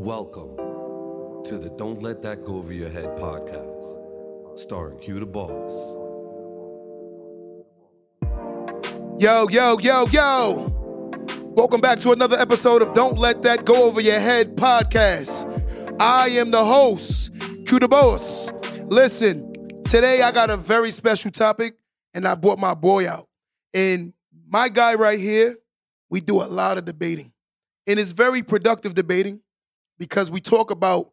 Welcome 0.00 0.54
to 1.42 1.58
the 1.58 1.70
Don't 1.76 2.00
Let 2.00 2.22
That 2.22 2.44
Go 2.44 2.58
Over 2.58 2.72
Your 2.72 2.88
Head 2.88 3.16
podcast, 3.18 4.56
starring 4.56 4.96
Q 5.00 5.18
the 5.18 5.26
Boss. 5.26 5.72
Yo, 9.20 9.48
yo, 9.48 9.76
yo, 9.80 10.06
yo. 10.06 10.72
Welcome 11.46 11.80
back 11.80 11.98
to 11.98 12.12
another 12.12 12.38
episode 12.38 12.80
of 12.80 12.94
Don't 12.94 13.18
Let 13.18 13.42
That 13.42 13.64
Go 13.64 13.86
Over 13.86 14.00
Your 14.00 14.20
Head 14.20 14.54
podcast. 14.54 15.44
I 16.00 16.28
am 16.28 16.52
the 16.52 16.64
host, 16.64 17.32
Q 17.66 17.80
the 17.80 17.88
Boss. 17.88 18.52
Listen, 18.84 19.52
today 19.82 20.22
I 20.22 20.30
got 20.30 20.48
a 20.48 20.56
very 20.56 20.92
special 20.92 21.32
topic 21.32 21.74
and 22.14 22.28
I 22.28 22.36
brought 22.36 22.60
my 22.60 22.74
boy 22.74 23.08
out. 23.08 23.26
And 23.74 24.12
my 24.46 24.68
guy 24.68 24.94
right 24.94 25.18
here, 25.18 25.56
we 26.08 26.20
do 26.20 26.40
a 26.40 26.46
lot 26.46 26.78
of 26.78 26.84
debating. 26.84 27.32
And 27.88 27.98
it's 27.98 28.12
very 28.12 28.44
productive 28.44 28.94
debating 28.94 29.40
because 29.98 30.30
we 30.30 30.40
talk 30.40 30.70
about 30.70 31.10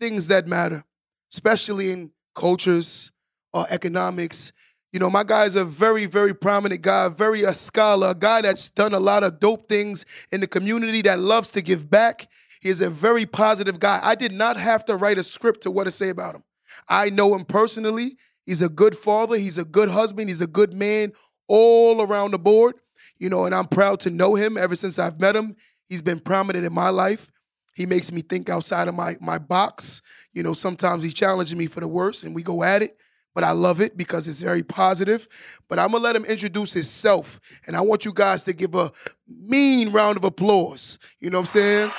things 0.00 0.28
that 0.28 0.46
matter, 0.46 0.84
especially 1.32 1.90
in 1.90 2.10
cultures 2.34 3.10
or 3.52 3.66
economics. 3.70 4.52
You 4.92 5.00
know, 5.00 5.10
my 5.10 5.24
guy's 5.24 5.56
a 5.56 5.64
very, 5.64 6.06
very 6.06 6.34
prominent 6.34 6.80
guy, 6.80 7.08
very 7.08 7.42
a 7.42 7.52
scholar, 7.52 8.10
a 8.10 8.14
guy 8.14 8.40
that's 8.42 8.70
done 8.70 8.94
a 8.94 9.00
lot 9.00 9.24
of 9.24 9.40
dope 9.40 9.68
things 9.68 10.06
in 10.30 10.40
the 10.40 10.46
community 10.46 11.02
that 11.02 11.18
loves 11.18 11.50
to 11.52 11.60
give 11.60 11.90
back. 11.90 12.28
He 12.60 12.70
is 12.70 12.80
a 12.80 12.90
very 12.90 13.26
positive 13.26 13.78
guy. 13.78 14.00
I 14.02 14.14
did 14.14 14.32
not 14.32 14.56
have 14.56 14.84
to 14.86 14.96
write 14.96 15.18
a 15.18 15.22
script 15.22 15.62
to 15.62 15.70
what 15.70 15.84
to 15.84 15.90
say 15.90 16.08
about 16.08 16.36
him. 16.36 16.44
I 16.88 17.10
know 17.10 17.34
him 17.34 17.44
personally. 17.44 18.16
He's 18.46 18.62
a 18.62 18.68
good 18.68 18.96
father. 18.96 19.36
He's 19.36 19.58
a 19.58 19.64
good 19.64 19.90
husband. 19.90 20.30
He's 20.30 20.40
a 20.40 20.46
good 20.46 20.72
man 20.72 21.12
all 21.48 22.00
around 22.00 22.30
the 22.30 22.38
board. 22.38 22.76
You 23.18 23.28
know, 23.28 23.44
and 23.44 23.54
I'm 23.54 23.66
proud 23.66 24.00
to 24.00 24.10
know 24.10 24.34
him 24.34 24.56
ever 24.56 24.74
since 24.74 24.98
I've 24.98 25.20
met 25.20 25.36
him. 25.36 25.56
He's 25.88 26.02
been 26.02 26.20
prominent 26.20 26.64
in 26.64 26.72
my 26.72 26.88
life. 26.88 27.30
He 27.78 27.86
makes 27.86 28.10
me 28.10 28.22
think 28.22 28.48
outside 28.48 28.88
of 28.88 28.96
my 28.96 29.16
my 29.20 29.38
box. 29.38 30.02
You 30.32 30.42
know, 30.42 30.52
sometimes 30.52 31.04
he's 31.04 31.14
challenging 31.14 31.56
me 31.56 31.66
for 31.66 31.78
the 31.78 31.86
worst, 31.86 32.24
and 32.24 32.34
we 32.34 32.42
go 32.42 32.64
at 32.64 32.82
it. 32.82 32.96
But 33.36 33.44
I 33.44 33.52
love 33.52 33.80
it 33.80 33.96
because 33.96 34.26
it's 34.26 34.42
very 34.42 34.64
positive. 34.64 35.28
But 35.68 35.78
I'm 35.78 35.92
gonna 35.92 36.02
let 36.02 36.16
him 36.16 36.24
introduce 36.24 36.72
himself, 36.72 37.38
and 37.68 37.76
I 37.76 37.80
want 37.82 38.04
you 38.04 38.12
guys 38.12 38.42
to 38.44 38.52
give 38.52 38.74
a 38.74 38.90
mean 39.28 39.92
round 39.92 40.16
of 40.16 40.24
applause. 40.24 40.98
You 41.20 41.30
know 41.30 41.38
what 41.38 41.42
I'm 41.42 41.46
saying? 41.46 41.92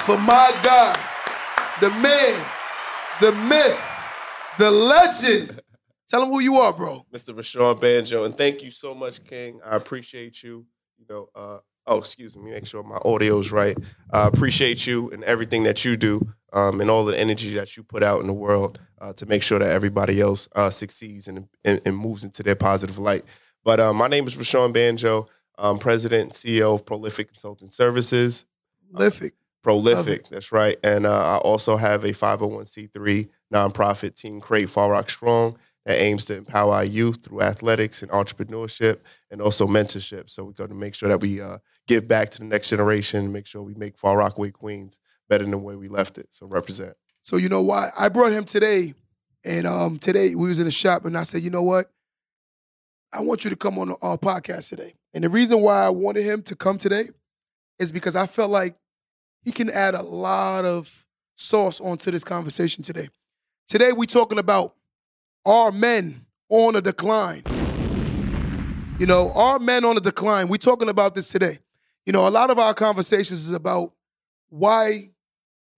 For 0.00 0.18
my 0.18 0.50
guy, 0.64 0.92
the 1.80 1.90
man, 1.90 2.44
the 3.20 3.30
myth, 3.30 3.80
the 4.58 4.72
legend. 4.72 5.60
Tell 6.08 6.24
him 6.24 6.30
who 6.30 6.40
you 6.40 6.56
are, 6.56 6.72
bro. 6.72 7.06
Mr. 7.14 7.32
Rashawn 7.32 7.80
Banjo, 7.80 8.24
and 8.24 8.36
thank 8.36 8.60
you 8.60 8.72
so 8.72 8.92
much, 8.92 9.22
King. 9.24 9.60
I 9.64 9.76
appreciate 9.76 10.42
you. 10.42 10.66
You 10.98 11.06
know, 11.08 11.28
uh, 11.36 11.58
oh, 11.86 11.98
excuse 11.98 12.36
me, 12.36 12.50
make 12.50 12.66
sure 12.66 12.82
my 12.82 12.96
audio's 12.96 13.52
right. 13.52 13.76
I 14.10 14.26
appreciate 14.26 14.86
you 14.86 15.10
and 15.10 15.24
everything 15.24 15.64
that 15.64 15.84
you 15.84 15.96
do, 15.96 16.32
um, 16.52 16.80
and 16.80 16.90
all 16.90 17.04
the 17.04 17.18
energy 17.18 17.54
that 17.54 17.76
you 17.76 17.82
put 17.82 18.02
out 18.02 18.20
in 18.20 18.26
the 18.26 18.32
world 18.32 18.78
uh, 19.00 19.12
to 19.14 19.26
make 19.26 19.42
sure 19.42 19.58
that 19.58 19.70
everybody 19.70 20.20
else 20.20 20.48
uh, 20.54 20.70
succeeds 20.70 21.28
and, 21.28 21.48
and, 21.64 21.80
and 21.84 21.96
moves 21.96 22.24
into 22.24 22.42
their 22.42 22.56
positive 22.56 22.98
light. 22.98 23.24
But 23.64 23.80
uh, 23.80 23.92
my 23.92 24.08
name 24.08 24.26
is 24.26 24.36
Rashawn 24.36 24.72
Banjo. 24.72 25.28
I'm 25.58 25.78
president 25.78 26.22
and 26.22 26.32
CEO 26.32 26.74
of 26.74 26.84
Prolific 26.84 27.28
Consulting 27.28 27.70
Services. 27.70 28.44
Prolific. 28.90 29.34
Prolific, 29.62 30.28
that's 30.28 30.50
right. 30.50 30.76
And 30.82 31.06
uh, 31.06 31.36
I 31.36 31.36
also 31.36 31.76
have 31.76 32.02
a 32.02 32.12
501c3 32.12 33.28
nonprofit, 33.54 34.16
Team 34.16 34.40
Crate 34.40 34.68
Far 34.68 34.90
Rock 34.90 35.08
Strong, 35.08 35.56
that 35.86 36.00
aims 36.00 36.24
to 36.26 36.36
empower 36.36 36.74
our 36.74 36.84
youth 36.84 37.24
through 37.24 37.42
athletics 37.42 38.02
and 38.02 38.10
entrepreneurship 38.10 38.98
and 39.30 39.40
also 39.40 39.66
mentorship. 39.68 40.30
So 40.30 40.44
we're 40.44 40.52
going 40.52 40.70
to 40.70 40.76
make 40.76 40.96
sure 40.96 41.08
that 41.08 41.20
we 41.20 41.40
uh, 41.40 41.58
give 41.86 42.08
back 42.08 42.30
to 42.30 42.38
the 42.38 42.44
next 42.44 42.70
generation, 42.70 43.32
make 43.32 43.46
sure 43.46 43.62
we 43.62 43.74
make 43.74 43.98
Far 43.98 44.16
Rockaway 44.16 44.50
Queens 44.50 45.00
better 45.28 45.44
than 45.44 45.50
the 45.50 45.58
way 45.58 45.76
we 45.76 45.88
left 45.88 46.18
it. 46.18 46.28
So 46.30 46.46
represent. 46.46 46.94
So 47.22 47.36
you 47.36 47.48
know 47.48 47.62
why 47.62 47.90
I 47.96 48.08
brought 48.08 48.32
him 48.32 48.44
today, 48.44 48.94
and 49.44 49.66
um, 49.66 49.98
today 49.98 50.34
we 50.34 50.48
was 50.48 50.58
in 50.58 50.66
the 50.66 50.72
shop, 50.72 51.04
and 51.04 51.16
I 51.16 51.22
said, 51.22 51.42
you 51.42 51.50
know 51.50 51.62
what, 51.62 51.90
I 53.12 53.20
want 53.20 53.44
you 53.44 53.50
to 53.50 53.56
come 53.56 53.78
on 53.78 53.94
our 54.02 54.18
podcast 54.18 54.70
today. 54.70 54.94
And 55.14 55.22
the 55.24 55.28
reason 55.28 55.60
why 55.60 55.84
I 55.84 55.90
wanted 55.90 56.24
him 56.24 56.42
to 56.44 56.56
come 56.56 56.78
today 56.78 57.10
is 57.78 57.92
because 57.92 58.16
I 58.16 58.26
felt 58.26 58.50
like 58.50 58.76
he 59.44 59.52
can 59.52 59.68
add 59.70 59.94
a 59.94 60.02
lot 60.02 60.64
of 60.64 61.04
sauce 61.36 61.80
onto 61.80 62.10
this 62.10 62.24
conversation 62.24 62.82
today. 62.82 63.08
Today 63.68 63.92
we 63.92 64.06
talking 64.06 64.38
about 64.38 64.74
are 65.44 65.72
men 65.72 66.26
on 66.48 66.76
a 66.76 66.80
decline? 66.80 67.42
You 68.98 69.06
know, 69.06 69.32
are 69.32 69.58
men 69.58 69.84
on 69.84 69.96
a 69.96 70.00
decline? 70.00 70.48
We're 70.48 70.58
talking 70.58 70.88
about 70.88 71.14
this 71.14 71.28
today. 71.28 71.58
You 72.06 72.12
know, 72.12 72.26
a 72.26 72.30
lot 72.30 72.50
of 72.50 72.58
our 72.58 72.74
conversations 72.74 73.46
is 73.46 73.52
about 73.52 73.92
why 74.48 75.10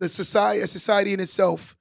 the 0.00 0.08
society, 0.08 0.66
society 0.66 1.12
in 1.12 1.20
itself, 1.20 1.76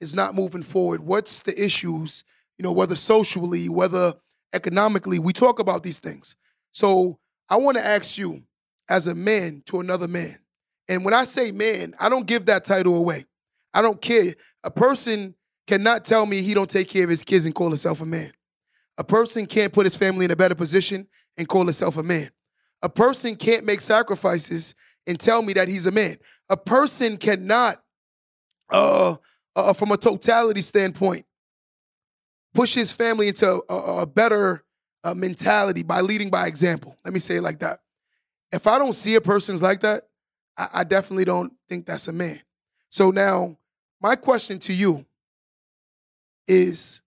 is 0.00 0.14
not 0.14 0.34
moving 0.34 0.62
forward. 0.62 1.00
What's 1.00 1.40
the 1.40 1.62
issues? 1.62 2.24
You 2.58 2.62
know, 2.62 2.72
whether 2.72 2.96
socially, 2.96 3.68
whether 3.68 4.14
economically, 4.52 5.18
we 5.18 5.32
talk 5.32 5.58
about 5.58 5.82
these 5.82 6.00
things. 6.00 6.36
So 6.72 7.18
I 7.48 7.56
want 7.56 7.76
to 7.76 7.84
ask 7.84 8.18
you, 8.18 8.42
as 8.88 9.06
a 9.06 9.14
man 9.14 9.62
to 9.66 9.80
another 9.80 10.08
man, 10.08 10.38
and 10.88 11.04
when 11.04 11.12
I 11.12 11.24
say 11.24 11.52
man, 11.52 11.94
I 12.00 12.08
don't 12.08 12.26
give 12.26 12.46
that 12.46 12.64
title 12.64 12.96
away. 12.96 13.26
I 13.74 13.82
don't 13.82 14.00
care. 14.00 14.34
A 14.64 14.70
person 14.70 15.34
cannot 15.66 16.04
tell 16.04 16.24
me 16.24 16.40
he 16.40 16.54
don't 16.54 16.70
take 16.70 16.88
care 16.88 17.04
of 17.04 17.10
his 17.10 17.22
kids 17.22 17.44
and 17.44 17.54
call 17.54 17.68
himself 17.68 18.00
a 18.00 18.06
man. 18.06 18.32
A 18.96 19.04
person 19.04 19.44
can't 19.44 19.72
put 19.72 19.84
his 19.84 19.96
family 19.96 20.24
in 20.24 20.30
a 20.30 20.36
better 20.36 20.54
position 20.54 21.06
and 21.36 21.46
call 21.46 21.64
himself 21.64 21.98
a 21.98 22.02
man. 22.02 22.30
A 22.82 22.88
person 22.88 23.36
can't 23.36 23.64
make 23.64 23.80
sacrifices 23.80 24.74
and 25.06 25.18
tell 25.18 25.42
me 25.42 25.52
that 25.54 25.68
he's 25.68 25.86
a 25.86 25.90
man. 25.90 26.18
A 26.48 26.56
person 26.56 27.16
cannot, 27.16 27.82
uh, 28.70 29.16
uh 29.56 29.72
from 29.72 29.92
a 29.92 29.96
totality 29.96 30.62
standpoint, 30.62 31.24
push 32.54 32.74
his 32.74 32.92
family 32.92 33.28
into 33.28 33.62
a, 33.68 33.74
a 33.74 34.06
better 34.06 34.64
uh, 35.04 35.14
mentality 35.14 35.82
by 35.82 36.00
leading 36.00 36.30
by 36.30 36.46
example. 36.46 36.96
Let 37.04 37.14
me 37.14 37.20
say 37.20 37.36
it 37.36 37.42
like 37.42 37.60
that. 37.60 37.80
If 38.52 38.66
I 38.66 38.78
don't 38.78 38.94
see 38.94 39.14
a 39.14 39.20
person's 39.20 39.62
like 39.62 39.80
that, 39.80 40.04
I, 40.56 40.68
I 40.74 40.84
definitely 40.84 41.24
don't 41.24 41.52
think 41.68 41.86
that's 41.86 42.08
a 42.08 42.12
man. 42.12 42.40
So 42.90 43.10
now, 43.10 43.58
my 44.00 44.16
question 44.16 44.58
to 44.60 44.72
you 44.72 45.04
is 46.46 47.02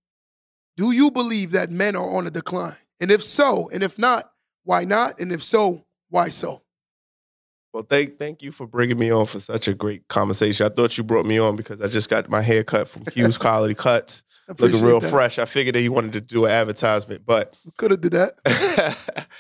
do 0.78 0.92
you 0.92 1.12
believe 1.12 1.52
that 1.52 1.70
men 1.70 1.96
are 1.96 2.10
on 2.10 2.28
a 2.28 2.32
decline? 2.32 2.76
And 3.00 3.12
if 3.12 3.24
so, 3.24 3.70
and 3.74 3.84
if 3.84 3.98
not, 3.98 4.31
why 4.64 4.84
not? 4.86 5.20
And 5.20 5.32
if 5.32 5.44
so, 5.44 5.86
why 6.10 6.30
so? 6.30 6.64
Well, 7.74 7.86
thank 7.88 8.20
thank 8.20 8.42
you 8.42 8.52
for 8.52 8.68
bringing 8.68 9.00
me 9.00 9.12
on 9.12 9.26
for 9.26 9.40
such 9.40 9.68
a 9.68 9.74
great 9.74 10.08
conversation. 10.10 10.66
I 10.66 10.70
thought 10.70 10.98
you 10.98 11.06
brought 11.06 11.26
me 11.26 11.38
on 11.38 11.56
because 11.56 11.82
I 11.82 11.88
just 11.88 12.10
got 12.10 12.30
my 12.30 12.42
hair 12.42 12.64
cut 12.64 12.88
from 12.88 13.06
Hughes 13.14 13.38
Quality 13.38 13.76
Cuts, 13.76 14.26
looking 14.60 14.84
real 14.84 15.00
that. 15.00 15.10
fresh. 15.10 15.40
I 15.40 15.46
figured 15.46 15.76
that 15.76 15.82
you 15.82 15.94
wanted 15.94 16.14
to 16.14 16.22
do 16.22 16.46
an 16.46 16.52
advertisement, 16.52 17.26
but 17.26 17.56
Could 17.78 17.92
have 17.92 18.02
did 18.02 18.12
that. 18.12 18.98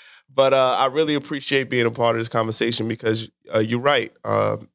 but 0.34 0.54
uh, 0.54 0.78
I 0.80 0.86
really 0.88 1.16
appreciate 1.16 1.70
being 1.70 1.86
a 1.86 1.92
part 1.92 2.16
of 2.16 2.22
this 2.22 2.30
conversation 2.30 2.88
because 2.88 3.30
uh, 3.54 3.60
you're 3.60 3.82
right. 3.82 4.14
Um, 4.24 4.70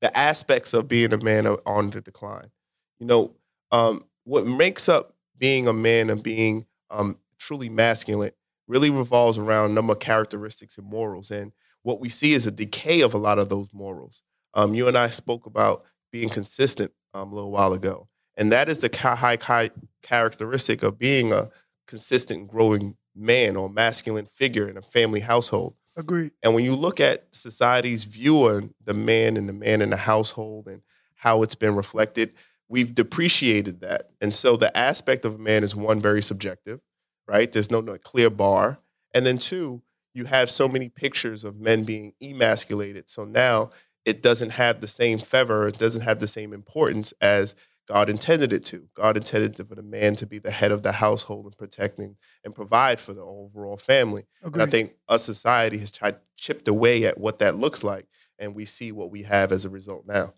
the 0.00 0.16
aspects 0.16 0.74
of 0.74 0.88
being 0.88 1.12
a 1.12 1.18
man 1.18 1.46
are 1.46 1.60
on 1.64 1.90
the 1.90 2.00
decline. 2.00 2.50
You 2.98 3.06
know, 3.06 3.36
um, 3.70 4.04
what 4.24 4.46
makes 4.46 4.88
up 4.88 5.14
being 5.38 5.68
a 5.68 5.72
man 5.72 6.10
and 6.10 6.22
being 6.22 6.66
um, 6.90 7.18
truly 7.38 7.68
masculine 7.68 8.32
really 8.66 8.90
revolves 8.90 9.38
around 9.38 9.70
a 9.70 9.74
number 9.74 9.92
of 9.92 10.00
characteristics 10.00 10.78
and 10.78 10.86
morals. 10.86 11.30
And 11.30 11.52
what 11.82 12.00
we 12.00 12.08
see 12.08 12.32
is 12.32 12.46
a 12.46 12.50
decay 12.50 13.00
of 13.00 13.14
a 13.14 13.18
lot 13.18 13.38
of 13.38 13.48
those 13.48 13.68
morals. 13.72 14.22
Um, 14.54 14.74
you 14.74 14.88
and 14.88 14.96
I 14.96 15.08
spoke 15.08 15.46
about 15.46 15.84
being 16.10 16.28
consistent 16.28 16.92
um, 17.14 17.32
a 17.32 17.34
little 17.34 17.50
while 17.50 17.72
ago. 17.72 18.08
And 18.36 18.52
that 18.52 18.68
is 18.68 18.78
the 18.78 18.90
high, 18.96 19.38
high 19.40 19.70
characteristic 20.02 20.82
of 20.82 20.98
being 20.98 21.32
a 21.32 21.48
consistent, 21.86 22.48
growing 22.48 22.96
man 23.14 23.56
or 23.56 23.68
masculine 23.68 24.26
figure 24.26 24.68
in 24.68 24.76
a 24.76 24.82
family 24.82 25.20
household. 25.20 25.74
Agreed. 25.96 26.32
And 26.42 26.54
when 26.54 26.64
you 26.64 26.76
look 26.76 27.00
at 27.00 27.26
society's 27.32 28.04
view 28.04 28.48
on 28.48 28.74
the 28.84 28.92
man 28.92 29.36
and 29.36 29.48
the 29.48 29.54
man 29.54 29.80
in 29.80 29.90
the 29.90 29.96
household 29.96 30.66
and 30.66 30.82
how 31.14 31.42
it's 31.42 31.54
been 31.54 31.74
reflected, 31.74 32.34
we've 32.68 32.94
depreciated 32.94 33.80
that. 33.80 34.10
And 34.20 34.34
so 34.34 34.56
the 34.56 34.76
aspect 34.76 35.24
of 35.24 35.36
a 35.36 35.38
man 35.38 35.64
is 35.64 35.74
one, 35.74 36.00
very 36.00 36.20
subjective, 36.20 36.80
right? 37.26 37.50
There's 37.50 37.70
no, 37.70 37.80
no 37.80 37.98
clear 37.98 38.30
bar. 38.30 38.78
And 39.14 39.24
then 39.26 39.38
two, 39.38 39.82
you 40.14 40.24
have 40.24 40.50
so 40.50 40.68
many 40.68 40.88
pictures 40.88 41.44
of 41.44 41.60
men 41.60 41.84
being 41.84 42.12
emasculated. 42.22 43.08
So 43.10 43.24
now 43.24 43.70
it 44.04 44.22
doesn't 44.22 44.50
have 44.50 44.80
the 44.80 44.88
same 44.88 45.18
feather, 45.18 45.66
it 45.68 45.78
doesn't 45.78 46.02
have 46.02 46.20
the 46.20 46.26
same 46.28 46.52
importance 46.52 47.12
as 47.20 47.54
God 47.88 48.08
intended 48.08 48.52
it 48.52 48.64
to. 48.66 48.88
God 48.94 49.16
intended 49.16 49.56
for 49.56 49.74
the 49.74 49.82
man 49.82 50.16
to 50.16 50.26
be 50.26 50.38
the 50.38 50.50
head 50.50 50.72
of 50.72 50.82
the 50.82 50.92
household 50.92 51.44
and 51.46 51.56
protecting 51.56 52.16
and 52.44 52.54
provide 52.54 52.98
for 52.98 53.14
the 53.14 53.22
overall 53.22 53.76
family. 53.76 54.24
And 54.42 54.62
I 54.62 54.66
think 54.70 54.94
our 55.08 55.18
society 55.18 55.78
has 55.78 55.90
tried 55.90 56.16
chipped 56.36 56.66
away 56.68 57.04
at 57.06 57.18
what 57.18 57.38
that 57.38 57.56
looks 57.56 57.84
like, 57.84 58.06
and 58.38 58.54
we 58.54 58.64
see 58.64 58.90
what 58.92 59.10
we 59.10 59.22
have 59.22 59.52
as 59.52 59.64
a 59.64 59.70
result 59.70 60.04
now. 60.06 60.34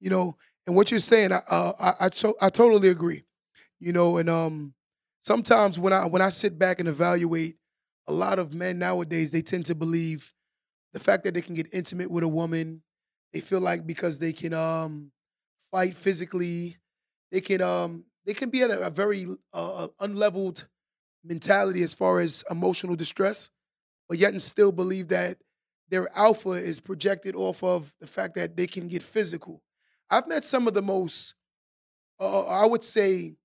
you 0.00 0.10
know, 0.10 0.36
and 0.66 0.76
what 0.76 0.90
you're 0.90 1.00
saying, 1.00 1.32
I 1.32 1.40
uh, 1.48 1.72
I 1.80 1.94
I, 2.06 2.08
to- 2.10 2.36
I 2.40 2.50
totally 2.50 2.88
agree. 2.88 3.24
You 3.80 3.92
know, 3.92 4.16
and 4.18 4.28
um, 4.28 4.74
sometimes 5.22 5.78
when 5.78 5.92
I 5.92 6.06
when 6.06 6.22
I 6.22 6.28
sit 6.30 6.58
back 6.58 6.80
and 6.80 6.88
evaluate, 6.88 7.56
a 8.06 8.12
lot 8.12 8.38
of 8.38 8.54
men 8.54 8.78
nowadays 8.78 9.32
they 9.32 9.42
tend 9.42 9.66
to 9.66 9.74
believe 9.74 10.32
the 10.92 11.00
fact 11.00 11.24
that 11.24 11.34
they 11.34 11.42
can 11.42 11.54
get 11.54 11.68
intimate 11.72 12.10
with 12.10 12.24
a 12.24 12.28
woman, 12.28 12.82
They 13.32 13.40
feel 13.40 13.60
like 13.60 13.86
because 13.86 14.18
they 14.18 14.32
can 14.32 14.54
um 14.54 15.12
fight 15.72 15.96
physically, 15.96 16.78
they 17.32 17.40
can 17.40 17.62
um 17.62 18.04
they 18.26 18.34
can 18.34 18.50
be 18.50 18.62
at 18.62 18.70
a, 18.70 18.86
a 18.86 18.90
very 18.90 19.26
uh, 19.52 19.88
unleveled 20.00 20.68
mentality 21.24 21.82
as 21.82 21.94
far 21.94 22.20
as 22.20 22.44
emotional 22.50 22.96
distress, 22.96 23.50
but 24.08 24.18
yet 24.18 24.32
and 24.32 24.42
still 24.42 24.72
believe 24.72 25.08
that 25.08 25.38
their 25.90 26.08
alpha 26.16 26.50
is 26.52 26.80
projected 26.80 27.36
off 27.36 27.62
of 27.64 27.94
the 28.00 28.06
fact 28.06 28.34
that 28.36 28.56
they 28.56 28.66
can 28.66 28.88
get 28.88 29.02
physical. 29.02 29.62
I've 30.10 30.28
met 30.28 30.44
some 30.44 30.68
of 30.68 30.74
the 30.74 30.82
most, 30.82 31.34
uh, 32.20 32.42
I 32.46 32.66
would 32.66 32.84
say, 32.84 33.36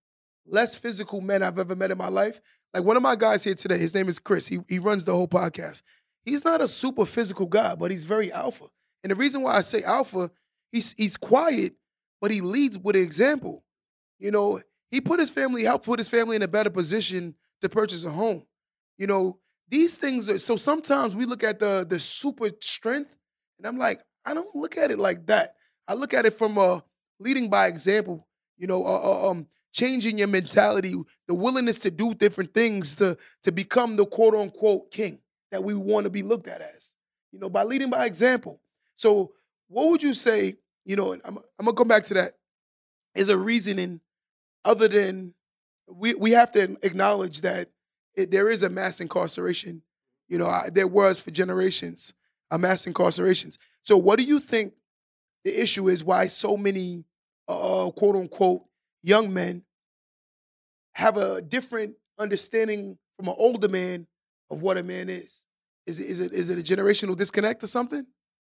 less 0.46 0.76
physical 0.76 1.22
men 1.22 1.44
I've 1.44 1.60
ever 1.60 1.76
met 1.76 1.92
in 1.92 1.98
my 1.98 2.10
life. 2.10 2.40
Like 2.74 2.84
one 2.84 2.98
of 2.98 3.04
my 3.04 3.16
guys 3.16 3.44
here 3.44 3.56
today, 3.56 3.78
his 3.78 3.94
name 3.94 4.10
is 4.10 4.20
Chris. 4.20 4.48
He 4.48 4.60
he 4.68 4.80
runs 4.80 5.06
the 5.06 5.14
whole 5.14 5.28
podcast. 5.28 5.84
He's 6.26 6.44
not 6.44 6.62
a 6.62 6.68
super 6.68 7.06
physical 7.06 7.46
guy, 7.46 7.76
but 7.76 7.92
he's 7.92 8.04
very 8.04 8.32
alpha. 8.32 8.66
And 9.04 9.12
the 9.12 9.16
reason 9.16 9.42
why 9.42 9.56
I 9.56 9.62
say 9.62 9.84
alpha, 9.84 10.32
he's 10.72 10.94
he's 10.94 11.18
quiet, 11.18 11.76
but 12.22 12.32
he 12.32 12.42
leads 12.42 12.78
with 12.78 12.96
example. 12.96 13.64
You 14.20 14.32
know, 14.32 14.62
he 14.90 15.02
put 15.02 15.20
his 15.20 15.30
family, 15.30 15.64
helped 15.64 15.86
put 15.86 16.00
his 16.00 16.10
family 16.10 16.36
in 16.36 16.42
a 16.42 16.48
better 16.48 16.70
position 16.70 17.36
to 17.62 17.70
purchase 17.70 18.06
a 18.06 18.10
home. 18.10 18.44
You 18.98 19.08
know, 19.08 19.40
these 19.70 19.98
things 19.98 20.30
are 20.30 20.40
so 20.40 20.56
sometimes 20.56 21.16
we 21.16 21.26
look 21.26 21.44
at 21.44 21.60
the 21.60 21.86
the 21.88 22.00
super 22.00 22.50
strength, 22.62 23.16
and 23.58 23.68
I'm 23.68 23.78
like, 23.78 24.02
I 24.26 24.34
don't 24.34 24.56
look 24.56 24.78
at 24.78 24.92
it 24.92 25.00
like 25.00 25.28
that. 25.28 25.56
I 25.88 25.96
look 25.96 26.14
at 26.14 26.26
it 26.26 26.38
from 26.38 26.58
a 26.58 26.84
leading 27.20 27.50
by 27.50 27.68
example. 27.68 28.28
You 28.58 28.68
know, 28.68 28.86
uh, 28.86 29.02
uh, 29.02 29.32
um, 29.32 29.48
changing 29.74 30.18
your 30.18 30.28
mentality, 30.28 30.96
the 31.28 31.34
willingness 31.34 31.80
to 31.80 31.92
do 31.92 32.14
different 32.14 32.54
things 32.54 32.96
to 32.98 33.18
to 33.44 33.52
become 33.52 33.98
the 33.98 34.06
quote 34.06 34.34
unquote 34.34 34.92
king 34.92 35.20
that 35.52 35.64
we 35.64 35.74
want 35.74 36.06
to 36.06 36.10
be 36.10 36.24
looked 36.24 36.48
at 36.48 36.62
as. 36.62 36.96
You 37.32 37.40
know, 37.40 37.50
by 37.50 37.64
leading 37.64 37.90
by 37.90 38.06
example. 38.06 38.62
So, 38.96 39.34
what 39.68 39.90
would 39.90 40.02
you 40.02 40.14
say? 40.14 40.56
You 40.86 40.96
know, 40.96 41.14
I'm, 41.14 41.38
I'm 41.60 41.66
gonna 41.66 41.74
come 41.74 41.88
back 41.88 42.04
to 42.04 42.14
that. 42.14 42.34
Is 43.16 43.30
a 43.30 43.38
reasoning 43.38 44.00
other 44.66 44.88
than 44.88 45.34
we 45.88 46.14
we 46.14 46.32
have 46.32 46.52
to 46.54 46.78
acknowledge 46.82 47.42
that 47.42 47.70
it, 48.16 48.32
there 48.32 48.50
is 48.50 48.64
a 48.64 48.70
mass 48.70 49.02
incarceration. 49.02 49.82
You 50.30 50.38
know, 50.38 50.48
I, 50.48 50.70
there 50.72 50.88
was 50.88 51.20
for 51.20 51.32
generations 51.32 52.14
a 52.54 52.58
mass 52.60 52.86
incarcerations. 52.86 53.58
So, 53.82 53.98
what 53.98 54.18
do 54.18 54.24
you 54.24 54.40
think 54.40 54.74
the 55.44 55.62
issue 55.62 55.90
is? 55.90 56.04
Why 56.04 56.28
so 56.28 56.56
many 56.56 57.04
uh, 57.48 57.90
quote 57.92 58.16
unquote 58.16 58.64
young 59.04 59.34
men 59.34 59.64
have 60.94 61.18
a 61.18 61.42
different 61.42 61.96
understanding 62.18 62.98
from 63.18 63.28
an 63.28 63.36
older 63.38 63.70
man 63.70 64.08
of 64.50 64.62
what 64.62 64.78
a 64.78 64.84
man 64.84 65.10
is? 65.10 65.46
Is 65.86 66.00
it 66.00 66.08
is 66.08 66.20
it 66.20 66.32
is 66.32 66.50
it 66.50 66.58
a 66.58 66.64
generational 66.64 67.16
disconnect 67.16 67.64
or 67.64 67.68
something? 67.68 68.06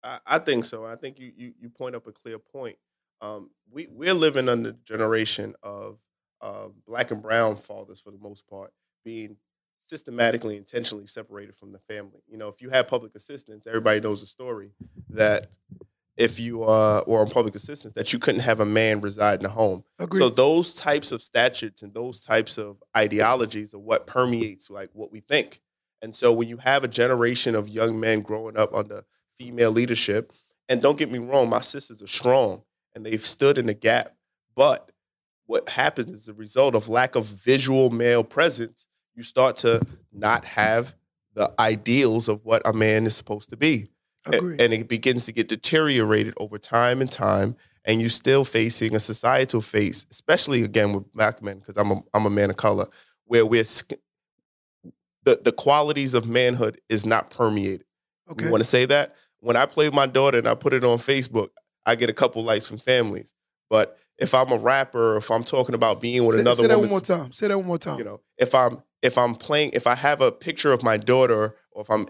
I, 0.02 0.18
I 0.26 0.38
think 0.38 0.64
so. 0.64 0.86
I 0.86 0.96
think 0.96 1.18
you, 1.18 1.32
you 1.36 1.52
you 1.60 1.68
point 1.68 1.94
up 1.94 2.06
a 2.06 2.12
clear 2.12 2.38
point. 2.38 2.76
Um, 3.20 3.50
we 3.70 3.86
we're 3.90 4.14
living 4.14 4.48
under 4.48 4.72
the 4.72 4.78
generation 4.84 5.54
of 5.62 5.98
uh, 6.40 6.68
black 6.86 7.10
and 7.10 7.22
brown 7.22 7.56
fathers 7.56 8.00
for 8.00 8.10
the 8.10 8.18
most 8.18 8.48
part 8.48 8.72
being 9.04 9.36
systematically 9.80 10.56
intentionally 10.56 11.06
separated 11.06 11.56
from 11.56 11.72
the 11.72 11.78
family. 11.78 12.20
You 12.28 12.36
know, 12.36 12.48
if 12.48 12.60
you 12.60 12.70
have 12.70 12.88
public 12.88 13.14
assistance, 13.14 13.66
everybody 13.66 14.00
knows 14.00 14.20
the 14.20 14.26
story 14.26 14.72
that 15.10 15.50
if 16.18 16.40
you 16.40 16.64
uh, 16.64 17.04
were 17.06 17.20
on 17.20 17.30
public 17.30 17.54
assistance, 17.54 17.94
that 17.94 18.12
you 18.12 18.18
couldn't 18.18 18.40
have 18.40 18.58
a 18.58 18.66
man 18.66 19.00
reside 19.00 19.38
in 19.38 19.46
a 19.46 19.50
home. 19.50 19.84
Agreed. 20.00 20.20
So 20.20 20.28
those 20.28 20.74
types 20.74 21.12
of 21.12 21.22
statutes 21.22 21.80
and 21.80 21.94
those 21.94 22.22
types 22.22 22.58
of 22.58 22.82
ideologies 22.96 23.72
are 23.72 23.78
what 23.78 24.06
permeates 24.06 24.68
like 24.68 24.90
what 24.92 25.12
we 25.12 25.20
think. 25.20 25.60
And 26.02 26.14
so 26.14 26.32
when 26.32 26.48
you 26.48 26.56
have 26.58 26.82
a 26.82 26.88
generation 26.88 27.54
of 27.54 27.68
young 27.68 28.00
men 28.00 28.20
growing 28.20 28.56
up 28.56 28.74
under 28.74 29.04
female 29.38 29.70
leadership, 29.70 30.32
and 30.68 30.82
don't 30.82 30.98
get 30.98 31.10
me 31.10 31.18
wrong, 31.18 31.48
my 31.48 31.60
sisters 31.60 32.02
are 32.02 32.08
strong 32.08 32.62
and 32.94 33.06
they've 33.06 33.24
stood 33.24 33.56
in 33.56 33.66
the 33.66 33.74
gap. 33.74 34.10
But 34.56 34.90
what 35.46 35.68
happens 35.70 36.12
as 36.12 36.28
a 36.28 36.34
result 36.34 36.74
of 36.74 36.88
lack 36.88 37.14
of 37.14 37.26
visual 37.26 37.90
male 37.90 38.24
presence, 38.24 38.88
you 39.14 39.22
start 39.22 39.56
to 39.58 39.80
not 40.12 40.44
have 40.44 40.96
the 41.34 41.52
ideals 41.60 42.28
of 42.28 42.44
what 42.44 42.60
a 42.66 42.72
man 42.72 43.06
is 43.06 43.16
supposed 43.16 43.50
to 43.50 43.56
be. 43.56 43.88
Agreed. 44.26 44.60
And 44.60 44.72
it 44.72 44.88
begins 44.88 45.26
to 45.26 45.32
get 45.32 45.48
deteriorated 45.48 46.34
over 46.38 46.58
time 46.58 47.00
and 47.00 47.10
time. 47.10 47.56
And 47.84 48.00
you're 48.00 48.10
still 48.10 48.44
facing 48.44 48.94
a 48.94 49.00
societal 49.00 49.62
face, 49.62 50.06
especially 50.10 50.62
again 50.62 50.92
with 50.92 51.10
black 51.12 51.42
men, 51.42 51.60
because 51.60 51.76
I'm 51.78 51.90
a, 51.90 52.00
I'm 52.12 52.26
a 52.26 52.30
man 52.30 52.50
of 52.50 52.56
color, 52.56 52.86
where 53.24 53.46
we're 53.46 53.64
the, 55.24 55.40
the 55.42 55.52
qualities 55.52 56.14
of 56.14 56.26
manhood 56.26 56.80
is 56.88 57.06
not 57.06 57.30
permeated. 57.30 57.84
okay. 58.30 58.46
You 58.46 58.50
want 58.50 58.62
to 58.62 58.68
say 58.68 58.84
that? 58.86 59.14
When 59.40 59.56
I 59.56 59.66
play 59.66 59.86
with 59.86 59.94
my 59.94 60.06
daughter 60.06 60.38
and 60.38 60.48
I 60.48 60.54
put 60.54 60.72
it 60.72 60.84
on 60.84 60.98
Facebook, 60.98 61.48
I 61.86 61.94
get 61.94 62.10
a 62.10 62.12
couple 62.12 62.42
likes 62.42 62.68
from 62.68 62.78
families. 62.78 63.34
But 63.70 63.98
if 64.18 64.34
I'm 64.34 64.50
a 64.50 64.58
rapper, 64.58 65.14
or 65.14 65.16
if 65.18 65.30
I'm 65.30 65.44
talking 65.44 65.74
about 65.74 66.00
being 66.00 66.24
with 66.26 66.36
say, 66.36 66.40
another 66.40 66.62
say 66.62 66.68
that 66.68 66.78
one 66.78 66.90
more 66.90 67.00
time. 67.00 67.32
Say 67.32 67.48
that 67.48 67.58
one 67.58 67.66
more 67.66 67.78
time. 67.78 67.98
you 67.98 68.04
know, 68.04 68.20
if 68.36 68.54
I'm 68.54 68.82
if 69.00 69.16
I'm 69.16 69.34
playing, 69.34 69.70
if 69.74 69.86
I 69.86 69.94
have 69.94 70.20
a 70.20 70.32
picture 70.32 70.72
of 70.72 70.82
my 70.82 70.96
daughter, 70.96 71.54
or 71.70 71.82
if 71.82 71.90
I'm 71.90 72.06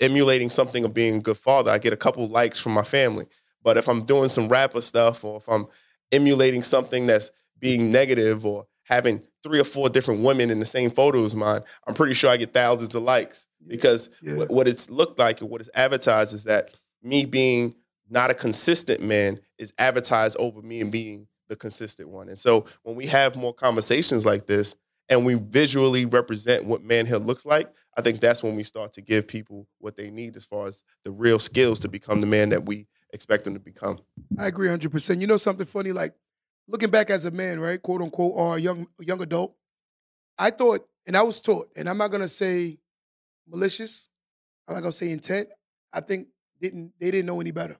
emulating 0.00 0.50
something 0.50 0.84
of 0.84 0.92
being 0.94 1.16
a 1.16 1.20
good 1.20 1.36
father, 1.36 1.70
I 1.70 1.78
get 1.78 1.92
a 1.92 1.96
couple 1.96 2.26
likes 2.28 2.60
from 2.60 2.72
my 2.72 2.82
family. 2.84 3.26
But 3.62 3.76
if 3.76 3.88
I'm 3.88 4.04
doing 4.04 4.28
some 4.28 4.48
rapper 4.48 4.80
stuff, 4.80 5.24
or 5.24 5.38
if 5.38 5.48
I'm 5.48 5.66
emulating 6.12 6.62
something 6.62 7.06
that's 7.06 7.30
being 7.58 7.90
negative, 7.90 8.44
or 8.44 8.66
having 8.84 9.22
three 9.42 9.58
or 9.60 9.64
four 9.64 9.88
different 9.88 10.22
women 10.22 10.50
in 10.50 10.60
the 10.60 10.66
same 10.66 10.90
photo 10.90 11.24
as 11.24 11.34
mine, 11.34 11.62
I'm 11.86 11.94
pretty 11.94 12.14
sure 12.14 12.30
I 12.30 12.36
get 12.36 12.52
thousands 12.52 12.94
of 12.94 13.02
likes 13.02 13.48
because 13.66 14.10
Yeah. 14.22 14.36
what, 14.36 14.50
what 14.50 14.68
it's 14.68 14.90
looked 14.90 15.18
like 15.18 15.40
and 15.40 15.48
what 15.48 15.60
it's 15.60 15.70
advertised 15.74 16.34
is 16.34 16.44
that 16.44 16.74
me 17.02 17.24
being 17.24 17.74
not 18.10 18.30
a 18.30 18.34
consistent 18.34 19.02
man 19.02 19.40
is 19.58 19.72
advertised 19.78 20.36
over 20.38 20.60
me 20.60 20.80
and 20.82 20.92
being 20.92 21.26
the 21.48 21.56
consistent 21.56 22.08
one. 22.10 22.28
And 22.28 22.38
so 22.38 22.66
when 22.82 22.96
we 22.96 23.06
have 23.06 23.36
more 23.36 23.54
conversations 23.54 24.26
like 24.26 24.46
this 24.46 24.76
and 25.08 25.24
we 25.24 25.34
visually 25.34 26.04
represent 26.04 26.64
what 26.64 26.82
manhood 26.82 27.22
looks 27.22 27.46
like, 27.46 27.70
I 27.96 28.02
think 28.02 28.20
that's 28.20 28.42
when 28.42 28.56
we 28.56 28.64
start 28.64 28.92
to 28.94 29.00
give 29.00 29.28
people 29.28 29.66
what 29.78 29.96
they 29.96 30.10
need 30.10 30.36
as 30.36 30.44
far 30.44 30.66
as 30.66 30.82
the 31.04 31.10
real 31.10 31.38
skills 31.38 31.78
to 31.80 31.88
become 31.88 32.20
the 32.20 32.26
man 32.26 32.48
that 32.50 32.66
we 32.66 32.86
expect 33.12 33.44
them 33.44 33.54
to 33.54 33.60
become. 33.60 34.00
I 34.38 34.48
agree 34.48 34.68
100%. 34.68 35.20
You 35.20 35.26
know 35.26 35.36
something 35.36 35.66
funny? 35.66 35.92
Like, 35.92 36.14
looking 36.66 36.90
back 36.90 37.10
as 37.10 37.24
a 37.24 37.30
man, 37.30 37.60
right, 37.60 37.80
quote 37.80 38.02
unquote, 38.02 38.32
or 38.34 38.56
a 38.56 38.60
young, 38.60 38.86
young 38.98 39.22
adult, 39.22 39.54
I 40.38 40.50
thought, 40.50 40.88
and 41.06 41.16
I 41.16 41.22
was 41.22 41.40
taught, 41.40 41.68
and 41.76 41.88
I'm 41.88 41.98
not 41.98 42.10
to 42.12 42.28
say 42.28 42.78
malicious, 43.48 44.08
I'm 44.66 44.74
not 44.74 44.82
to 44.82 44.92
say 44.92 45.10
intent. 45.10 45.48
I 45.92 46.00
think 46.00 46.28
didn't 46.60 46.92
they 46.98 47.10
didn't 47.10 47.26
know 47.26 47.40
any 47.40 47.50
better. 47.50 47.76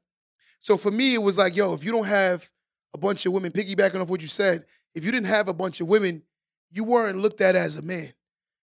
So 0.60 0.76
for 0.76 0.90
me, 0.90 1.14
it 1.14 1.22
was 1.22 1.36
like, 1.36 1.56
yo, 1.56 1.74
if 1.74 1.84
you 1.84 1.90
don't 1.90 2.06
have 2.06 2.50
a 2.94 2.98
bunch 2.98 3.26
of 3.26 3.32
women, 3.32 3.50
piggybacking 3.50 4.00
off 4.00 4.08
what 4.08 4.22
you 4.22 4.28
said, 4.28 4.64
if 4.94 5.04
you 5.04 5.10
didn't 5.10 5.26
have 5.26 5.48
a 5.48 5.54
bunch 5.54 5.80
of 5.80 5.88
women, 5.88 6.22
you 6.70 6.84
weren't 6.84 7.18
looked 7.18 7.40
at 7.40 7.56
as 7.56 7.76
a 7.76 7.82
man. 7.82 8.12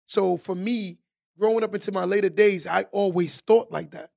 So 0.05 0.37
for 0.37 0.55
me, 0.55 0.99
growing 1.39 1.63
up 1.63 1.73
into 1.73 1.91
my 1.91 2.05
later 2.05 2.29
days, 2.29 2.67
I 2.67 2.83
always 2.91 3.39
thought 3.39 3.71
like 3.71 3.91
that. 3.91 4.11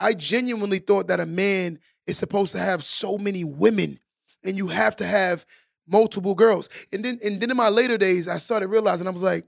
I 0.00 0.14
genuinely 0.14 0.78
thought 0.78 1.08
that 1.08 1.20
a 1.20 1.26
man 1.26 1.78
is 2.06 2.18
supposed 2.18 2.52
to 2.52 2.58
have 2.58 2.82
so 2.82 3.18
many 3.18 3.44
women 3.44 4.00
and 4.42 4.56
you 4.56 4.68
have 4.68 4.96
to 4.96 5.06
have 5.06 5.46
multiple 5.86 6.34
girls. 6.34 6.68
And 6.92 7.04
then 7.04 7.18
and 7.24 7.40
then 7.40 7.50
in 7.50 7.56
my 7.56 7.68
later 7.68 7.96
days, 7.96 8.28
I 8.28 8.38
started 8.38 8.68
realizing 8.68 9.06
I 9.06 9.10
was 9.10 9.22
like, 9.22 9.46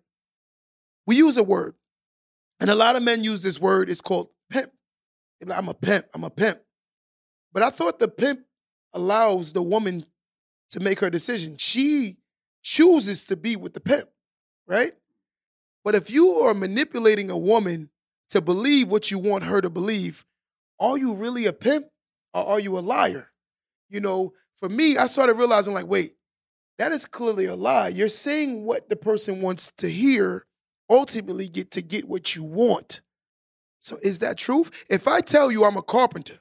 we 1.07 1.17
use 1.17 1.37
a 1.37 1.43
word. 1.43 1.75
And 2.61 2.71
a 2.71 2.75
lot 2.75 2.97
of 2.97 3.03
men 3.03 3.25
use 3.25 3.43
this 3.43 3.61
word, 3.61 3.91
it's 3.91 4.01
called 4.01 4.29
pimp. 4.51 4.71
Like, 5.45 5.59
I'm 5.59 5.69
a 5.69 5.75
pimp, 5.75 6.07
I'm 6.15 6.25
a 6.25 6.31
pimp. 6.31 6.61
But 7.53 7.63
I 7.63 7.71
thought 7.71 7.99
the 7.99 8.09
pimp 8.09 8.41
allows 8.93 9.53
the 9.53 9.63
woman 9.63 10.07
to 10.71 10.81
make 10.81 11.01
her 11.01 11.11
decision. 11.11 11.57
She 11.59 12.17
chooses 12.63 13.25
to 13.27 13.37
be 13.37 13.57
with 13.57 13.75
the 13.75 13.81
pimp, 13.81 14.09
right? 14.67 14.93
But 15.85 15.95
if 15.95 16.11
you 16.11 16.31
are 16.41 16.55
manipulating 16.55 17.31
a 17.31 17.37
woman 17.37 17.91
to 18.31 18.41
believe 18.41 18.89
what 18.89 19.11
you 19.11 19.19
want 19.19 19.45
her 19.45 19.61
to 19.61 19.71
believe, 19.71 20.25
are 20.81 20.97
you 20.99 21.13
really 21.13 21.47
a 21.47 21.53
pimp 21.53 21.87
or 22.33 22.45
are 22.45 22.61
you 22.61 22.79
a 22.79 22.81
liar? 22.81 23.31
You 23.91 24.01
know, 24.01 24.33
for 24.57 24.69
me, 24.69 24.97
I 24.97 25.07
started 25.07 25.35
realizing 25.35 25.75
like, 25.75 25.87
wait, 25.87 26.15
that 26.79 26.91
is 26.91 27.07
clearly 27.07 27.45
a 27.45 27.55
lie. 27.55 27.89
You're 27.89 28.09
saying 28.09 28.65
what 28.65 28.89
the 28.89 28.97
person 28.97 29.43
wants 29.43 29.73
to 29.77 29.89
hear, 29.89 30.47
ultimately 30.89 31.49
get 31.49 31.71
to 31.73 31.83
get 31.83 32.09
what 32.09 32.35
you 32.35 32.43
want. 32.43 33.03
So 33.79 33.99
is 34.03 34.21
that 34.21 34.39
truth? 34.39 34.71
If 34.89 35.07
I 35.07 35.21
tell 35.21 35.53
you 35.53 35.65
I'm 35.65 35.77
a 35.77 35.83
carpenter, 35.83 36.39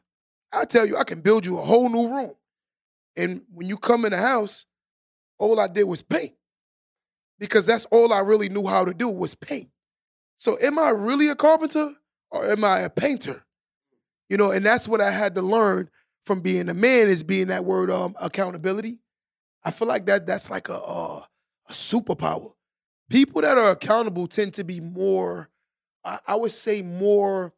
I 0.54 0.66
tell 0.66 0.86
you 0.86 0.96
I 0.96 1.04
can 1.04 1.20
build 1.20 1.46
you 1.46 1.58
a 1.58 1.62
whole 1.62 1.90
new 1.90 2.08
room. 2.08 2.36
And 3.18 3.42
when 3.54 3.68
you 3.68 3.78
come 3.78 4.06
in 4.06 4.12
the 4.12 4.18
house, 4.18 4.66
all 5.38 5.60
I 5.60 5.68
did 5.68 5.84
was 5.84 6.02
paint. 6.02 6.34
Because 7.44 7.66
that's 7.66 7.84
all 7.92 8.14
I 8.14 8.20
really 8.20 8.48
knew 8.48 8.66
how 8.66 8.86
to 8.86 8.94
do 8.94 9.10
was 9.10 9.36
paint. 9.36 9.70
So 10.38 10.58
am 10.62 10.80
I 10.80 10.92
really 10.92 11.28
a 11.28 11.36
carpenter 11.36 11.94
or 12.32 12.46
am 12.46 12.64
I 12.64 12.80
a 12.80 12.90
painter? 12.90 13.44
You 14.30 14.38
know, 14.38 14.52
and 14.52 14.66
that's 14.66 14.88
what 14.88 15.02
I 15.02 15.12
had 15.12 15.36
to 15.36 15.42
learn 15.42 15.90
from 16.26 16.40
being 16.40 16.70
a 16.70 16.74
man 16.74 17.10
is 17.10 17.22
being 17.22 17.48
that 17.48 17.66
word 17.66 17.92
um 17.92 18.16
accountability. 18.18 19.00
I 19.62 19.72
feel 19.72 19.90
like 19.90 20.06
that 20.06 20.26
that's 20.26 20.50
like 20.50 20.70
a 20.70 20.76
a, 20.76 21.28
superpower. 21.70 22.54
People 23.10 23.42
that 23.42 23.58
are 23.58 23.72
accountable 23.72 24.28
tend 24.28 24.54
to 24.54 24.64
be 24.64 24.80
more, 24.80 25.50
I, 26.06 26.20
I 26.26 26.36
would 26.38 26.54
say 26.54 26.82
more 26.82 27.52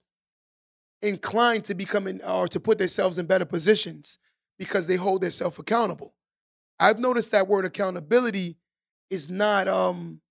inclined 1.03 1.65
to 1.65 1.75
become 1.75 2.07
in, 2.07 2.21
or 2.21 2.47
to 2.47 2.59
put 2.59 2.79
themselves 2.79 3.19
in 3.19 3.27
better 3.27 3.45
positions 3.45 4.17
because 4.57 4.87
they 4.87 4.95
hold 4.95 5.21
themselves 5.21 5.59
accountable. 5.59 6.15
I've 6.79 6.97
noticed 6.97 7.33
that 7.33 7.47
word 7.47 7.65
accountability 7.65 8.57
is 9.09 9.29
not 9.29 9.67
um, 9.67 10.21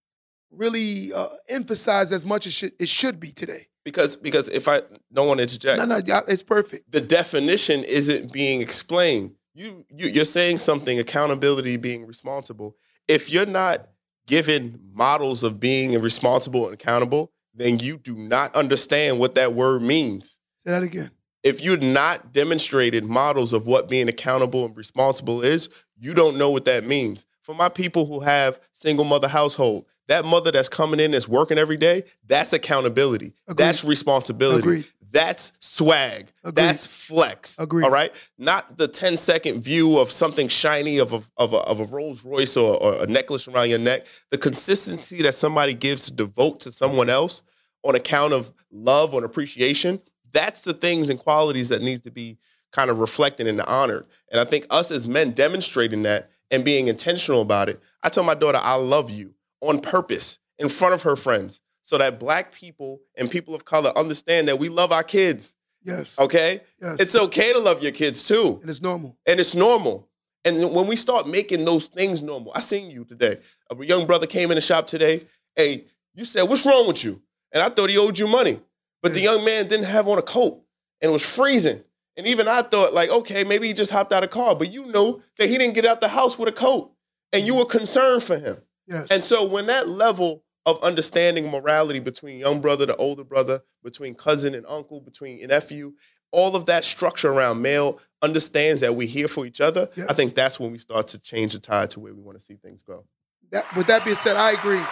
really 0.50 1.12
uh, 1.12 1.28
emphasized 1.48 2.12
as 2.12 2.24
much 2.26 2.46
as 2.46 2.62
it 2.78 2.88
should 2.88 3.20
be 3.20 3.30
today. 3.30 3.66
Because 3.84 4.16
because 4.16 4.48
if 4.48 4.66
I 4.66 4.82
don't 5.12 5.28
want 5.28 5.38
to 5.38 5.42
interject, 5.42 5.78
no, 5.78 5.84
no, 5.84 6.00
it's 6.26 6.42
perfect. 6.42 6.90
The 6.90 7.02
definition 7.02 7.84
isn't 7.84 8.32
being 8.32 8.62
explained. 8.62 9.34
You, 9.52 9.84
you 9.90 10.08
you're 10.08 10.24
saying 10.24 10.60
something 10.60 10.98
accountability 10.98 11.76
being 11.76 12.06
responsible. 12.06 12.76
If 13.08 13.30
you're 13.30 13.46
not 13.46 13.88
given 14.26 14.80
models 14.94 15.42
of 15.42 15.60
being 15.60 16.00
responsible 16.00 16.64
and 16.64 16.74
accountable, 16.74 17.30
then 17.54 17.78
you 17.78 17.98
do 17.98 18.16
not 18.16 18.54
understand 18.56 19.18
what 19.18 19.34
that 19.34 19.52
word 19.52 19.82
means. 19.82 20.40
Say 20.56 20.70
that 20.70 20.82
again. 20.82 21.10
If 21.42 21.62
you're 21.62 21.76
not 21.76 22.32
demonstrated 22.32 23.04
models 23.04 23.52
of 23.52 23.66
what 23.66 23.90
being 23.90 24.08
accountable 24.08 24.64
and 24.64 24.74
responsible 24.74 25.42
is, 25.42 25.68
you 25.98 26.14
don't 26.14 26.38
know 26.38 26.50
what 26.50 26.64
that 26.64 26.86
means. 26.86 27.26
For 27.44 27.54
my 27.54 27.68
people 27.68 28.06
who 28.06 28.20
have 28.20 28.58
single 28.72 29.04
mother 29.04 29.28
household, 29.28 29.84
that 30.08 30.24
mother 30.24 30.50
that's 30.50 30.70
coming 30.70 30.98
in 30.98 31.10
that's 31.10 31.28
working 31.28 31.58
every 31.58 31.76
day, 31.76 32.04
that's 32.26 32.54
accountability. 32.54 33.34
Agreed. 33.46 33.58
That's 33.58 33.84
responsibility. 33.84 34.60
Agreed. 34.60 34.86
That's 35.10 35.52
swag. 35.60 36.32
Agreed. 36.42 36.54
That's 36.56 36.86
flex. 36.86 37.58
Agreed. 37.58 37.84
All 37.84 37.90
right. 37.90 38.12
Not 38.38 38.78
the 38.78 38.88
10 38.88 39.18
second 39.18 39.62
view 39.62 39.98
of 39.98 40.10
something 40.10 40.48
shiny 40.48 40.96
of 40.96 41.12
a, 41.12 41.22
of 41.36 41.52
a, 41.52 41.58
of 41.58 41.80
a 41.80 41.84
Rolls 41.84 42.24
Royce 42.24 42.56
or, 42.56 42.82
or 42.82 43.04
a 43.04 43.06
necklace 43.06 43.46
around 43.46 43.68
your 43.68 43.78
neck. 43.78 44.06
The 44.30 44.38
consistency 44.38 45.20
that 45.22 45.34
somebody 45.34 45.74
gives 45.74 46.06
to 46.06 46.12
devote 46.14 46.60
to 46.60 46.72
someone 46.72 47.10
else 47.10 47.42
on 47.84 47.94
account 47.94 48.32
of 48.32 48.54
love 48.72 49.12
or 49.12 49.22
appreciation, 49.22 50.00
that's 50.32 50.62
the 50.62 50.72
things 50.72 51.10
and 51.10 51.18
qualities 51.18 51.68
that 51.68 51.82
needs 51.82 52.00
to 52.00 52.10
be 52.10 52.38
kind 52.72 52.90
of 52.90 52.98
reflected 52.98 53.46
and 53.46 53.60
honored. 53.60 54.06
And 54.32 54.40
I 54.40 54.44
think 54.44 54.66
us 54.70 54.90
as 54.90 55.06
men 55.06 55.30
demonstrating 55.30 56.02
that 56.04 56.30
and 56.54 56.64
being 56.64 56.86
intentional 56.88 57.42
about 57.42 57.68
it. 57.68 57.80
I 58.02 58.08
tell 58.08 58.22
my 58.22 58.34
daughter, 58.34 58.60
I 58.62 58.76
love 58.76 59.10
you 59.10 59.34
on 59.60 59.80
purpose 59.80 60.38
in 60.58 60.68
front 60.68 60.94
of 60.94 61.02
her 61.02 61.16
friends 61.16 61.60
so 61.82 61.98
that 61.98 62.20
black 62.20 62.52
people 62.52 63.00
and 63.16 63.30
people 63.30 63.54
of 63.54 63.64
color 63.64 63.92
understand 63.96 64.46
that 64.48 64.58
we 64.58 64.68
love 64.68 64.92
our 64.92 65.02
kids. 65.02 65.56
Yes. 65.82 66.18
Okay? 66.18 66.60
Yes. 66.80 67.00
It's 67.00 67.16
okay 67.16 67.52
to 67.52 67.58
love 67.58 67.82
your 67.82 67.92
kids 67.92 68.26
too. 68.26 68.58
And 68.60 68.70
it's 68.70 68.80
normal. 68.80 69.18
And 69.26 69.40
it's 69.40 69.54
normal. 69.54 70.08
And 70.44 70.72
when 70.74 70.86
we 70.86 70.96
start 70.96 71.26
making 71.26 71.64
those 71.64 71.88
things 71.88 72.22
normal, 72.22 72.52
I 72.54 72.60
seen 72.60 72.90
you 72.90 73.04
today. 73.04 73.38
A 73.70 73.84
young 73.84 74.06
brother 74.06 74.26
came 74.26 74.50
in 74.50 74.54
the 74.54 74.60
shop 74.60 74.86
today. 74.86 75.22
Hey, 75.56 75.84
you 76.14 76.24
said, 76.24 76.42
what's 76.42 76.64
wrong 76.64 76.86
with 76.86 77.02
you? 77.02 77.20
And 77.52 77.62
I 77.62 77.68
thought 77.68 77.90
he 77.90 77.98
owed 77.98 78.18
you 78.18 78.28
money. 78.28 78.60
But 79.02 79.10
yeah. 79.10 79.14
the 79.14 79.20
young 79.20 79.44
man 79.44 79.66
didn't 79.66 79.86
have 79.86 80.06
on 80.06 80.18
a 80.18 80.22
coat 80.22 80.62
and 81.00 81.10
it 81.10 81.12
was 81.12 81.24
freezing. 81.24 81.82
And 82.16 82.26
even 82.26 82.46
I 82.46 82.62
thought, 82.62 82.94
like, 82.94 83.10
okay, 83.10 83.44
maybe 83.44 83.66
he 83.66 83.72
just 83.72 83.90
hopped 83.90 84.12
out 84.12 84.22
of 84.22 84.30
car. 84.30 84.54
But 84.54 84.72
you 84.72 84.86
know 84.86 85.22
that 85.38 85.48
he 85.48 85.58
didn't 85.58 85.74
get 85.74 85.84
out 85.84 86.00
the 86.00 86.08
house 86.08 86.38
with 86.38 86.48
a 86.48 86.52
coat. 86.52 86.92
And 87.32 87.46
you 87.46 87.56
were 87.56 87.64
concerned 87.64 88.22
for 88.22 88.38
him. 88.38 88.58
Yes. 88.86 89.10
And 89.10 89.24
so 89.24 89.44
when 89.44 89.66
that 89.66 89.88
level 89.88 90.44
of 90.66 90.82
understanding 90.82 91.50
morality 91.50 91.98
between 91.98 92.38
young 92.38 92.60
brother 92.60 92.86
to 92.86 92.96
older 92.96 93.24
brother, 93.24 93.62
between 93.82 94.14
cousin 94.14 94.54
and 94.54 94.64
uncle, 94.68 95.00
between 95.00 95.44
nephew, 95.46 95.94
all 96.30 96.56
of 96.56 96.66
that 96.66 96.84
structure 96.84 97.30
around 97.32 97.62
male 97.62 98.00
understands 98.22 98.80
that 98.80 98.94
we're 98.94 99.08
here 99.08 99.28
for 99.28 99.46
each 99.46 99.60
other. 99.60 99.88
Yes. 99.96 100.06
I 100.08 100.14
think 100.14 100.34
that's 100.34 100.58
when 100.58 100.72
we 100.72 100.78
start 100.78 101.08
to 101.08 101.18
change 101.18 101.52
the 101.52 101.58
tide 101.58 101.90
to 101.90 102.00
where 102.00 102.14
we 102.14 102.22
want 102.22 102.38
to 102.38 102.44
see 102.44 102.54
things 102.54 102.82
go. 102.82 103.04
That, 103.50 103.66
with 103.76 103.86
that 103.88 104.04
being 104.04 104.16
said, 104.16 104.36
I 104.36 104.52
agree. 104.52 104.82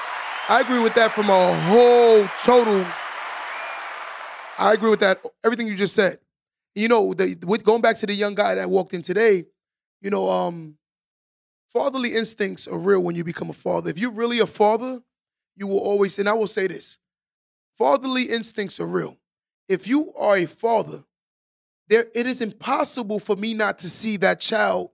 I 0.49 0.61
agree 0.61 0.81
with 0.81 0.95
that 0.95 1.13
from 1.13 1.31
a 1.31 1.61
whole 1.63 2.29
total. 2.45 2.85
I 4.59 4.73
agree 4.73 4.91
with 4.91 5.01
that. 5.01 5.25
Everything 5.45 5.67
you 5.67 5.77
just 5.77 5.95
said. 5.95 6.19
You 6.75 6.89
know, 6.89 7.13
the, 7.15 7.37
with 7.45 7.65
going 7.65 7.83
back 7.83 7.97
to 7.97 8.07
the 8.07 8.15
young 8.15 8.35
guy 8.35 8.55
that 8.55 8.71
walked 8.71 8.95
in 8.95 9.03
today, 9.03 9.45
you 10.01 10.11
know, 10.11 10.29
um, 10.29 10.77
fatherly 11.73 12.15
instincts 12.15 12.67
are 12.67 12.79
real 12.79 13.01
when 13.01 13.15
you 13.15 13.25
become 13.25 13.51
a 13.51 13.55
father. 13.55 13.91
If 13.91 13.99
you're 13.99 14.11
really 14.11 14.39
a 14.39 14.47
father, 14.47 15.01
you 15.57 15.67
will 15.67 15.79
always, 15.79 16.19
and 16.19 16.29
I 16.29 16.33
will 16.33 16.47
say 16.47 16.67
this 16.67 16.99
fatherly 17.77 18.25
instincts 18.25 18.81
are 18.81 18.87
real. 18.87 19.17
If 19.69 19.87
you 19.87 20.13
are 20.15 20.37
a 20.37 20.47
father, 20.47 21.05
there 21.89 22.07
it 22.15 22.27
is 22.27 22.41
impossible 22.41 23.19
for 23.19 23.37
me 23.37 23.55
not 23.55 23.79
to 23.81 23.91
see 23.91 24.17
that 24.19 24.41
child 24.41 24.91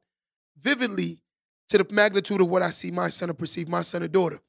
vividly 0.60 1.22
to 1.68 1.78
the 1.78 1.86
magnitude 1.92 2.40
of 2.40 2.48
what 2.48 2.62
I 2.62 2.70
see 2.70 2.90
my 2.90 3.08
son 3.08 3.30
or 3.30 3.34
perceive 3.34 3.68
my 3.68 3.82
son 3.82 4.02
or 4.02 4.08
daughter. 4.08 4.40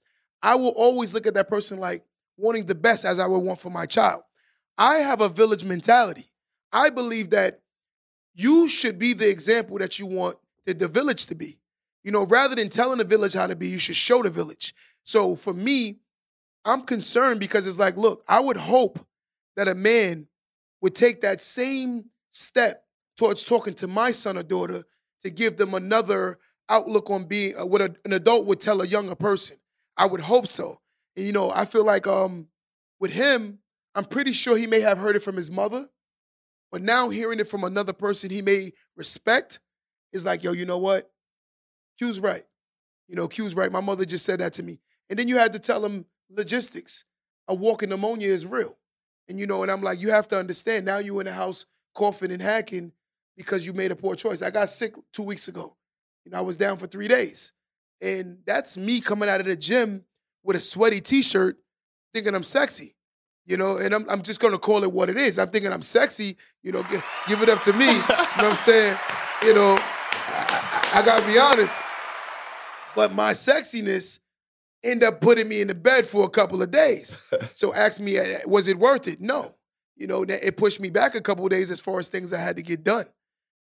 I 0.41 0.55
will 0.55 0.69
always 0.69 1.13
look 1.13 1.27
at 1.27 1.33
that 1.33 1.49
person 1.49 1.79
like 1.79 2.03
wanting 2.37 2.65
the 2.65 2.75
best 2.75 3.05
as 3.05 3.19
I 3.19 3.27
would 3.27 3.39
want 3.39 3.59
for 3.59 3.69
my 3.69 3.85
child. 3.85 4.23
I 4.77 4.97
have 4.97 5.21
a 5.21 5.29
village 5.29 5.63
mentality. 5.65 6.31
I 6.71 6.89
believe 6.89 7.31
that 7.31 7.61
you 8.33 8.67
should 8.67 8.99
be 8.99 9.13
the 9.13 9.29
example 9.29 9.77
that 9.79 9.99
you 9.99 10.05
want 10.05 10.37
the, 10.65 10.73
the 10.73 10.87
village 10.87 11.27
to 11.27 11.35
be. 11.35 11.59
You 12.03 12.11
know, 12.11 12.23
rather 12.23 12.55
than 12.55 12.69
telling 12.69 12.99
the 12.99 13.03
village 13.03 13.33
how 13.33 13.47
to 13.47 13.55
be, 13.55 13.67
you 13.67 13.79
should 13.79 13.97
show 13.97 14.23
the 14.23 14.29
village. 14.29 14.73
So 15.03 15.35
for 15.35 15.53
me, 15.53 15.97
I'm 16.65 16.83
concerned 16.83 17.39
because 17.39 17.67
it's 17.67 17.79
like, 17.79 17.97
look, 17.97 18.23
I 18.27 18.39
would 18.39 18.57
hope 18.57 19.05
that 19.55 19.67
a 19.67 19.75
man 19.75 20.27
would 20.81 20.95
take 20.95 21.21
that 21.21 21.41
same 21.41 22.05
step 22.31 22.85
towards 23.17 23.43
talking 23.43 23.73
to 23.75 23.87
my 23.87 24.11
son 24.11 24.37
or 24.37 24.43
daughter 24.43 24.85
to 25.23 25.29
give 25.29 25.57
them 25.57 25.73
another 25.73 26.39
outlook 26.69 27.09
on 27.09 27.25
being 27.25 27.57
uh, 27.57 27.65
what 27.65 27.81
a, 27.81 27.93
an 28.05 28.13
adult 28.13 28.45
would 28.45 28.61
tell 28.61 28.81
a 28.81 28.87
younger 28.87 29.15
person. 29.15 29.57
I 29.97 30.05
would 30.05 30.21
hope 30.21 30.47
so. 30.47 30.79
And 31.17 31.25
you 31.25 31.33
know, 31.33 31.51
I 31.51 31.65
feel 31.65 31.83
like 31.83 32.07
um 32.07 32.47
with 32.99 33.11
him, 33.11 33.59
I'm 33.95 34.05
pretty 34.05 34.31
sure 34.31 34.55
he 34.57 34.67
may 34.67 34.79
have 34.81 34.97
heard 34.97 35.15
it 35.15 35.23
from 35.23 35.35
his 35.35 35.49
mother, 35.49 35.89
but 36.71 36.81
now 36.81 37.09
hearing 37.09 37.39
it 37.39 37.47
from 37.47 37.63
another 37.63 37.93
person 37.93 38.29
he 38.29 38.41
may 38.41 38.73
respect 38.95 39.59
is 40.13 40.25
like, 40.25 40.43
yo, 40.43 40.51
you 40.51 40.65
know 40.65 40.77
what? 40.77 41.11
Q's 41.99 42.19
right. 42.19 42.45
You 43.07 43.15
know, 43.15 43.27
Q's 43.27 43.55
right. 43.55 43.71
My 43.71 43.81
mother 43.81 44.05
just 44.05 44.25
said 44.25 44.39
that 44.39 44.53
to 44.53 44.63
me. 44.63 44.79
And 45.09 45.17
then 45.17 45.27
you 45.27 45.37
had 45.37 45.53
to 45.53 45.59
tell 45.59 45.83
him 45.83 46.05
logistics. 46.29 47.03
A 47.47 47.53
walking 47.53 47.89
pneumonia 47.89 48.31
is 48.31 48.45
real. 48.45 48.77
And 49.27 49.39
you 49.39 49.47
know, 49.47 49.63
and 49.63 49.71
I'm 49.71 49.81
like, 49.81 49.99
you 49.99 50.11
have 50.11 50.27
to 50.29 50.37
understand. 50.37 50.85
Now 50.85 50.99
you're 50.99 51.21
in 51.21 51.25
the 51.25 51.33
house 51.33 51.65
coughing 51.95 52.31
and 52.31 52.41
hacking 52.41 52.91
because 53.35 53.65
you 53.65 53.73
made 53.73 53.91
a 53.91 53.95
poor 53.95 54.15
choice. 54.15 54.41
I 54.41 54.51
got 54.51 54.69
sick 54.69 54.93
two 55.11 55.23
weeks 55.23 55.47
ago. 55.47 55.75
You 56.25 56.31
know, 56.31 56.37
I 56.37 56.41
was 56.41 56.57
down 56.57 56.77
for 56.77 56.87
three 56.87 57.07
days. 57.07 57.51
And 58.01 58.39
that's 58.45 58.77
me 58.77 59.01
coming 59.01 59.29
out 59.29 59.39
of 59.39 59.45
the 59.45 59.55
gym 59.55 60.05
with 60.43 60.55
a 60.55 60.59
sweaty 60.59 61.01
t-shirt 61.01 61.57
thinking 62.13 62.35
I'm 62.35 62.43
sexy. 62.43 62.95
You 63.49 63.57
know, 63.57 63.77
and 63.77 63.95
I'm, 63.95 64.05
I'm 64.07 64.21
just 64.21 64.39
gonna 64.39 64.59
call 64.59 64.83
it 64.83 64.91
what 64.91 65.09
it 65.09 65.17
is. 65.17 65.39
I'm 65.39 65.49
thinking 65.49 65.73
I'm 65.73 65.81
sexy, 65.81 66.37
you 66.61 66.71
know, 66.71 66.83
give, 66.83 67.03
give 67.27 67.41
it 67.41 67.49
up 67.49 67.63
to 67.63 67.73
me. 67.73 67.87
you 67.87 67.93
know 67.93 68.03
what 68.05 68.43
I'm 68.43 68.55
saying? 68.55 68.95
You 69.43 69.55
know, 69.55 69.75
I, 69.81 70.91
I, 70.93 70.99
I 70.99 71.01
gotta 71.03 71.25
be 71.25 71.39
honest. 71.39 71.81
But 72.95 73.11
my 73.11 73.31
sexiness 73.31 74.19
ended 74.83 75.07
up 75.07 75.19
putting 75.19 75.49
me 75.49 75.61
in 75.61 75.67
the 75.67 75.73
bed 75.73 76.05
for 76.05 76.25
a 76.25 76.29
couple 76.29 76.61
of 76.61 76.69
days. 76.69 77.23
so 77.55 77.73
ask 77.73 77.99
me, 77.99 78.19
uh, 78.19 78.37
was 78.45 78.67
it 78.67 78.77
worth 78.77 79.07
it? 79.07 79.19
No. 79.19 79.55
You 79.95 80.05
know, 80.05 80.21
it 80.21 80.55
pushed 80.55 80.79
me 80.79 80.91
back 80.91 81.15
a 81.15 81.21
couple 81.21 81.43
of 81.43 81.49
days 81.49 81.71
as 81.71 81.81
far 81.81 81.97
as 81.97 82.07
things 82.07 82.31
I 82.31 82.39
had 82.39 82.55
to 82.57 82.61
get 82.61 82.83
done. 82.83 83.05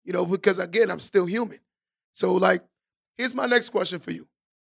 You 0.05 0.13
know, 0.13 0.27
because 0.27 0.59
again, 0.59 0.91
I'm 0.91 1.01
still 1.01 1.25
human. 1.25 1.61
So 2.13 2.35
like, 2.35 2.63
here's 3.17 3.35
my 3.35 3.47
next 3.47 3.71
question 3.71 4.01
for 4.01 4.11
you. 4.11 4.29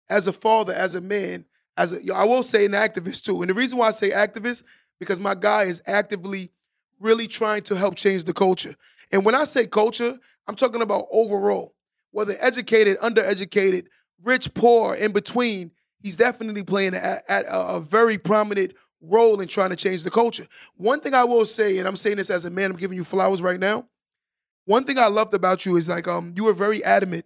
As 0.07 0.27
a 0.27 0.33
father, 0.33 0.73
as 0.73 0.93
a 0.93 1.01
man, 1.01 1.45
as 1.75 1.93
a, 1.93 2.13
I 2.13 2.25
will 2.25 2.43
say 2.43 2.65
an 2.65 2.73
activist 2.73 3.23
too. 3.23 3.41
And 3.41 3.49
the 3.49 3.55
reason 3.55 3.79
why 3.79 3.87
I 3.87 3.91
say 3.91 4.11
activist, 4.11 4.63
because 4.99 5.19
my 5.19 5.35
guy 5.35 5.63
is 5.63 5.81
actively 5.85 6.51
really 6.99 7.27
trying 7.27 7.63
to 7.63 7.75
help 7.75 7.95
change 7.95 8.25
the 8.25 8.33
culture. 8.33 8.75
And 9.11 9.25
when 9.25 9.35
I 9.35 9.45
say 9.45 9.65
culture, 9.65 10.17
I'm 10.47 10.55
talking 10.55 10.81
about 10.81 11.05
overall, 11.11 11.73
whether 12.11 12.35
educated, 12.39 12.97
undereducated, 12.99 13.87
rich, 14.23 14.53
poor, 14.53 14.95
in 14.95 15.11
between, 15.11 15.71
he's 16.01 16.17
definitely 16.17 16.63
playing 16.63 16.95
at 16.95 17.23
a, 17.29 17.75
a, 17.75 17.79
very 17.79 18.17
prominent 18.17 18.73
role 19.01 19.39
in 19.39 19.47
trying 19.47 19.69
to 19.69 19.75
change 19.75 20.03
the 20.03 20.11
culture. 20.11 20.47
One 20.75 20.99
thing 20.99 21.13
I 21.13 21.23
will 21.23 21.45
say, 21.45 21.77
and 21.77 21.87
I'm 21.87 21.95
saying 21.95 22.17
this 22.17 22.29
as 22.29 22.45
a 22.45 22.49
man, 22.49 22.71
I'm 22.71 22.77
giving 22.77 22.97
you 22.97 23.03
flowers 23.03 23.41
right 23.41 23.59
now. 23.59 23.85
One 24.65 24.83
thing 24.83 24.99
I 24.99 25.07
loved 25.07 25.33
about 25.33 25.65
you 25.65 25.77
is 25.77 25.89
like 25.89 26.07
um 26.07 26.33
you 26.35 26.43
were 26.43 26.53
very 26.53 26.83
adamant 26.83 27.25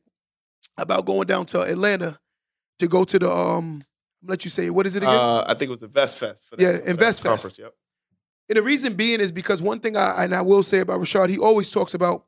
about 0.77 1.05
going 1.05 1.27
down 1.27 1.45
to 1.47 1.61
Atlanta 1.61 2.17
to 2.79 2.87
go 2.87 3.03
to 3.03 3.19
the 3.19 3.29
um 3.29 3.81
let 4.25 4.45
you 4.45 4.51
say 4.51 4.69
what 4.69 4.85
is 4.85 4.95
it 4.95 5.03
again? 5.03 5.15
Uh, 5.15 5.43
I 5.47 5.53
think 5.53 5.69
it 5.69 5.71
was 5.71 5.83
Invest 5.83 6.19
Fest. 6.19 6.49
For 6.49 6.55
that, 6.55 6.63
yeah, 6.63 6.91
Invest 6.91 7.23
Fest. 7.23 7.43
Conference, 7.43 7.59
yep. 7.59 7.73
And 8.49 8.57
the 8.57 8.63
reason 8.63 8.95
being 8.95 9.19
is 9.19 9.31
because 9.31 9.61
one 9.61 9.79
thing 9.79 9.95
I 9.95 10.23
and 10.23 10.35
I 10.35 10.41
will 10.41 10.63
say 10.63 10.79
about 10.79 10.99
Rashad, 10.99 11.29
he 11.29 11.37
always 11.37 11.71
talks 11.71 11.93
about 11.93 12.25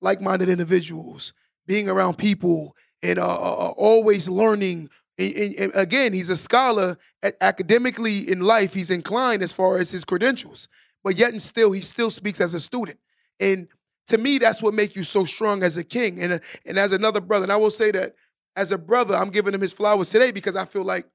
like-minded 0.00 0.48
individuals, 0.48 1.32
being 1.66 1.88
around 1.88 2.18
people 2.18 2.74
and 3.02 3.18
uh, 3.18 3.26
uh, 3.26 3.68
uh, 3.68 3.72
always 3.76 4.28
learning. 4.28 4.90
And, 5.18 5.34
and, 5.34 5.54
and 5.56 5.72
again, 5.74 6.12
he's 6.12 6.30
a 6.30 6.36
scholar 6.36 6.96
academically 7.40 8.30
in 8.30 8.40
life. 8.40 8.74
He's 8.74 8.90
inclined 8.90 9.42
as 9.42 9.52
far 9.52 9.78
as 9.78 9.90
his 9.90 10.04
credentials, 10.04 10.68
but 11.04 11.16
yet 11.16 11.30
and 11.30 11.40
still, 11.40 11.72
he 11.72 11.80
still 11.80 12.10
speaks 12.10 12.40
as 12.40 12.54
a 12.54 12.60
student. 12.60 12.98
And 13.38 13.68
to 14.08 14.18
me, 14.18 14.38
that's 14.38 14.62
what 14.62 14.74
makes 14.74 14.96
you 14.96 15.04
so 15.04 15.24
strong 15.24 15.62
as 15.62 15.76
a 15.76 15.84
king 15.84 16.20
and, 16.20 16.34
a, 16.34 16.40
and 16.66 16.78
as 16.78 16.92
another 16.92 17.20
brother. 17.20 17.44
And 17.44 17.52
I 17.52 17.56
will 17.56 17.70
say 17.70 17.90
that 17.92 18.14
as 18.56 18.72
a 18.72 18.78
brother, 18.78 19.14
I'm 19.14 19.30
giving 19.30 19.54
him 19.54 19.60
his 19.60 19.72
flowers 19.72 20.10
today 20.10 20.32
because 20.32 20.56
I 20.56 20.64
feel 20.64 20.84
like 20.84 21.06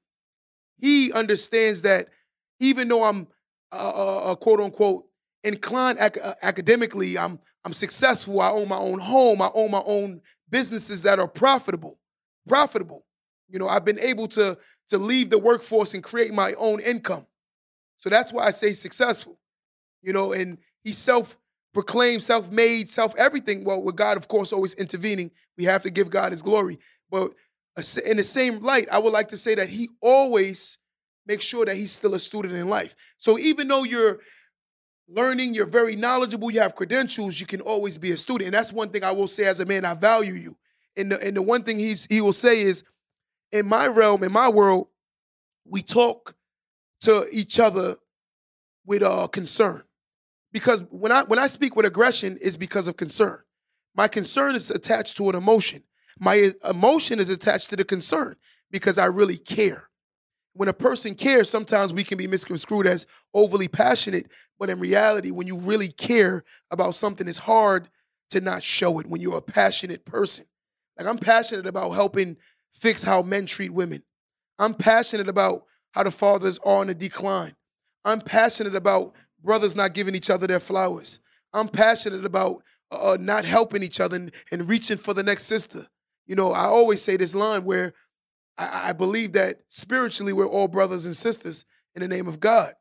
he 0.78 1.12
understands 1.12 1.82
that 1.82 2.08
even 2.60 2.88
though 2.88 3.04
I'm 3.04 3.28
a, 3.72 3.76
a, 3.76 4.32
a 4.32 4.36
quote 4.36 4.60
unquote 4.60 5.04
inclined 5.44 5.98
ac- 6.00 6.20
uh, 6.20 6.34
academically. 6.42 7.18
I'm 7.18 7.38
I'm 7.64 7.72
successful. 7.72 8.40
I 8.40 8.50
own 8.50 8.68
my 8.68 8.78
own 8.78 8.98
home. 8.98 9.42
I 9.42 9.50
own 9.54 9.70
my 9.70 9.82
own 9.84 10.20
businesses 10.48 11.02
that 11.02 11.18
are 11.18 11.28
profitable. 11.28 11.98
Profitable. 12.46 13.04
You 13.48 13.58
know, 13.58 13.68
I've 13.68 13.84
been 13.84 13.98
able 13.98 14.28
to 14.28 14.58
to 14.88 14.98
leave 14.98 15.30
the 15.30 15.38
workforce 15.38 15.94
and 15.94 16.02
create 16.02 16.32
my 16.32 16.54
own 16.54 16.80
income. 16.80 17.26
So 17.98 18.08
that's 18.08 18.32
why 18.32 18.46
I 18.46 18.52
say 18.52 18.72
successful. 18.72 19.38
You 20.02 20.12
know, 20.12 20.32
and 20.32 20.58
he 20.82 20.92
self 20.92 21.36
proclaimed, 21.74 22.22
self 22.22 22.50
made, 22.50 22.88
self 22.88 23.14
everything. 23.16 23.64
Well, 23.64 23.82
with 23.82 23.96
God, 23.96 24.16
of 24.16 24.28
course, 24.28 24.52
always 24.52 24.74
intervening, 24.74 25.30
we 25.56 25.64
have 25.64 25.82
to 25.82 25.90
give 25.90 26.10
God 26.10 26.32
his 26.32 26.42
glory. 26.42 26.78
But 27.10 27.24
uh, 27.24 27.34
in 27.98 28.16
the 28.16 28.22
same 28.22 28.60
light, 28.60 28.88
I 28.90 28.98
would 28.98 29.12
like 29.12 29.28
to 29.28 29.36
say 29.36 29.54
that 29.54 29.68
he 29.68 29.88
always 30.00 30.78
makes 31.26 31.44
sure 31.44 31.64
that 31.64 31.76
he's 31.76 31.92
still 31.92 32.14
a 32.14 32.18
student 32.18 32.54
in 32.54 32.68
life. 32.68 32.94
So 33.18 33.38
even 33.38 33.68
though 33.68 33.84
you're 33.84 34.18
learning, 35.08 35.54
you're 35.54 35.66
very 35.66 35.96
knowledgeable, 35.96 36.50
you 36.50 36.60
have 36.60 36.74
credentials, 36.74 37.38
you 37.40 37.46
can 37.46 37.60
always 37.60 37.98
be 37.98 38.10
a 38.12 38.16
student. 38.16 38.48
And 38.48 38.54
that's 38.54 38.72
one 38.72 38.90
thing 38.90 39.04
I 39.04 39.12
will 39.12 39.26
say 39.26 39.44
as 39.44 39.60
a 39.60 39.66
man, 39.66 39.84
I 39.84 39.94
value 39.94 40.34
you. 40.34 40.56
And 40.96 41.12
the, 41.12 41.24
and 41.24 41.36
the 41.36 41.42
one 41.42 41.62
thing 41.62 41.78
he's 41.78 42.06
he 42.06 42.20
will 42.20 42.32
say 42.32 42.60
is, 42.60 42.84
in 43.52 43.66
my 43.66 43.86
realm, 43.86 44.24
in 44.24 44.32
my 44.32 44.48
world, 44.48 44.88
we 45.64 45.82
talk 45.82 46.34
to 47.00 47.26
each 47.32 47.58
other 47.58 47.96
with 48.84 49.02
uh, 49.02 49.28
concern. 49.28 49.84
Because 50.52 50.82
when 50.90 51.12
I 51.12 51.22
when 51.22 51.38
I 51.38 51.46
speak 51.46 51.76
with 51.76 51.86
aggression, 51.86 52.36
is 52.38 52.56
because 52.56 52.88
of 52.88 52.96
concern. 52.96 53.42
My 53.94 54.08
concern 54.08 54.54
is 54.54 54.70
attached 54.70 55.16
to 55.18 55.28
an 55.28 55.36
emotion. 55.36 55.82
My 56.18 56.52
emotion 56.68 57.18
is 57.18 57.28
attached 57.28 57.70
to 57.70 57.76
the 57.76 57.84
concern 57.84 58.36
because 58.70 58.98
I 58.98 59.06
really 59.06 59.36
care. 59.36 59.88
When 60.52 60.68
a 60.68 60.74
person 60.74 61.14
cares, 61.14 61.48
sometimes 61.48 61.92
we 61.92 62.02
can 62.02 62.18
be 62.18 62.26
misconstrued 62.26 62.86
as 62.86 63.06
overly 63.32 63.68
passionate, 63.68 64.30
but 64.58 64.70
in 64.70 64.80
reality, 64.80 65.30
when 65.30 65.46
you 65.46 65.56
really 65.56 65.88
care 65.88 66.44
about 66.70 66.96
something, 66.96 67.28
it's 67.28 67.38
hard 67.38 67.88
to 68.30 68.40
not 68.40 68.62
show 68.62 68.98
it 68.98 69.06
when 69.06 69.20
you're 69.20 69.38
a 69.38 69.42
passionate 69.42 70.04
person. 70.04 70.44
Like 70.98 71.06
I'm 71.06 71.18
passionate 71.18 71.66
about 71.66 71.90
helping 71.90 72.36
fix 72.72 73.04
how 73.04 73.22
men 73.22 73.46
treat 73.46 73.72
women. 73.72 74.02
I'm 74.58 74.74
passionate 74.74 75.28
about 75.28 75.64
how 75.92 76.02
the 76.02 76.10
fathers 76.10 76.58
are 76.64 76.78
on 76.78 76.90
a 76.90 76.94
decline. 76.94 77.54
I'm 78.04 78.20
passionate 78.20 78.74
about 78.74 79.14
brothers 79.42 79.76
not 79.76 79.94
giving 79.94 80.14
each 80.14 80.30
other 80.30 80.46
their 80.46 80.60
flowers. 80.60 81.20
I'm 81.52 81.68
passionate 81.68 82.24
about 82.24 82.62
uh, 82.90 83.16
not 83.20 83.44
helping 83.44 83.82
each 83.82 84.00
other 84.00 84.16
and, 84.16 84.32
and, 84.50 84.68
reaching 84.68 84.96
for 84.96 85.12
the 85.12 85.22
next 85.22 85.44
sister. 85.44 85.86
You 86.28 86.36
know, 86.36 86.52
I 86.52 86.64
always 86.64 87.02
say 87.02 87.16
this 87.16 87.34
line 87.34 87.64
where 87.64 87.94
I, 88.56 88.90
I 88.90 88.92
believe 88.92 89.32
that 89.32 89.62
spiritually 89.68 90.32
we're 90.32 90.46
all 90.46 90.68
brothers 90.68 91.06
and 91.06 91.16
sisters 91.16 91.64
in 91.94 92.02
the 92.02 92.08
name 92.08 92.28
of 92.28 92.38
God. 92.38 92.74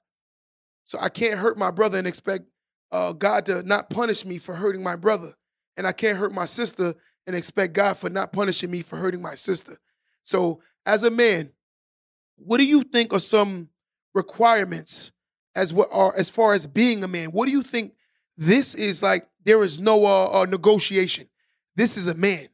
So 0.84 1.00
I 1.02 1.10
can't 1.10 1.40
hurt 1.40 1.58
my 1.58 1.72
brother 1.72 1.98
and 1.98 2.08
expect 2.08 2.46
uh, 2.92 3.14
God 3.14 3.46
to 3.48 3.64
not 3.64 3.90
punish 3.90 4.26
me 4.26 4.38
for 4.38 4.56
hurting 4.56 4.84
my 4.84 4.96
brother. 4.96 5.34
And 5.76 5.88
I 5.88 5.92
can't 5.92 6.18
hurt 6.18 6.34
my 6.34 6.46
sister 6.46 6.94
and 7.26 7.36
expect 7.36 7.74
God 7.74 7.98
for 7.98 8.10
not 8.10 8.32
punishing 8.32 8.70
me 8.70 8.82
for 8.82 8.98
hurting 8.98 9.22
my 9.22 9.36
sister. 9.36 9.78
So, 10.24 10.62
as 10.86 11.04
a 11.04 11.12
man, 11.12 11.52
what 12.38 12.58
do 12.58 12.66
you 12.66 12.84
think 12.84 13.14
are 13.14 13.20
some 13.20 13.70
requirements 14.14 15.12
as 15.56 15.74
what 15.74 15.90
are 15.92 16.14
as 16.18 16.30
far 16.30 16.54
as 16.54 16.66
being 16.68 17.04
a 17.04 17.08
man? 17.08 17.30
What 17.30 17.46
do 17.46 17.52
you 17.52 17.64
think 17.64 17.94
this 18.38 18.76
is 18.76 19.04
like? 19.04 19.28
There 19.44 19.64
is 19.64 19.80
no 19.80 20.06
uh, 20.06 20.42
uh, 20.42 20.46
negotiation. 20.46 21.28
This 21.76 21.98
is 21.98 22.08
a 22.08 22.16
man. 22.16 22.48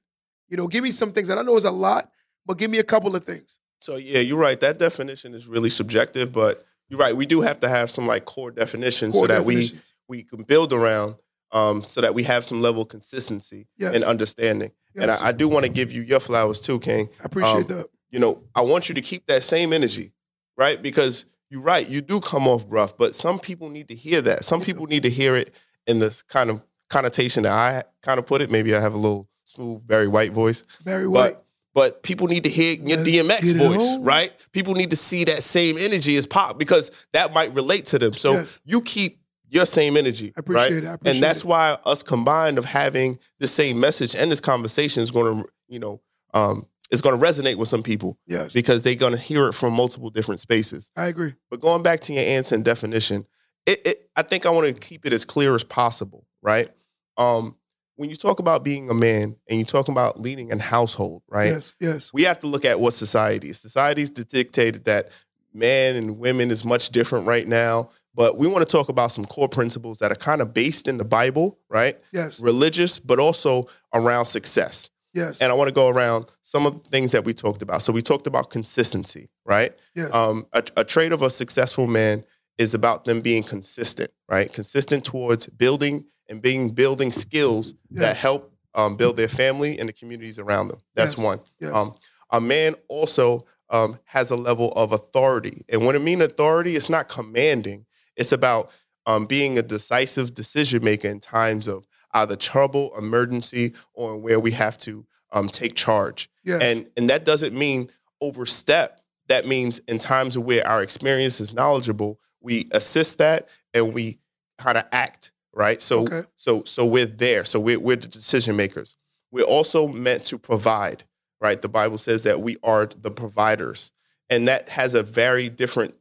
You 0.54 0.58
know, 0.58 0.68
give 0.68 0.84
me 0.84 0.92
some 0.92 1.12
things. 1.12 1.30
And 1.30 1.40
I 1.40 1.42
know 1.42 1.56
it's 1.56 1.66
a 1.66 1.72
lot, 1.72 2.12
but 2.46 2.60
give 2.60 2.70
me 2.70 2.78
a 2.78 2.84
couple 2.84 3.16
of 3.16 3.26
things. 3.26 3.60
So 3.82 3.96
yeah, 3.96 4.20
you're 4.20 4.38
right. 4.38 4.60
That 4.60 4.78
definition 4.78 5.34
is 5.34 5.48
really 5.48 5.72
subjective, 5.72 6.32
but 6.32 6.64
you're 6.90 7.00
right. 7.00 7.18
We 7.18 7.26
do 7.26 7.42
have 7.42 7.60
to 7.62 7.68
have 7.68 7.90
some 7.90 8.06
like 8.06 8.26
core 8.26 8.52
definitions 8.52 9.14
core 9.14 9.24
so 9.24 9.34
that 9.34 9.46
we 9.46 9.72
we 10.08 10.22
can 10.22 10.44
build 10.44 10.72
around, 10.72 11.16
um, 11.54 11.82
so 11.82 12.02
that 12.02 12.14
we 12.14 12.22
have 12.22 12.46
some 12.46 12.62
level 12.62 12.84
of 12.84 12.90
consistency 12.90 13.66
yes. 13.80 13.96
and 13.96 14.04
understanding. 14.04 14.72
Yes. 14.94 15.02
And 15.02 15.12
I, 15.12 15.30
I 15.30 15.32
do 15.32 15.48
want 15.48 15.66
to 15.66 15.72
give 15.72 15.92
you 15.92 16.04
your 16.04 16.20
flowers 16.20 16.60
too, 16.60 16.80
King. 16.80 17.10
I 17.20 17.24
appreciate 17.24 17.72
um, 17.72 17.78
that. 17.78 17.88
You 18.12 18.20
know, 18.20 18.44
I 18.54 18.62
want 18.62 18.90
you 18.90 18.94
to 18.94 19.02
keep 19.02 19.26
that 19.26 19.44
same 19.44 19.74
energy, 19.74 20.12
right? 20.56 20.80
Because 20.80 21.26
you're 21.50 21.62
right, 21.62 21.90
you 21.90 22.02
do 22.02 22.20
come 22.20 22.48
off 22.48 22.64
rough, 22.68 22.96
but 22.96 23.16
some 23.16 23.40
people 23.40 23.72
need 23.72 23.88
to 23.88 23.96
hear 23.96 24.22
that. 24.22 24.46
Some 24.46 24.62
people 24.62 24.86
need 24.86 25.02
to 25.02 25.10
hear 25.10 25.36
it 25.36 25.52
in 25.88 25.98
this 25.98 26.22
kind 26.22 26.52
of 26.52 26.64
connotation 26.92 27.42
that 27.42 27.54
I 27.54 27.86
kind 28.04 28.20
of 28.20 28.28
put 28.28 28.44
it. 28.44 28.52
Maybe 28.52 28.76
I 28.76 28.80
have 28.80 28.94
a 28.94 29.00
little 29.00 29.28
smooth, 29.46 29.82
very 29.88 30.08
white 30.08 30.32
voice. 30.32 30.64
Very 30.84 31.08
white. 31.08 31.34
But, 31.34 31.46
but 31.74 32.04
people 32.04 32.28
need 32.28 32.44
to 32.44 32.50
hear 32.50 32.76
your 32.76 32.98
Let's 32.98 33.10
DMX 33.10 33.58
voice, 33.58 33.98
right? 34.00 34.32
People 34.52 34.76
need 34.76 34.92
to 34.92 34.96
see 34.96 35.24
that 35.26 35.44
same 35.44 35.78
energy 35.78 36.16
as 36.18 36.28
pop 36.28 36.60
because 36.60 36.92
that 37.14 37.34
might 37.34 37.54
relate 37.54 37.86
to 37.88 38.00
them. 38.00 38.14
So 38.14 38.34
yes. 38.34 38.62
you 38.64 38.82
keep 38.82 39.20
your 39.50 39.66
same 39.66 39.98
energy, 39.98 40.34
I 40.36 40.40
appreciate 40.40 40.64
right? 40.64 40.72
It. 40.72 40.88
I 40.88 40.94
appreciate 40.94 41.16
and 41.16 41.24
that's 41.24 41.40
it. 41.40 41.46
why 41.46 41.78
us 41.86 42.04
combined 42.04 42.58
of 42.58 42.66
having 42.66 43.20
the 43.40 43.48
same 43.48 43.80
message 43.80 44.16
and 44.16 44.32
this 44.32 44.40
conversation 44.40 45.04
is 45.04 45.12
going 45.12 45.44
to, 45.44 45.50
you 45.68 45.80
know, 45.80 46.02
um, 46.34 46.68
is 46.92 47.02
going 47.02 47.20
to 47.20 47.26
resonate 47.26 47.56
with 47.56 47.70
some 47.70 47.84
people. 47.84 48.18
Yes. 48.28 48.54
Because 48.54 48.84
they're 48.84 48.96
going 48.96 49.14
to 49.14 49.20
hear 49.20 49.48
it 49.48 49.54
from 49.54 49.74
multiple 49.74 50.10
different 50.10 50.42
spaces. 50.42 50.92
I 50.96 51.08
agree. 51.08 51.34
But 51.50 51.60
going 51.60 51.84
back 51.84 52.02
to 52.02 52.14
your 52.14 52.24
answer 52.24 52.56
and 52.56 52.64
definition, 52.64 53.26
it, 53.66 53.86
it 53.86 54.10
I 54.16 54.22
think 54.22 54.46
I 54.46 54.50
want 54.50 54.74
to 54.74 54.80
keep 54.80 55.06
it 55.06 55.14
as 55.14 55.26
clear 55.26 55.56
as 55.56 55.64
possible, 55.64 56.28
right? 56.42 56.70
Um, 57.18 57.56
when 57.96 58.10
you 58.10 58.16
talk 58.16 58.40
about 58.40 58.64
being 58.64 58.90
a 58.90 58.94
man 58.94 59.36
and 59.50 59.60
you 59.60 59.66
talk 59.66 59.88
about 59.88 60.20
leading 60.20 60.52
a 60.52 60.62
household, 60.62 61.24
right? 61.28 61.52
Yes, 61.52 61.74
yes. 61.80 62.12
We 62.14 62.24
have 62.24 62.40
to 62.40 62.48
look 62.48 62.66
at 62.66 62.80
what 62.80 62.94
society 62.94 63.50
is. 63.50 63.60
Society's 63.60 64.10
dictated 64.10 64.86
that 64.86 65.12
men 65.54 65.96
and 65.96 66.18
women 66.18 66.50
is 66.52 66.66
much 66.66 66.90
different 66.90 67.28
right 67.28 67.48
now. 67.48 67.90
But 68.16 68.38
we 68.38 68.48
want 68.48 68.68
to 68.68 68.72
talk 68.72 68.90
about 68.90 69.12
some 69.12 69.26
core 69.26 69.50
principles 69.50 70.00
that 70.00 70.12
are 70.12 70.16
kind 70.16 70.42
of 70.42 70.54
based 70.54 70.88
in 70.88 70.98
the 70.98 71.06
Bible, 71.06 71.58
right? 71.70 71.98
Yes. 72.12 72.40
Religious, 72.40 73.00
but 73.00 73.20
also 73.20 73.68
around 73.94 74.26
success. 74.26 74.90
Yes. 75.14 75.42
And 75.42 75.52
I 75.52 75.56
want 75.56 75.68
to 75.68 75.74
go 75.74 75.90
around 75.90 76.26
some 76.42 76.66
of 76.66 76.74
the 76.74 76.90
things 76.90 77.12
that 77.12 77.26
we 77.26 77.34
talked 77.34 77.62
about. 77.62 77.82
So 77.82 77.94
we 77.94 78.02
talked 78.02 78.28
about 78.28 78.50
consistency, 78.50 79.30
right? 79.46 79.74
Yes. 79.96 80.14
Um, 80.14 80.46
a, 80.54 80.64
a 80.78 80.84
trait 80.84 81.12
of 81.12 81.22
a 81.22 81.30
successful 81.30 81.88
man 81.88 82.24
is 82.58 82.74
about 82.74 83.06
them 83.06 83.22
being 83.22 83.44
consistent, 83.44 84.12
right? 84.30 84.52
Consistent 84.52 85.06
towards 85.06 85.48
building 85.48 86.06
and 86.30 86.42
being 86.42 86.70
building 86.70 87.12
skills 87.12 87.76
yes. 87.90 88.02
that 88.02 88.18
help 88.18 88.54
um, 88.76 88.96
build 88.96 89.18
their 89.18 89.28
family 89.28 89.80
and 89.80 89.88
the 89.90 89.94
communities 89.94 90.40
around 90.40 90.70
them. 90.70 90.82
That's 90.96 91.18
yes. 91.18 91.26
one. 91.26 91.40
Yes. 91.60 91.72
Um, 91.74 91.96
a 92.32 92.42
man 92.42 92.76
also 92.88 93.46
um, 93.70 94.00
has 94.06 94.32
a 94.32 94.36
level 94.36 94.72
of 94.74 94.92
authority, 94.92 95.64
and 95.70 95.86
when 95.86 95.96
I 95.96 96.00
mean 96.00 96.22
authority, 96.22 96.76
it's 96.76 96.90
not 96.90 97.10
commanding. 97.10 97.86
It's 98.16 98.32
about 98.32 98.72
um, 99.06 99.26
being 99.26 99.58
a 99.58 99.64
decisive 99.64 100.34
decision 100.34 100.84
maker 100.84 101.08
in 101.08 101.20
times 101.20 101.68
of 101.68 101.86
either 102.14 102.36
trouble, 102.36 102.96
emergency, 102.98 103.74
or 103.94 104.18
where 104.18 104.40
we 104.40 104.52
have 104.52 104.78
to 104.78 105.06
um, 105.32 105.50
take 105.50 105.76
charge. 105.76 106.30
Yes. 106.44 106.62
And 106.64 106.90
and 106.96 107.10
that 107.10 107.26
doesn't 107.26 107.54
mean 107.54 107.90
overstep. 108.22 109.02
That 109.28 109.48
means 109.48 109.80
in 109.88 110.00
times 110.00 110.38
where 110.38 110.66
our 110.68 110.82
experience 110.84 111.40
is 111.40 111.54
knowledgeable, 111.54 112.20
we 112.42 112.68
assist 112.72 113.18
that 113.18 113.48
and 113.74 113.94
we 113.94 114.20
kind 114.58 114.78
of 114.78 114.86
act 114.92 115.32
right. 115.54 115.82
So 115.82 116.04
okay. 116.04 116.24
so 116.36 116.64
so 116.64 116.86
we're 116.86 117.06
there. 117.06 117.46
So 117.46 117.60
we're 117.60 117.80
we're 117.80 117.96
the 117.96 118.08
decision 118.08 118.56
makers. 118.56 118.98
We're 119.32 119.44
also 119.44 119.88
meant 119.88 120.24
to 120.26 120.38
provide, 120.38 121.06
right? 121.42 121.60
The 121.60 121.70
Bible 121.70 121.98
says 121.98 122.24
that 122.24 122.42
we 122.42 122.58
are 122.64 122.86
the 122.86 123.12
providers, 123.12 123.92
and 124.30 124.48
that 124.48 124.70
has 124.70 124.94
a 124.94 125.04
very 125.04 125.50
different 125.50 125.96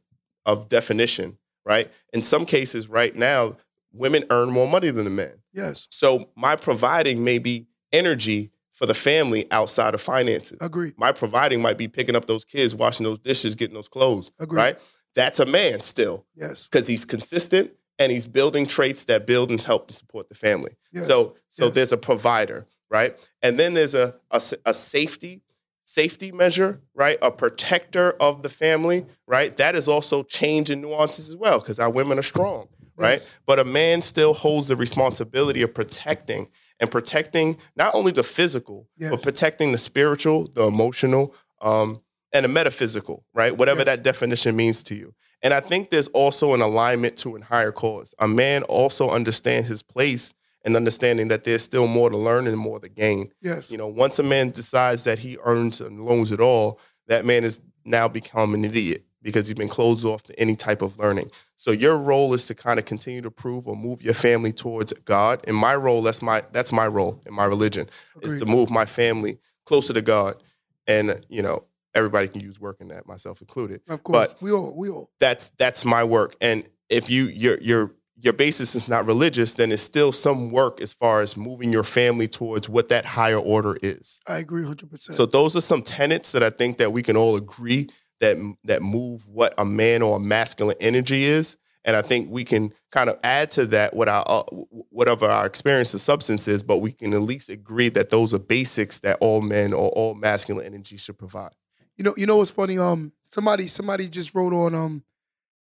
of 0.45 0.69
definition, 0.69 1.37
right? 1.65 1.89
In 2.13 2.21
some 2.21 2.45
cases, 2.45 2.89
right 2.89 3.15
now, 3.15 3.57
women 3.91 4.23
earn 4.29 4.51
more 4.51 4.67
money 4.67 4.89
than 4.89 5.05
the 5.05 5.09
men. 5.09 5.41
Yes. 5.53 5.87
So 5.91 6.29
my 6.35 6.55
providing 6.55 7.23
may 7.23 7.37
be 7.37 7.67
energy 7.91 8.51
for 8.71 8.85
the 8.87 8.93
family 8.93 9.49
outside 9.51 9.93
of 9.93 10.01
finances. 10.01 10.57
Agree. 10.59 10.93
My 10.97 11.11
providing 11.11 11.61
might 11.61 11.77
be 11.77 11.87
picking 11.87 12.15
up 12.15 12.25
those 12.25 12.43
kids, 12.43 12.75
washing 12.75 13.03
those 13.03 13.19
dishes, 13.19 13.55
getting 13.55 13.75
those 13.75 13.87
clothes. 13.87 14.31
Agree. 14.39 14.57
Right? 14.57 14.79
That's 15.15 15.39
a 15.39 15.45
man 15.45 15.81
still. 15.81 16.25
Yes. 16.35 16.67
Because 16.67 16.87
he's 16.87 17.05
consistent 17.05 17.71
and 17.99 18.11
he's 18.11 18.27
building 18.27 18.65
traits 18.65 19.05
that 19.05 19.25
build 19.25 19.51
and 19.51 19.61
help 19.61 19.87
to 19.87 19.93
support 19.93 20.29
the 20.29 20.35
family. 20.35 20.75
Yes. 20.91 21.07
So 21.07 21.35
so 21.49 21.65
yes. 21.65 21.73
there's 21.75 21.91
a 21.91 21.97
provider, 21.97 22.65
right? 22.89 23.17
And 23.41 23.59
then 23.59 23.73
there's 23.73 23.95
a, 23.95 24.15
a, 24.31 24.41
a 24.65 24.73
safety 24.73 25.41
safety 25.85 26.31
measure, 26.31 26.81
right? 26.95 27.17
A 27.21 27.31
protector 27.31 28.11
of 28.19 28.41
the 28.41 28.49
family, 28.49 29.05
right? 29.27 29.55
That 29.57 29.75
is 29.75 29.87
also 29.87 30.23
change 30.23 30.69
and 30.69 30.81
nuances 30.81 31.29
as 31.29 31.35
well 31.35 31.59
because 31.59 31.79
our 31.79 31.89
women 31.89 32.17
are 32.17 32.23
strong, 32.23 32.67
right? 32.95 33.13
Yes. 33.13 33.29
But 33.45 33.59
a 33.59 33.65
man 33.65 34.01
still 34.01 34.33
holds 34.33 34.69
the 34.69 34.75
responsibility 34.75 35.61
of 35.61 35.73
protecting 35.73 36.49
and 36.79 36.89
protecting 36.89 37.57
not 37.75 37.93
only 37.95 38.11
the 38.11 38.23
physical, 38.23 38.87
but 38.99 39.21
protecting 39.21 39.71
the 39.71 39.77
spiritual, 39.77 40.47
the 40.47 40.63
emotional, 40.63 41.35
um, 41.61 41.99
and 42.33 42.43
the 42.45 42.49
metaphysical, 42.49 43.23
right? 43.33 43.55
Whatever 43.55 43.83
that 43.83 44.03
definition 44.03 44.55
means 44.55 44.81
to 44.83 44.95
you. 44.95 45.13
And 45.43 45.53
I 45.53 45.59
think 45.59 45.89
there's 45.89 46.07
also 46.09 46.53
an 46.53 46.61
alignment 46.61 47.17
to 47.17 47.35
a 47.35 47.43
higher 47.43 47.71
cause. 47.71 48.15
A 48.19 48.27
man 48.27 48.63
also 48.63 49.09
understands 49.09 49.67
his 49.67 49.83
place 49.83 50.33
and 50.65 50.75
understanding 50.75 51.27
that 51.27 51.43
there's 51.43 51.61
still 51.61 51.87
more 51.87 52.09
to 52.09 52.17
learn 52.17 52.47
and 52.47 52.57
more 52.57 52.79
to 52.79 52.89
gain. 52.89 53.31
Yes. 53.41 53.69
You 53.69 53.77
know, 53.77 53.87
once 53.87 54.17
a 54.19 54.23
man 54.23 54.51
decides 54.51 55.03
that 55.03 55.19
he 55.19 55.37
earns 55.43 55.81
and 55.81 56.05
loans 56.05 56.31
it 56.31 56.39
all, 56.39 56.79
that 57.07 57.25
man 57.25 57.43
is 57.43 57.59
now 57.83 58.07
become 58.07 58.53
an 58.53 58.63
idiot 58.63 59.03
because 59.21 59.47
he's 59.47 59.57
been 59.57 59.69
closed 59.69 60.05
off 60.05 60.23
to 60.23 60.39
any 60.39 60.55
type 60.55 60.81
of 60.81 60.97
learning. 60.97 61.29
So 61.57 61.71
your 61.71 61.97
role 61.97 62.33
is 62.33 62.47
to 62.47 62.55
kind 62.55 62.79
of 62.79 62.85
continue 62.85 63.21
to 63.21 63.31
prove 63.31 63.67
or 63.67 63.75
move 63.75 64.01
your 64.01 64.13
family 64.13 64.53
towards 64.53 64.93
God. 65.05 65.41
And 65.47 65.55
my 65.55 65.75
role, 65.75 66.01
that's 66.01 66.21
my 66.21 66.43
that's 66.51 66.71
my 66.71 66.87
role 66.87 67.21
in 67.25 67.33
my 67.33 67.45
religion, 67.45 67.87
is 68.21 68.39
to 68.39 68.45
move 68.45 68.69
my 68.69 68.85
family 68.85 69.39
closer 69.65 69.93
to 69.93 70.01
God. 70.01 70.41
And 70.87 71.25
you 71.29 71.41
know, 71.41 71.63
everybody 71.95 72.27
can 72.27 72.41
use 72.41 72.59
work 72.59 72.81
in 72.81 72.89
that, 72.89 73.07
myself 73.07 73.41
included. 73.41 73.81
Of 73.87 74.03
course, 74.03 74.33
but 74.33 74.41
we 74.41 74.51
all, 74.51 74.73
we 74.75 74.89
all. 74.89 75.11
That's 75.19 75.49
that's 75.57 75.85
my 75.85 76.03
work. 76.03 76.35
And 76.41 76.67
if 76.89 77.09
you 77.09 77.25
your 77.27 77.57
your 77.61 77.91
your 78.15 78.33
basis 78.33 78.75
is 78.75 78.87
not 78.87 79.05
religious, 79.05 79.55
then 79.55 79.71
it's 79.71 79.81
still 79.81 80.11
some 80.11 80.51
work 80.51 80.79
as 80.79 80.93
far 80.93 81.21
as 81.21 81.35
moving 81.35 81.71
your 81.71 81.83
family 81.83 82.27
towards 82.27 82.69
what 82.69 82.89
that 82.89 83.05
higher 83.05 83.37
order 83.37 83.77
is. 83.81 84.21
I 84.27 84.37
agree, 84.37 84.63
hundred 84.63 84.89
percent. 84.89 85.15
So 85.15 85.25
those 85.25 85.55
are 85.55 85.61
some 85.61 85.81
tenets 85.81 86.31
that 86.31 86.43
I 86.43 86.49
think 86.49 86.77
that 86.77 86.91
we 86.91 87.03
can 87.03 87.17
all 87.17 87.35
agree 87.35 87.89
that 88.19 88.37
that 88.63 88.81
move 88.81 89.27
what 89.27 89.53
a 89.57 89.65
man 89.65 90.01
or 90.01 90.17
a 90.17 90.19
masculine 90.19 90.77
energy 90.79 91.25
is, 91.25 91.57
and 91.83 91.95
I 91.95 92.01
think 92.01 92.29
we 92.29 92.45
can 92.45 92.73
kind 92.91 93.09
of 93.09 93.17
add 93.23 93.49
to 93.51 93.65
that 93.67 93.95
what 93.95 94.07
our 94.07 94.23
uh, 94.27 94.43
whatever 94.89 95.25
our 95.25 95.45
experience 95.45 95.93
of 95.93 96.01
substance 96.01 96.47
is, 96.47 96.63
but 96.63 96.77
we 96.77 96.91
can 96.91 97.13
at 97.13 97.21
least 97.21 97.49
agree 97.49 97.89
that 97.89 98.09
those 98.09 98.33
are 98.33 98.39
basics 98.39 98.99
that 99.01 99.17
all 99.19 99.41
men 99.41 99.73
or 99.73 99.89
all 99.89 100.15
masculine 100.15 100.65
energy 100.65 100.97
should 100.97 101.17
provide. 101.17 101.51
You 101.97 102.03
know, 102.03 102.13
you 102.17 102.25
know 102.25 102.37
what's 102.37 102.51
funny? 102.51 102.77
Um, 102.77 103.13
somebody, 103.23 103.67
somebody 103.67 104.09
just 104.09 104.33
wrote 104.33 104.53
on 104.53 104.73
um, 104.73 105.03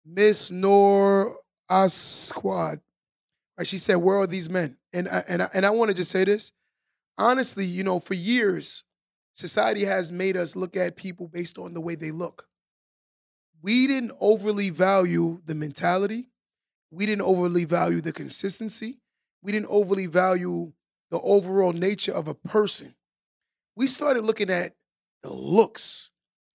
Miss 0.05 0.51
Nor 0.51 1.37
Asquad. 1.69 2.81
Right, 3.59 3.67
she 3.67 3.79
said, 3.79 3.97
"Where 3.97 4.19
are 4.19 4.27
these 4.27 4.51
men?" 4.51 4.77
And 4.93 5.09
I, 5.09 5.25
and 5.29 5.43
I, 5.43 5.49
and 5.55 5.67
I 5.67 5.71
want 5.71 5.91
to 5.91 5.95
just 5.95 6.11
say 6.11 6.25
this, 6.25 6.53
honestly. 7.19 7.67
You 7.67 7.85
know, 7.85 8.01
for 8.01 8.15
years, 8.15 8.85
society 9.35 9.85
has 9.85 10.11
made 10.11 10.37
us 10.37 10.57
look 10.57 10.77
at 10.77 10.97
people 10.97 11.29
based 11.29 11.59
on 11.59 11.75
the 11.75 11.81
way 11.81 11.95
they 11.95 12.11
look. 12.11 12.49
We 13.63 13.87
didn't 13.87 14.13
overly 14.21 14.71
value 14.71 15.41
the 15.47 15.55
mentality. 15.55 16.31
We 16.91 17.07
didn't 17.07 17.23
overly 17.23 17.65
value 17.65 18.01
the 18.01 18.13
consistency. 18.13 18.99
We 19.43 19.53
didn't 19.53 19.69
overly 19.69 20.07
value 20.07 20.73
the 21.11 21.21
overall 21.21 21.73
nature 21.73 22.13
of 22.13 22.29
a 22.29 22.35
person. 22.35 22.95
We 23.77 23.87
started 23.87 24.25
looking 24.25 24.51
at 24.51 24.75
the 25.23 25.33
looks. 25.33 26.11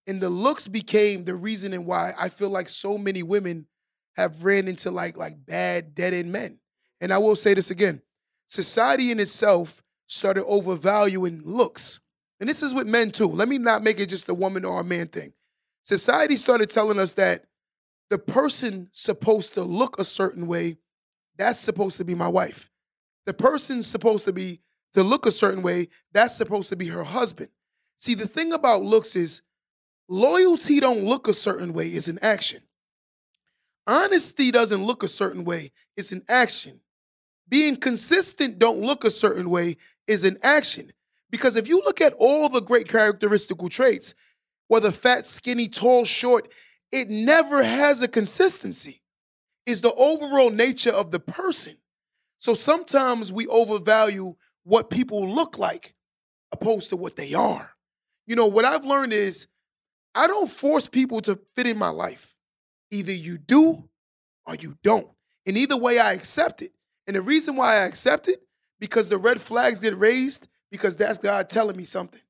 And 0.06 0.20
the 0.20 0.30
looks 0.30 0.66
became 0.68 1.24
the 1.24 1.34
reasoning 1.34 1.86
why 1.86 2.14
I 2.18 2.28
feel 2.28 2.50
like 2.50 2.68
so 2.68 2.98
many 2.98 3.22
women 3.22 3.66
have 4.16 4.44
ran 4.44 4.68
into 4.68 4.90
like 4.90 5.16
like 5.16 5.44
bad 5.44 5.94
dead 5.94 6.14
end 6.14 6.32
men. 6.32 6.58
And 7.00 7.12
I 7.12 7.18
will 7.18 7.36
say 7.36 7.54
this 7.54 7.70
again. 7.70 8.02
Society 8.48 9.10
in 9.10 9.20
itself 9.20 9.82
started 10.06 10.44
overvaluing 10.44 11.42
looks. 11.44 12.00
And 12.40 12.48
this 12.48 12.62
is 12.62 12.74
with 12.74 12.86
men 12.86 13.10
too. 13.10 13.28
Let 13.28 13.48
me 13.48 13.58
not 13.58 13.82
make 13.82 14.00
it 14.00 14.08
just 14.08 14.28
a 14.28 14.34
woman 14.34 14.64
or 14.64 14.80
a 14.80 14.84
man 14.84 15.08
thing. 15.08 15.32
Society 15.82 16.36
started 16.36 16.70
telling 16.70 16.98
us 16.98 17.14
that 17.14 17.44
the 18.10 18.18
person 18.18 18.88
supposed 18.92 19.54
to 19.54 19.62
look 19.62 19.98
a 19.98 20.04
certain 20.04 20.46
way, 20.46 20.78
that's 21.36 21.60
supposed 21.60 21.96
to 21.98 22.04
be 22.04 22.14
my 22.14 22.28
wife. 22.28 22.70
The 23.26 23.34
person's 23.34 23.86
supposed 23.86 24.24
to 24.24 24.32
be 24.32 24.60
to 24.94 25.02
look 25.02 25.26
a 25.26 25.32
certain 25.32 25.62
way, 25.62 25.88
that's 26.12 26.36
supposed 26.36 26.68
to 26.70 26.76
be 26.76 26.88
her 26.88 27.04
husband. 27.04 27.50
See, 27.96 28.14
the 28.14 28.26
thing 28.26 28.52
about 28.52 28.82
looks 28.82 29.14
is 29.14 29.42
loyalty 30.10 30.80
don't 30.80 31.04
look 31.04 31.28
a 31.28 31.34
certain 31.34 31.72
way, 31.72 31.88
it's 31.88 32.08
an 32.08 32.18
action. 32.20 32.60
Honesty 33.86 34.50
doesn't 34.50 34.84
look 34.84 35.02
a 35.02 35.08
certain 35.08 35.44
way, 35.44 35.72
it's 35.96 36.12
an 36.12 36.24
action. 36.28 36.80
Being 37.48 37.76
consistent 37.76 38.58
don't 38.58 38.80
look 38.80 39.04
a 39.04 39.10
certain 39.10 39.48
way 39.48 39.76
is 40.06 40.24
an 40.24 40.38
action. 40.42 40.92
Because 41.30 41.56
if 41.56 41.68
you 41.68 41.78
look 41.78 42.00
at 42.00 42.12
all 42.18 42.48
the 42.48 42.60
great 42.60 42.88
characteristical 42.88 43.68
traits, 43.68 44.14
whether 44.68 44.90
fat, 44.90 45.28
skinny, 45.28 45.68
tall, 45.68 46.04
short, 46.04 46.48
it 46.92 47.08
never 47.08 47.62
has 47.62 48.02
a 48.02 48.08
consistency. 48.08 49.02
It's 49.64 49.80
the 49.80 49.94
overall 49.94 50.50
nature 50.50 50.90
of 50.90 51.12
the 51.12 51.20
person. 51.20 51.76
So 52.38 52.54
sometimes 52.54 53.30
we 53.30 53.46
overvalue 53.46 54.34
what 54.64 54.90
people 54.90 55.32
look 55.32 55.58
like 55.58 55.94
opposed 56.52 56.90
to 56.90 56.96
what 56.96 57.16
they 57.16 57.34
are. 57.34 57.70
You 58.26 58.34
know, 58.34 58.46
what 58.46 58.64
I've 58.64 58.84
learned 58.84 59.12
is 59.12 59.46
I 60.14 60.26
don't 60.26 60.50
force 60.50 60.86
people 60.86 61.20
to 61.22 61.38
fit 61.54 61.66
in 61.66 61.78
my 61.78 61.90
life. 61.90 62.34
Either 62.90 63.12
you 63.12 63.38
do 63.38 63.88
or 64.46 64.54
you 64.56 64.76
don't. 64.82 65.08
And 65.46 65.56
either 65.56 65.76
way, 65.76 65.98
I 65.98 66.12
accept 66.12 66.62
it. 66.62 66.72
And 67.06 67.16
the 67.16 67.22
reason 67.22 67.56
why 67.56 67.74
I 67.76 67.84
accept 67.86 68.28
it, 68.28 68.42
because 68.78 69.08
the 69.08 69.18
red 69.18 69.40
flags 69.40 69.80
get 69.80 69.96
raised, 69.96 70.48
because 70.70 70.96
that's 70.96 71.18
God 71.18 71.48
telling 71.48 71.76
me 71.76 71.84
something. 71.84 72.20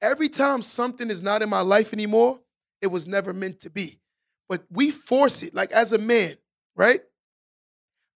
Every 0.00 0.28
time 0.28 0.62
something 0.62 1.10
is 1.10 1.22
not 1.22 1.42
in 1.42 1.48
my 1.48 1.60
life 1.60 1.92
anymore, 1.92 2.40
it 2.80 2.88
was 2.88 3.06
never 3.06 3.32
meant 3.32 3.60
to 3.60 3.70
be. 3.70 4.00
But 4.48 4.64
we 4.70 4.90
force 4.90 5.42
it, 5.42 5.54
like 5.54 5.72
as 5.72 5.92
a 5.92 5.98
man, 5.98 6.36
right? 6.76 7.00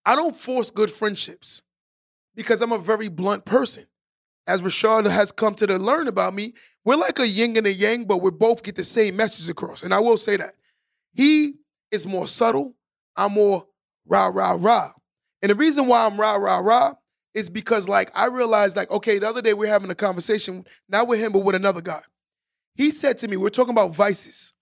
I 0.05 0.15
don't 0.15 0.35
force 0.35 0.71
good 0.71 0.91
friendships 0.91 1.61
because 2.35 2.61
I'm 2.61 2.71
a 2.71 2.77
very 2.77 3.07
blunt 3.07 3.45
person. 3.45 3.85
As 4.45 4.61
Rashad 4.61 5.09
has 5.09 5.31
come 5.31 5.55
to 5.55 5.67
learn 5.77 6.07
about 6.07 6.33
me, 6.33 6.53
we're 6.85 6.95
like 6.95 7.19
a 7.19 7.27
yin 7.27 7.55
and 7.55 7.65
a 7.65 7.73
yang, 7.73 8.05
but 8.05 8.17
we 8.17 8.31
both 8.31 8.63
get 8.63 8.75
the 8.75 8.83
same 8.83 9.15
message 9.15 9.49
across. 9.49 9.83
And 9.83 9.93
I 9.93 9.99
will 9.99 10.17
say 10.17 10.37
that. 10.37 10.55
He 11.13 11.53
is 11.91 12.05
more 12.05 12.27
subtle. 12.27 12.75
I'm 13.15 13.33
more 13.33 13.67
rah, 14.05 14.27
rah, 14.27 14.57
rah. 14.59 14.91
And 15.41 15.49
the 15.49 15.55
reason 15.55 15.87
why 15.87 16.05
I'm 16.05 16.19
rah, 16.19 16.35
rah, 16.35 16.57
rah 16.57 16.95
is 17.33 17.49
because, 17.49 17.87
like, 17.87 18.11
I 18.15 18.25
realized, 18.25 18.75
like, 18.75 18.91
okay, 18.91 19.19
the 19.19 19.29
other 19.29 19.41
day 19.41 19.53
we 19.53 19.67
are 19.67 19.71
having 19.71 19.89
a 19.89 19.95
conversation, 19.95 20.65
not 20.89 21.07
with 21.07 21.19
him, 21.19 21.31
but 21.31 21.39
with 21.39 21.55
another 21.55 21.81
guy. 21.81 22.01
He 22.75 22.91
said 22.91 23.17
to 23.19 23.27
me, 23.27 23.37
we're 23.37 23.49
talking 23.49 23.73
about 23.73 23.95
vices. 23.95 24.53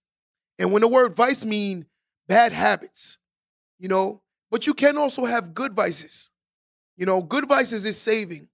And 0.58 0.72
when 0.72 0.82
the 0.82 0.88
word 0.88 1.14
vice 1.14 1.44
mean 1.44 1.86
bad 2.28 2.52
habits, 2.52 3.18
you 3.78 3.88
know, 3.88 4.22
but 4.50 4.66
you 4.66 4.74
can 4.74 4.96
also 4.98 5.24
have 5.24 5.54
good 5.54 5.72
vices. 5.74 6.30
You 6.96 7.06
know, 7.06 7.22
good 7.22 7.48
vices 7.48 7.84
is 7.86 7.98
saving. 7.98 8.48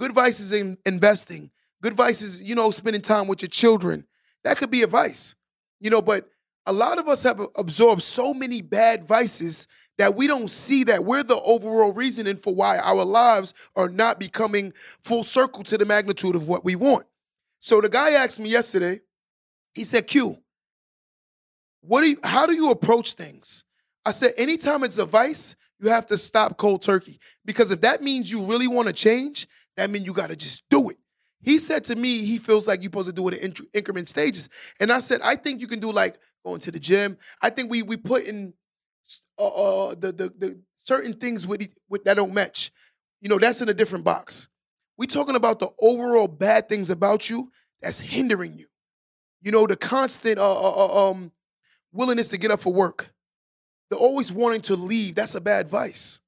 Good 0.00 0.12
vices 0.12 0.50
in 0.52 0.78
investing. 0.86 1.50
Good 1.82 1.92
vices, 1.92 2.42
you 2.42 2.54
know, 2.54 2.70
spending 2.70 3.02
time 3.02 3.28
with 3.28 3.42
your 3.42 3.50
children. 3.50 4.06
That 4.44 4.56
could 4.56 4.70
be 4.70 4.80
a 4.80 4.86
vice. 4.86 5.34
You 5.78 5.90
know, 5.90 6.00
but 6.00 6.26
a 6.64 6.72
lot 6.72 6.98
of 6.98 7.06
us 7.06 7.22
have 7.22 7.38
absorbed 7.54 8.02
so 8.02 8.32
many 8.32 8.62
bad 8.62 9.06
vices 9.06 9.68
that 9.98 10.14
we 10.14 10.26
don't 10.26 10.48
see 10.50 10.84
that 10.84 11.04
we're 11.04 11.22
the 11.22 11.38
overall 11.42 11.92
reasoning 11.92 12.38
for 12.38 12.54
why 12.54 12.78
our 12.78 13.04
lives 13.04 13.52
are 13.76 13.90
not 13.90 14.18
becoming 14.18 14.72
full 15.02 15.22
circle 15.22 15.62
to 15.64 15.76
the 15.76 15.84
magnitude 15.84 16.34
of 16.34 16.48
what 16.48 16.64
we 16.64 16.76
want. 16.76 17.04
So 17.60 17.82
the 17.82 17.90
guy 17.90 18.12
asked 18.12 18.40
me 18.40 18.48
yesterday, 18.48 19.00
he 19.74 19.84
said, 19.84 20.06
Q, 20.06 20.38
what 21.82 22.00
do 22.00 22.08
you, 22.08 22.16
how 22.24 22.46
do 22.46 22.54
you 22.54 22.70
approach 22.70 23.12
things? 23.12 23.64
I 24.06 24.12
said, 24.12 24.32
anytime 24.38 24.82
it's 24.82 24.96
a 24.96 25.04
vice, 25.04 25.56
you 25.78 25.90
have 25.90 26.06
to 26.06 26.16
stop 26.16 26.56
cold 26.56 26.80
turkey. 26.80 27.18
Because 27.44 27.70
if 27.70 27.82
that 27.82 28.02
means 28.02 28.30
you 28.30 28.44
really 28.46 28.68
want 28.68 28.88
to 28.88 28.94
change, 28.94 29.46
that 29.80 29.90
means 29.90 30.06
you 30.06 30.12
got 30.12 30.28
to 30.28 30.36
just 30.36 30.68
do 30.68 30.90
it. 30.90 30.96
He 31.42 31.58
said 31.58 31.84
to 31.84 31.96
me, 31.96 32.24
he 32.24 32.36
feels 32.36 32.68
like 32.68 32.82
you're 32.82 32.90
supposed 32.90 33.08
to 33.08 33.14
do 33.14 33.26
it 33.28 33.34
in 33.34 33.54
increment 33.72 34.10
stages. 34.10 34.48
And 34.78 34.92
I 34.92 34.98
said, 34.98 35.22
I 35.22 35.36
think 35.36 35.60
you 35.60 35.66
can 35.66 35.80
do 35.80 35.90
like 35.90 36.18
going 36.44 36.60
to 36.60 36.70
the 36.70 36.78
gym. 36.78 37.16
I 37.40 37.50
think 37.50 37.70
we 37.70 37.82
we 37.82 37.96
put 37.96 38.24
in 38.24 38.52
uh, 39.38 39.46
uh, 39.46 39.94
the, 39.98 40.12
the 40.12 40.32
the 40.38 40.60
certain 40.76 41.14
things 41.14 41.46
with, 41.46 41.66
with 41.88 42.04
that 42.04 42.14
don't 42.14 42.34
match. 42.34 42.70
You 43.22 43.30
know, 43.30 43.38
that's 43.38 43.62
in 43.62 43.68
a 43.70 43.74
different 43.74 44.04
box. 44.04 44.48
We 44.98 45.06
talking 45.06 45.34
about 45.34 45.60
the 45.60 45.70
overall 45.80 46.28
bad 46.28 46.68
things 46.68 46.90
about 46.90 47.30
you 47.30 47.50
that's 47.80 48.00
hindering 48.00 48.58
you. 48.58 48.66
You 49.40 49.50
know, 49.50 49.66
the 49.66 49.76
constant 49.76 50.38
uh, 50.38 50.60
uh, 50.60 51.10
um 51.10 51.32
willingness 51.90 52.28
to 52.28 52.36
get 52.36 52.50
up 52.50 52.60
for 52.60 52.72
work. 52.72 53.14
The 53.88 53.96
always 53.96 54.30
wanting 54.30 54.60
to 54.62 54.76
leave, 54.76 55.14
that's 55.14 55.34
a 55.34 55.40
bad 55.40 55.68
vice. 55.68 56.20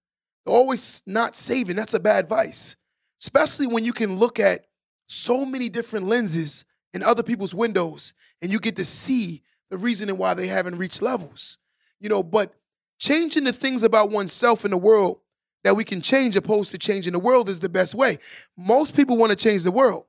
The 0.46 0.52
always 0.52 1.02
not 1.06 1.36
saving, 1.36 1.76
that's 1.76 1.94
a 1.94 2.00
bad 2.00 2.28
vice. 2.28 2.76
Especially 3.22 3.68
when 3.68 3.84
you 3.84 3.92
can 3.92 4.16
look 4.16 4.40
at 4.40 4.66
so 5.06 5.44
many 5.46 5.68
different 5.68 6.06
lenses 6.06 6.64
in 6.92 7.04
other 7.04 7.22
people's 7.22 7.54
windows 7.54 8.14
and 8.42 8.50
you 8.50 8.58
get 8.58 8.74
to 8.76 8.84
see 8.84 9.42
the 9.70 9.78
reasoning 9.78 10.18
why 10.18 10.34
they 10.34 10.48
haven't 10.48 10.76
reached 10.76 11.00
levels. 11.00 11.58
You 12.00 12.08
know, 12.08 12.24
but 12.24 12.52
changing 12.98 13.44
the 13.44 13.52
things 13.52 13.84
about 13.84 14.10
oneself 14.10 14.64
in 14.64 14.72
the 14.72 14.76
world 14.76 15.20
that 15.62 15.76
we 15.76 15.84
can 15.84 16.00
change 16.00 16.34
opposed 16.34 16.72
to 16.72 16.78
changing 16.78 17.12
the 17.12 17.20
world 17.20 17.48
is 17.48 17.60
the 17.60 17.68
best 17.68 17.94
way. 17.94 18.18
Most 18.56 18.96
people 18.96 19.16
want 19.16 19.30
to 19.30 19.36
change 19.36 19.62
the 19.62 19.70
world, 19.70 20.06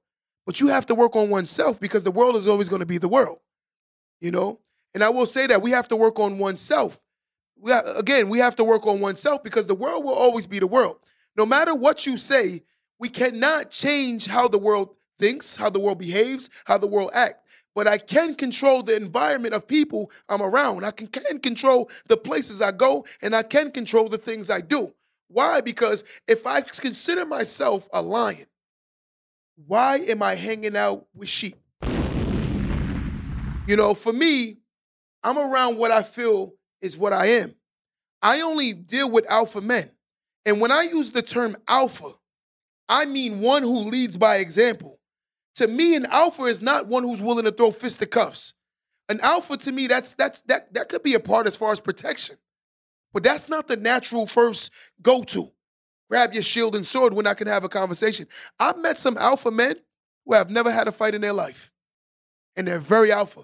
but 0.47 0.59
you 0.59 0.69
have 0.69 0.87
to 0.87 0.95
work 0.95 1.15
on 1.15 1.29
oneself 1.29 1.79
because 1.79 2.01
the 2.01 2.11
world 2.11 2.35
is 2.35 2.47
always 2.47 2.67
going 2.67 2.79
to 2.79 2.85
be 2.87 2.97
the 2.97 3.07
world. 3.07 3.37
You 4.21 4.31
know? 4.31 4.59
And 4.95 5.03
I 5.03 5.09
will 5.09 5.27
say 5.27 5.45
that 5.45 5.61
we 5.61 5.69
have 5.69 5.87
to 5.89 5.95
work 5.95 6.19
on 6.19 6.39
oneself. 6.39 6.99
We 7.59 7.71
ha- 7.71 7.93
again, 7.95 8.29
we 8.29 8.39
have 8.39 8.55
to 8.55 8.63
work 8.63 8.87
on 8.87 8.99
oneself 8.99 9.43
because 9.43 9.67
the 9.67 9.75
world 9.75 10.03
will 10.03 10.13
always 10.13 10.47
be 10.47 10.57
the 10.57 10.67
world. 10.67 10.97
No 11.37 11.45
matter 11.45 11.75
what 11.75 12.07
you 12.07 12.17
say, 12.17 12.63
we 12.99 13.09
cannot 13.09 13.71
change 13.71 14.27
how 14.27 14.47
the 14.47 14.57
world 14.57 14.95
thinks, 15.19 15.55
how 15.55 15.69
the 15.69 15.79
world 15.79 15.99
behaves, 15.99 16.49
how 16.65 16.77
the 16.77 16.87
world 16.87 17.11
acts. 17.13 17.39
But 17.75 17.87
I 17.87 17.97
can 17.97 18.35
control 18.35 18.83
the 18.83 18.95
environment 18.95 19.53
of 19.55 19.67
people 19.67 20.11
I'm 20.29 20.41
around. 20.41 20.85
I 20.85 20.91
can, 20.91 21.07
can 21.07 21.39
control 21.39 21.89
the 22.07 22.17
places 22.17 22.61
I 22.61 22.71
go, 22.71 23.05
and 23.21 23.35
I 23.35 23.43
can 23.43 23.71
control 23.71 24.09
the 24.09 24.17
things 24.17 24.49
I 24.49 24.61
do. 24.61 24.93
Why? 25.27 25.61
Because 25.61 26.03
if 26.27 26.45
I 26.45 26.61
consider 26.61 27.25
myself 27.25 27.87
a 27.91 28.01
lion, 28.01 28.45
why 29.67 29.97
am 29.97 30.21
I 30.21 30.35
hanging 30.35 30.75
out 30.75 31.07
with 31.15 31.29
sheep? 31.29 31.55
You 33.65 33.77
know, 33.77 33.93
for 33.93 34.13
me, 34.13 34.57
I'm 35.23 35.37
around 35.37 35.77
what 35.77 35.89
I 35.89 36.03
feel 36.03 36.53
is 36.81 36.97
what 36.97 37.13
I 37.13 37.27
am. 37.27 37.55
I 38.21 38.41
only 38.41 38.73
deal 38.73 39.09
with 39.09 39.29
alpha 39.29 39.61
men. 39.61 39.89
And 40.45 40.59
when 40.59 40.71
I 40.71 40.83
use 40.83 41.11
the 41.11 41.21
term 41.21 41.55
alpha, 41.67 42.11
I 42.89 43.05
mean 43.05 43.39
one 43.39 43.63
who 43.63 43.83
leads 43.83 44.17
by 44.17 44.37
example. 44.37 44.99
To 45.55 45.67
me, 45.67 45.95
an 45.95 46.05
alpha 46.07 46.43
is 46.43 46.61
not 46.61 46.87
one 46.87 47.03
who's 47.03 47.21
willing 47.21 47.45
to 47.45 47.51
throw 47.51 47.71
fisticuffs. 47.71 48.53
An 49.09 49.19
alpha 49.21 49.57
to 49.57 49.71
me, 49.71 49.87
that's 49.87 50.13
that's 50.13 50.41
that 50.41 50.73
that 50.73 50.89
could 50.89 51.03
be 51.03 51.13
a 51.13 51.19
part 51.19 51.47
as 51.47 51.55
far 51.55 51.71
as 51.71 51.79
protection. 51.79 52.37
But 53.13 53.23
that's 53.23 53.47
not 53.47 53.67
the 53.67 53.75
natural 53.75 54.25
first 54.25 54.71
go-to. 55.01 55.51
Grab 56.09 56.33
your 56.33 56.43
shield 56.43 56.75
and 56.75 56.85
sword 56.85 57.13
when 57.13 57.27
I 57.27 57.33
can 57.33 57.47
have 57.47 57.63
a 57.63 57.69
conversation. 57.69 58.27
I've 58.59 58.77
met 58.77 58.97
some 58.97 59.17
alpha 59.17 59.51
men 59.51 59.75
who 60.25 60.33
have 60.33 60.49
never 60.49 60.71
had 60.71 60.87
a 60.87 60.91
fight 60.91 61.15
in 61.15 61.21
their 61.21 61.33
life. 61.33 61.71
And 62.55 62.67
they're 62.67 62.79
very 62.79 63.11
alpha. 63.11 63.41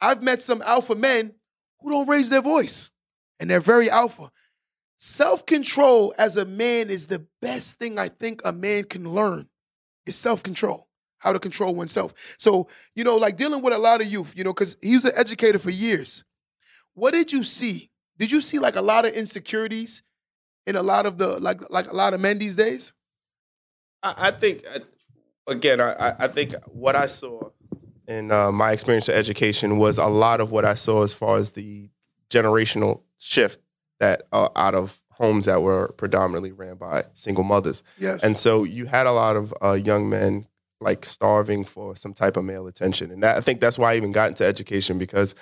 I've 0.00 0.22
met 0.22 0.42
some 0.42 0.62
alpha 0.62 0.94
men 0.94 1.34
who 1.80 1.90
don't 1.90 2.08
raise 2.08 2.30
their 2.30 2.42
voice. 2.42 2.90
And 3.38 3.50
they're 3.50 3.60
very 3.60 3.90
alpha. 3.90 4.30
Self-control 5.02 6.12
as 6.18 6.36
a 6.36 6.44
man 6.44 6.90
is 6.90 7.06
the 7.06 7.24
best 7.40 7.78
thing 7.78 7.98
I 7.98 8.08
think 8.08 8.42
a 8.44 8.52
man 8.52 8.84
can 8.84 9.14
learn. 9.14 9.48
Is 10.04 10.14
self-control 10.16 10.86
how 11.20 11.32
to 11.32 11.38
control 11.38 11.74
oneself. 11.74 12.12
So, 12.38 12.68
you 12.94 13.02
know, 13.02 13.16
like 13.16 13.38
dealing 13.38 13.62
with 13.62 13.72
a 13.72 13.78
lot 13.78 14.02
of 14.02 14.06
youth, 14.08 14.34
you 14.36 14.44
know, 14.44 14.52
because 14.52 14.76
he 14.82 14.94
was 14.94 15.06
an 15.06 15.12
educator 15.16 15.58
for 15.58 15.70
years. 15.70 16.22
What 16.92 17.12
did 17.12 17.32
you 17.32 17.44
see? 17.44 17.90
Did 18.18 18.30
you 18.30 18.42
see 18.42 18.58
like 18.58 18.76
a 18.76 18.82
lot 18.82 19.06
of 19.06 19.12
insecurities 19.14 20.02
in 20.66 20.76
a 20.76 20.82
lot 20.82 21.06
of 21.06 21.16
the 21.16 21.40
like 21.40 21.62
like 21.70 21.90
a 21.90 21.96
lot 21.96 22.12
of 22.12 22.20
men 22.20 22.38
these 22.38 22.56
days? 22.56 22.92
I, 24.02 24.14
I 24.18 24.30
think 24.32 24.64
again, 25.46 25.80
I, 25.80 26.14
I 26.18 26.28
think 26.28 26.54
what 26.66 26.94
I 26.94 27.06
saw 27.06 27.48
in 28.06 28.30
uh, 28.30 28.52
my 28.52 28.72
experience 28.72 29.08
of 29.08 29.14
education 29.14 29.78
was 29.78 29.96
a 29.96 30.06
lot 30.08 30.42
of 30.42 30.50
what 30.50 30.66
I 30.66 30.74
saw 30.74 31.04
as 31.04 31.14
far 31.14 31.38
as 31.38 31.52
the 31.52 31.88
generational 32.28 33.02
shift 33.16 33.60
that 34.00 34.22
uh, 34.32 34.48
out 34.56 34.74
of 34.74 35.02
homes 35.12 35.44
that 35.44 35.62
were 35.62 35.88
predominantly 35.96 36.50
ran 36.50 36.76
by 36.76 37.04
single 37.12 37.44
mothers. 37.44 37.82
Yes. 37.98 38.24
And 38.24 38.38
so 38.38 38.64
you 38.64 38.86
had 38.86 39.06
a 39.06 39.12
lot 39.12 39.36
of 39.36 39.54
uh, 39.62 39.72
young 39.72 40.08
men 40.08 40.46
like 40.80 41.04
starving 41.04 41.62
for 41.62 41.94
some 41.94 42.14
type 42.14 42.38
of 42.38 42.44
male 42.44 42.66
attention. 42.66 43.10
And 43.10 43.22
that, 43.22 43.36
I 43.36 43.40
think 43.40 43.60
that's 43.60 43.78
why 43.78 43.92
I 43.92 43.96
even 43.96 44.12
got 44.12 44.30
into 44.30 44.46
education 44.46 44.98
because, 44.98 45.34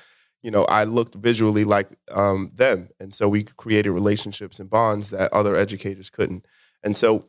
you 0.43 0.51
know, 0.51 0.65
I 0.65 0.83
looked 0.83 1.15
visually 1.15 1.63
like 1.65 1.91
um, 2.11 2.51
them. 2.55 2.89
And 2.99 3.15
so 3.15 3.29
we 3.29 3.45
created 3.45 3.93
relationships 3.93 4.59
and 4.59 4.69
bonds 4.69 5.11
that 5.11 5.33
other 5.33 5.55
educators 5.55 6.11
couldn't. 6.11 6.45
And 6.83 6.97
so 6.97 7.27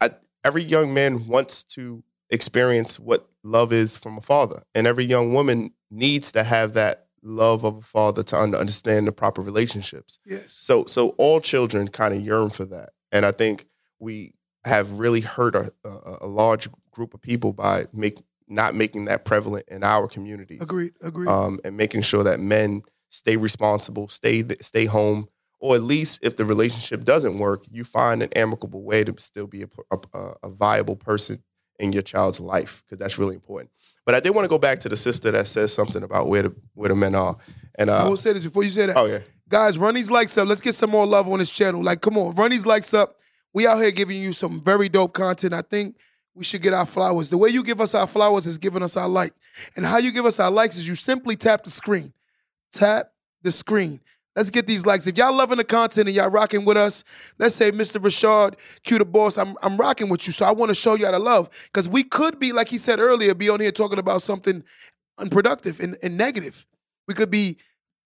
I, 0.00 0.10
every 0.44 0.62
young 0.62 0.94
man 0.94 1.26
wants 1.26 1.64
to 1.64 2.04
experience 2.30 3.00
what 3.00 3.28
love 3.42 3.72
is 3.72 3.98
from 3.98 4.18
a 4.18 4.20
father. 4.20 4.62
And 4.72 4.86
every 4.86 5.04
young 5.04 5.34
woman 5.34 5.72
needs 5.90 6.30
to 6.32 6.44
have 6.44 6.74
that 6.74 7.07
love 7.22 7.64
of 7.64 7.76
a 7.76 7.82
father 7.82 8.22
to 8.22 8.36
understand 8.36 9.06
the 9.06 9.12
proper 9.12 9.42
relationships. 9.42 10.18
Yes. 10.24 10.52
So 10.52 10.84
so 10.86 11.10
all 11.10 11.40
children 11.40 11.88
kind 11.88 12.14
of 12.14 12.20
yearn 12.20 12.50
for 12.50 12.64
that. 12.66 12.90
And 13.12 13.24
I 13.24 13.32
think 13.32 13.66
we 13.98 14.34
have 14.64 14.98
really 14.98 15.20
hurt 15.20 15.54
a, 15.54 15.72
a, 15.84 16.18
a 16.22 16.26
large 16.26 16.68
group 16.90 17.14
of 17.14 17.22
people 17.22 17.52
by 17.52 17.86
make 17.92 18.18
not 18.48 18.74
making 18.74 19.06
that 19.06 19.24
prevalent 19.24 19.66
in 19.68 19.84
our 19.84 20.08
communities. 20.08 20.60
Agreed. 20.60 20.92
Agreed. 21.02 21.28
Um, 21.28 21.60
and 21.64 21.76
making 21.76 22.02
sure 22.02 22.24
that 22.24 22.40
men 22.40 22.82
stay 23.10 23.36
responsible, 23.36 24.08
stay 24.08 24.44
stay 24.60 24.86
home, 24.86 25.28
or 25.58 25.74
at 25.74 25.82
least 25.82 26.20
if 26.22 26.36
the 26.36 26.44
relationship 26.44 27.04
doesn't 27.04 27.38
work, 27.38 27.64
you 27.70 27.84
find 27.84 28.22
an 28.22 28.30
amicable 28.34 28.82
way 28.82 29.04
to 29.04 29.14
still 29.18 29.46
be 29.46 29.62
a, 29.62 29.68
a, 29.90 30.34
a 30.42 30.50
viable 30.50 30.96
person 30.96 31.42
in 31.78 31.92
your 31.92 32.02
child's 32.02 32.40
life 32.40 32.82
because 32.84 32.98
that's 32.98 33.18
really 33.18 33.34
important. 33.34 33.70
But 34.04 34.14
I 34.14 34.20
did 34.20 34.30
want 34.30 34.44
to 34.44 34.48
go 34.48 34.58
back 34.58 34.78
to 34.80 34.88
the 34.88 34.96
sister 34.96 35.30
that 35.30 35.46
says 35.46 35.72
something 35.72 36.02
about 36.02 36.28
where 36.28 36.42
the 36.44 36.54
where 36.74 36.88
the 36.88 36.94
men 36.94 37.14
are. 37.14 37.36
And 37.74 37.90
uh, 37.90 38.04
I 38.04 38.08
will 38.08 38.16
say 38.16 38.32
this 38.32 38.42
before 38.42 38.64
you 38.64 38.70
say 38.70 38.86
that. 38.86 38.96
oh 38.96 39.06
yeah, 39.06 39.20
Guys, 39.48 39.78
run 39.78 39.94
these 39.94 40.10
likes 40.10 40.36
up. 40.36 40.46
Let's 40.48 40.60
get 40.60 40.74
some 40.74 40.90
more 40.90 41.06
love 41.06 41.28
on 41.28 41.38
this 41.38 41.50
channel. 41.50 41.82
Like, 41.82 42.00
come 42.00 42.18
on, 42.18 42.34
run 42.34 42.50
these 42.50 42.66
likes 42.66 42.92
up. 42.92 43.16
We 43.54 43.66
out 43.66 43.78
here 43.78 43.90
giving 43.90 44.20
you 44.20 44.32
some 44.32 44.62
very 44.62 44.88
dope 44.88 45.14
content. 45.14 45.54
I 45.54 45.62
think 45.62 45.96
we 46.34 46.44
should 46.44 46.62
get 46.62 46.74
our 46.74 46.86
flowers. 46.86 47.30
The 47.30 47.38
way 47.38 47.48
you 47.48 47.62
give 47.62 47.80
us 47.80 47.94
our 47.94 48.06
flowers 48.06 48.46
is 48.46 48.58
giving 48.58 48.82
us 48.82 48.96
our 48.96 49.08
like. 49.08 49.32
And 49.74 49.86
how 49.86 49.98
you 49.98 50.12
give 50.12 50.26
us 50.26 50.38
our 50.38 50.50
likes 50.50 50.76
is 50.76 50.86
you 50.86 50.94
simply 50.94 51.34
tap 51.34 51.64
the 51.64 51.70
screen. 51.70 52.12
Tap 52.72 53.10
the 53.42 53.50
screen. 53.50 54.00
Let's 54.38 54.50
get 54.50 54.68
these 54.68 54.86
likes. 54.86 55.08
If 55.08 55.18
y'all 55.18 55.34
loving 55.34 55.56
the 55.56 55.64
content 55.64 56.06
and 56.06 56.14
y'all 56.14 56.30
rocking 56.30 56.64
with 56.64 56.76
us, 56.76 57.02
let's 57.40 57.56
say 57.56 57.72
Mr. 57.72 58.00
Rashad, 58.00 58.54
Q 58.84 58.98
the 58.98 59.04
boss, 59.04 59.36
I'm, 59.36 59.56
I'm 59.64 59.76
rocking 59.76 60.08
with 60.08 60.28
you. 60.28 60.32
So 60.32 60.46
I 60.46 60.52
want 60.52 60.68
to 60.68 60.76
show 60.76 60.94
y'all 60.94 61.10
the 61.10 61.18
love. 61.18 61.50
Because 61.64 61.88
we 61.88 62.04
could 62.04 62.38
be, 62.38 62.52
like 62.52 62.68
he 62.68 62.78
said 62.78 63.00
earlier, 63.00 63.34
be 63.34 63.48
on 63.48 63.58
here 63.58 63.72
talking 63.72 63.98
about 63.98 64.22
something 64.22 64.62
unproductive 65.18 65.80
and, 65.80 65.98
and 66.04 66.16
negative. 66.16 66.68
We 67.08 67.14
could 67.14 67.32
be 67.32 67.56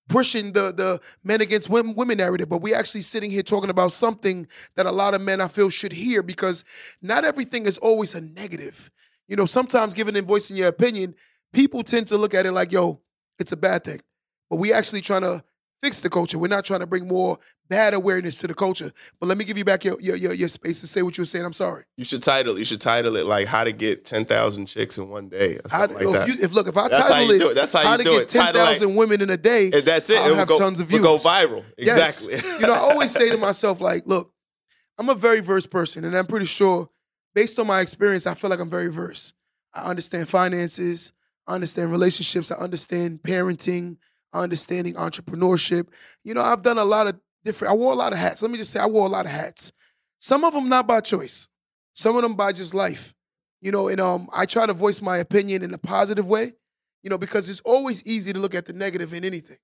pushing 0.08 0.52
the 0.52 0.72
the 0.72 1.02
men 1.22 1.42
against 1.42 1.68
women, 1.68 1.94
women 1.94 2.16
narrative, 2.16 2.48
but 2.48 2.62
we 2.62 2.72
actually 2.72 3.02
sitting 3.02 3.30
here 3.30 3.42
talking 3.42 3.68
about 3.68 3.92
something 3.92 4.48
that 4.76 4.86
a 4.86 4.90
lot 4.90 5.12
of 5.12 5.20
men 5.20 5.38
I 5.42 5.48
feel 5.48 5.68
should 5.68 5.92
hear 5.92 6.22
because 6.22 6.64
not 7.02 7.26
everything 7.26 7.66
is 7.66 7.76
always 7.76 8.14
a 8.14 8.22
negative. 8.22 8.90
You 9.28 9.36
know, 9.36 9.44
sometimes 9.44 9.92
giving 9.92 10.16
and 10.16 10.26
voicing 10.26 10.56
your 10.56 10.68
opinion, 10.68 11.14
people 11.52 11.82
tend 11.82 12.06
to 12.06 12.16
look 12.16 12.32
at 12.32 12.46
it 12.46 12.52
like, 12.52 12.72
yo, 12.72 13.00
it's 13.38 13.52
a 13.52 13.56
bad 13.56 13.84
thing. 13.84 14.00
But 14.48 14.56
we 14.56 14.72
actually 14.72 15.02
trying 15.02 15.22
to 15.22 15.44
fix 15.82 16.00
the 16.00 16.08
culture. 16.08 16.38
We're 16.38 16.48
not 16.48 16.64
trying 16.64 16.80
to 16.80 16.86
bring 16.86 17.06
more 17.06 17.38
bad 17.68 17.92
awareness 17.92 18.38
to 18.38 18.46
the 18.46 18.54
culture. 18.54 18.92
But 19.18 19.26
let 19.26 19.36
me 19.36 19.44
give 19.44 19.58
you 19.58 19.64
back 19.64 19.84
your 19.84 20.00
your 20.00 20.16
your, 20.16 20.32
your 20.32 20.48
space 20.48 20.80
to 20.80 20.86
say 20.86 21.02
what 21.02 21.18
you 21.18 21.22
were 21.22 21.26
saying. 21.26 21.44
I'm 21.44 21.52
sorry. 21.52 21.84
you 21.96 22.04
should 22.04 22.22
title 22.22 22.58
you 22.58 22.64
should 22.64 22.80
title 22.80 23.16
it 23.16 23.26
like 23.26 23.46
how 23.46 23.64
to 23.64 23.72
get 23.72 24.04
ten 24.04 24.24
thousand 24.24 24.66
chicks 24.66 24.96
in 24.96 25.08
one 25.08 25.28
day 25.28 25.56
or 25.56 25.60
I, 25.66 25.86
something 25.86 25.96
like 25.96 26.06
if, 26.06 26.12
that. 26.12 26.28
you, 26.28 26.34
if 26.44 26.52
look, 26.52 26.68
if 26.68 26.76
I 26.76 26.88
That's 26.88 27.08
title 27.08 27.30
it, 27.32 27.42
it. 27.42 27.54
That's 27.54 27.72
how 27.72 27.92
you 27.92 27.98
to 27.98 28.04
do 28.04 28.10
get 28.12 28.22
it. 28.22 28.28
Ten 28.28 28.44
like- 28.46 28.54
thousand 28.54 28.94
women 28.94 29.20
in 29.20 29.30
a 29.30 29.36
day, 29.36 29.64
and 29.72 29.82
that's 29.82 30.08
it. 30.08 30.18
I'll 30.18 30.34
have 30.36 30.48
go, 30.48 30.58
tons 30.58 30.80
of 30.80 30.90
will 30.90 31.02
go 31.02 31.18
views. 31.18 31.24
viral. 31.24 31.64
Yes. 31.76 32.24
Exactly. 32.24 32.50
you 32.60 32.66
know, 32.66 32.74
I 32.74 32.78
always 32.78 33.10
say 33.12 33.30
to 33.30 33.36
myself, 33.48 33.80
like, 33.80 34.06
look, 34.06 34.32
I'm 34.98 35.08
a 35.08 35.14
very 35.14 35.40
versed 35.40 35.70
person, 35.70 36.04
and 36.04 36.16
I'm 36.16 36.26
pretty 36.26 36.46
sure, 36.46 36.88
based 37.34 37.58
on 37.58 37.66
my 37.66 37.80
experience, 37.80 38.26
I 38.26 38.34
feel 38.34 38.50
like 38.50 38.60
I'm 38.60 38.70
very 38.70 38.88
versed. 38.88 39.34
I 39.74 39.88
understand 39.88 40.28
finances, 40.28 41.12
I 41.46 41.54
understand 41.54 41.90
relationships, 41.90 42.52
I 42.52 42.56
understand 42.56 43.22
parenting, 43.22 43.96
I 43.96 43.96
understanding 44.32 44.94
entrepreneurship. 44.94 45.88
You 46.24 46.34
know, 46.34 46.42
I've 46.42 46.62
done 46.62 46.78
a 46.78 46.84
lot 46.84 47.06
of 47.06 47.18
different. 47.44 47.72
I 47.72 47.74
wore 47.76 47.92
a 47.92 47.96
lot 47.96 48.12
of 48.12 48.18
hats. 48.18 48.42
Let 48.42 48.50
me 48.50 48.58
just 48.58 48.70
say, 48.70 48.80
I 48.80 48.86
wore 48.86 49.06
a 49.06 49.10
lot 49.10 49.26
of 49.26 49.32
hats. 49.32 49.72
Some 50.18 50.44
of 50.44 50.54
them 50.54 50.68
not 50.68 50.86
by 50.86 51.00
choice. 51.00 51.48
Some 51.94 52.16
of 52.16 52.22
them 52.22 52.34
by 52.34 52.52
just 52.52 52.74
life. 52.74 53.14
You 53.60 53.70
know, 53.70 53.88
and 53.88 54.00
um, 54.00 54.28
I 54.32 54.46
try 54.46 54.66
to 54.66 54.72
voice 54.72 55.00
my 55.00 55.18
opinion 55.18 55.62
in 55.62 55.72
a 55.74 55.78
positive 55.78 56.26
way. 56.26 56.54
You 57.02 57.10
know, 57.10 57.18
because 57.18 57.48
it's 57.48 57.60
always 57.60 58.06
easy 58.06 58.32
to 58.32 58.38
look 58.38 58.54
at 58.54 58.66
the 58.66 58.72
negative 58.72 59.12
in 59.12 59.24
anything 59.24 59.58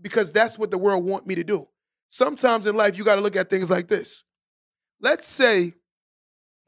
because 0.00 0.32
that's 0.32 0.58
what 0.58 0.70
the 0.70 0.78
world 0.78 1.04
want 1.04 1.26
me 1.26 1.34
to 1.34 1.44
do. 1.44 1.68
Sometimes 2.08 2.66
in 2.66 2.76
life, 2.76 2.96
you 2.96 3.04
got 3.04 3.16
to 3.16 3.20
look 3.20 3.36
at 3.36 3.50
things 3.50 3.70
like 3.70 3.88
this. 3.88 4.24
Let's 5.00 5.26
say 5.26 5.74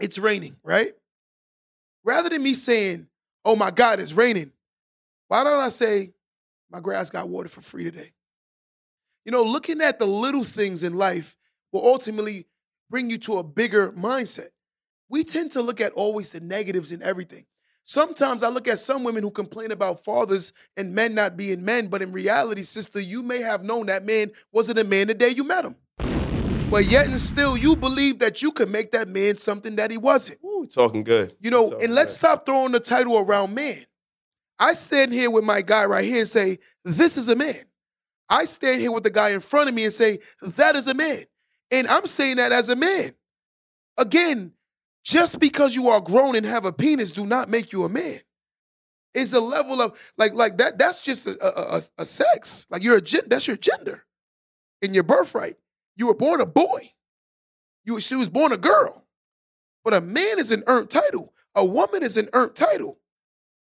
it's 0.01 0.19
raining, 0.19 0.57
right? 0.63 0.93
Rather 2.05 2.29
than 2.29 2.43
me 2.43 2.55
saying, 2.55 3.09
oh 3.45 3.57
my 3.57 3.71
God, 3.71 4.01
it's 4.01 4.13
raining, 4.13 4.53
why 5.29 5.45
don't 5.45 5.61
I 5.61 5.69
say, 5.69 6.13
my 6.71 6.81
grass 6.81 7.11
got 7.11 7.29
water 7.29 7.49
for 7.49 7.61
free 7.61 7.85
today? 7.85 8.13
You 9.25 9.33
know, 9.33 9.43
looking 9.43 9.81
at 9.81 9.99
the 9.99 10.07
little 10.07 10.45
things 10.45 10.83
in 10.83 10.95
life 10.95 11.37
will 11.73 11.87
ultimately 11.87 12.47
bring 12.91 13.11
you 13.11 13.19
to 13.19 13.39
a 13.39 13.43
bigger 13.43 13.93
mindset. 13.93 14.49
We 15.11 15.25
tend 15.25 15.51
to 15.53 15.63
look 15.63 15.81
at 15.81 15.93
always 15.93 16.33
the 16.33 16.41
negatives 16.41 16.93
in 16.93 17.03
everything. 17.03 17.47
Sometimes 17.85 18.43
I 18.43 18.49
look 18.49 18.69
at 18.69 18.79
some 18.79 19.03
women 19.05 19.23
who 19.23 19.31
complain 19.31 19.71
about 19.71 20.05
fathers 20.05 20.53
and 20.77 20.95
men 20.95 21.15
not 21.15 21.37
being 21.39 21.65
men, 21.65 21.89
but 21.89 22.03
in 22.03 22.13
reality, 22.13 22.63
sister, 22.63 23.01
you 23.01 23.23
may 23.23 23.41
have 23.41 23.65
known 23.65 23.87
that 23.87 24.05
man 24.05 24.31
wasn't 24.53 24.79
a 24.79 24.85
man 24.85 25.07
the 25.07 25.15
day 25.15 25.31
you 25.31 25.45
met 25.45 25.65
him. 25.65 25.75
But 26.71 26.85
yet 26.85 27.07
and 27.07 27.19
still, 27.19 27.57
you 27.57 27.75
believe 27.77 28.19
that 28.19 28.43
you 28.43 28.53
could 28.53 28.69
make 28.69 28.93
that 28.93 29.09
man 29.09 29.39
something 29.39 29.77
that 29.77 29.91
he 29.91 29.97
wasn't. 29.97 30.39
Ooh, 30.45 30.67
talking 30.71 31.03
good. 31.03 31.35
You 31.41 31.51
know, 31.51 31.71
Talking 31.71 31.87
and 31.87 31.95
let's 31.95 32.13
good. 32.13 32.19
stop 32.19 32.45
throwing 32.45 32.73
the 32.73 32.81
title 32.81 33.17
around 33.19 33.55
man. 33.55 33.87
I 34.59 34.75
stand 34.75 35.13
here 35.13 35.31
with 35.31 35.45
my 35.45 35.63
guy 35.63 35.85
right 35.85 36.05
here 36.05 36.21
and 36.21 36.29
say, 36.29 36.59
this 36.85 37.17
is 37.17 37.29
a 37.29 37.37
man. 37.37 37.65
I 38.29 38.45
stand 38.45 38.81
here 38.81 38.93
with 38.93 39.05
the 39.05 39.11
guy 39.11 39.31
in 39.31 39.41
front 39.41 39.69
of 39.69 39.75
me 39.75 39.85
and 39.85 39.93
say, 39.93 40.19
that 40.43 40.77
is 40.77 40.87
a 40.87 40.95
man. 40.95 41.25
And 41.71 41.87
I'm 41.87 42.07
saying 42.07 42.37
that 42.37 42.53
as 42.53 42.69
a 42.69 42.77
man. 42.77 43.15
Again, 43.97 44.53
just 45.05 45.41
because 45.41 45.75
you 45.75 45.89
are 45.89 46.01
grown 46.01 46.37
and 46.37 46.45
have 46.45 46.65
a 46.65 46.73
penis 46.73 47.13
do 47.13 47.25
not 47.25 47.49
make 47.49 47.73
you 47.73 47.85
a 47.85 47.89
man. 47.89 48.21
It's 49.15 49.33
a 49.33 49.41
level 49.41 49.81
of 49.81 49.99
like 50.17 50.35
like 50.35 50.59
that. 50.59 50.79
That's 50.79 51.03
just 51.03 51.27
a, 51.27 51.37
a, 51.43 51.83
a, 51.99 52.07
sex. 52.07 52.67
Like 52.71 52.83
you're 52.83 52.99
a 52.99 53.03
that's 53.27 53.47
your 53.47 53.57
gender 53.57 54.05
in 54.83 54.95
your 54.95 55.03
birthright. 55.03 55.57
You 55.97 56.07
were 56.07 56.15
born 56.15 56.41
a 56.41 56.47
boy. 56.47 56.93
You 57.85 58.01
she 58.01 58.15
was 58.15 58.29
born 58.29 58.53
a 58.53 58.57
girl. 58.57 59.05
But 59.83 59.95
a 59.95 60.01
man 60.01 60.39
is 60.39 60.53
an 60.53 60.63
earned 60.67 60.91
title. 60.91 61.33
A 61.55 61.65
woman 61.65 62.03
is 62.03 62.17
an 62.17 62.29
earned 62.35 62.55
title. 62.55 62.99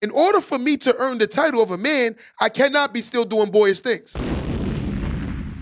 In 0.06 0.12
order 0.12 0.40
for 0.40 0.60
me 0.60 0.78
to 0.78 0.96
earn 0.98 1.18
the 1.18 1.26
title 1.26 1.64
of 1.64 1.72
a 1.72 1.80
man, 1.80 2.16
I 2.40 2.48
cannot 2.48 2.94
be 2.94 3.02
still 3.02 3.26
doing 3.26 3.50
boyish 3.50 3.82
things. 3.82 4.16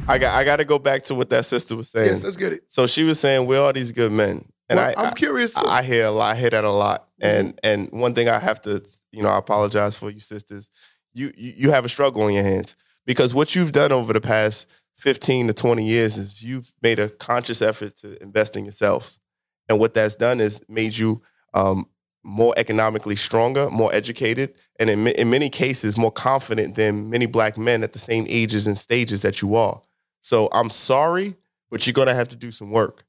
I 0.05 0.17
got 0.17 0.35
I 0.35 0.43
got 0.43 0.57
to 0.57 0.65
go 0.65 0.77
back 0.77 1.03
to 1.03 1.15
what 1.15 1.29
that 1.29 1.45
sister 1.45 1.77
was 1.77 1.87
saying. 1.87 2.09
Yes, 2.09 2.25
let's 2.25 2.35
get 2.35 2.51
it. 2.51 2.65
so 2.67 2.85
she 2.85 3.03
was 3.03 3.21
saying, 3.21 3.47
"Where 3.47 3.61
are 3.61 3.67
all 3.67 3.71
these 3.71 3.93
good 3.93 4.11
men?" 4.11 4.43
And 4.67 4.79
Well, 4.79 4.93
I, 4.97 5.01
I'm 5.01 5.13
curious 5.13 5.53
too. 5.53 5.61
Mm-hmm. 5.61 5.69
I, 5.69 5.77
I 5.77 5.83
hear 5.83 6.07
a 6.07 6.11
lot. 6.11 6.35
I 6.35 6.37
hear 6.37 6.49
that 6.49 6.65
a 6.65 6.69
lot. 6.69 7.07
And 7.21 7.57
and 7.63 7.87
one 7.93 8.13
thing 8.13 8.27
I 8.27 8.37
have 8.37 8.61
to, 8.63 8.83
you 9.13 9.23
know, 9.23 9.29
I 9.29 9.37
apologize 9.37 9.95
for 9.95 10.09
you 10.09 10.19
sisters. 10.19 10.69
You, 11.13 11.31
you 11.37 11.53
you 11.55 11.71
have 11.71 11.85
a 11.85 11.89
struggle 11.89 12.23
on 12.23 12.33
your 12.33 12.43
hands 12.43 12.75
because 13.05 13.33
what 13.33 13.55
you've 13.55 13.71
done 13.71 13.93
over 13.93 14.11
the 14.11 14.19
past 14.19 14.69
15 14.97 15.47
to 15.47 15.53
20 15.53 15.87
years 15.87 16.17
is 16.17 16.43
you've 16.43 16.73
made 16.81 16.99
a 16.99 17.07
conscious 17.07 17.61
effort 17.61 17.95
to 17.97 18.21
invest 18.21 18.57
in 18.57 18.65
yourselves. 18.65 19.21
And 19.69 19.79
what 19.79 19.93
that's 19.93 20.15
done 20.15 20.41
is 20.41 20.61
made 20.67 20.97
you 20.97 21.21
um, 21.53 21.85
more 22.23 22.53
economically 22.57 23.15
stronger, 23.15 23.69
more 23.69 23.93
educated, 23.93 24.53
and 24.79 24.89
in, 24.89 25.07
in 25.07 25.29
many 25.29 25.49
cases, 25.49 25.97
more 25.97 26.11
confident 26.11 26.75
than 26.75 27.09
many 27.09 27.25
black 27.25 27.57
men 27.57 27.83
at 27.83 27.93
the 27.93 27.99
same 27.99 28.25
ages 28.29 28.65
and 28.65 28.77
stages 28.77 29.21
that 29.21 29.41
you 29.41 29.55
are. 29.55 29.81
So 30.21 30.49
I'm 30.53 30.69
sorry, 30.69 31.35
but 31.69 31.85
you're 31.85 31.93
gonna 31.93 32.13
have 32.13 32.29
to 32.29 32.35
do 32.35 32.51
some 32.51 32.71
work. 32.71 33.03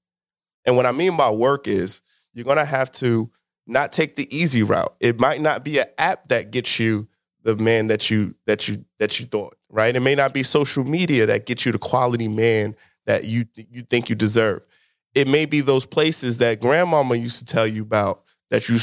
And 0.64 0.76
what 0.76 0.86
I 0.86 0.92
mean 0.92 1.16
by 1.16 1.30
work 1.30 1.68
is 1.68 2.02
you're 2.32 2.44
gonna 2.44 2.64
have 2.64 2.90
to 2.92 3.30
not 3.66 3.92
take 3.92 4.16
the 4.16 4.36
easy 4.36 4.62
route. 4.62 4.94
It 5.00 5.20
might 5.20 5.40
not 5.40 5.64
be 5.64 5.78
an 5.78 5.86
app 5.96 6.28
that 6.28 6.50
gets 6.50 6.78
you 6.78 7.08
the 7.44 7.56
man 7.56 7.86
that 7.86 8.10
you 8.10 8.34
that 8.46 8.68
you 8.68 8.84
that 8.98 9.20
you 9.20 9.26
thought, 9.26 9.54
right? 9.70 9.94
It 9.94 10.00
may 10.00 10.14
not 10.14 10.34
be 10.34 10.42
social 10.42 10.82
media 10.82 11.26
that 11.26 11.46
gets 11.46 11.64
you 11.64 11.72
the 11.72 11.78
quality 11.78 12.28
man 12.28 12.74
that 13.06 13.24
you 13.24 13.46
you 13.54 13.82
think 13.82 14.08
you 14.08 14.14
deserve. 14.14 14.66
It 15.14 15.28
may 15.28 15.46
be 15.46 15.60
those 15.60 15.86
places 15.86 16.38
that 16.38 16.60
grandmama 16.60 17.14
used 17.14 17.38
to 17.38 17.44
tell 17.44 17.66
you 17.66 17.82
about 17.82 18.23
that 18.50 18.68
you 18.68 18.78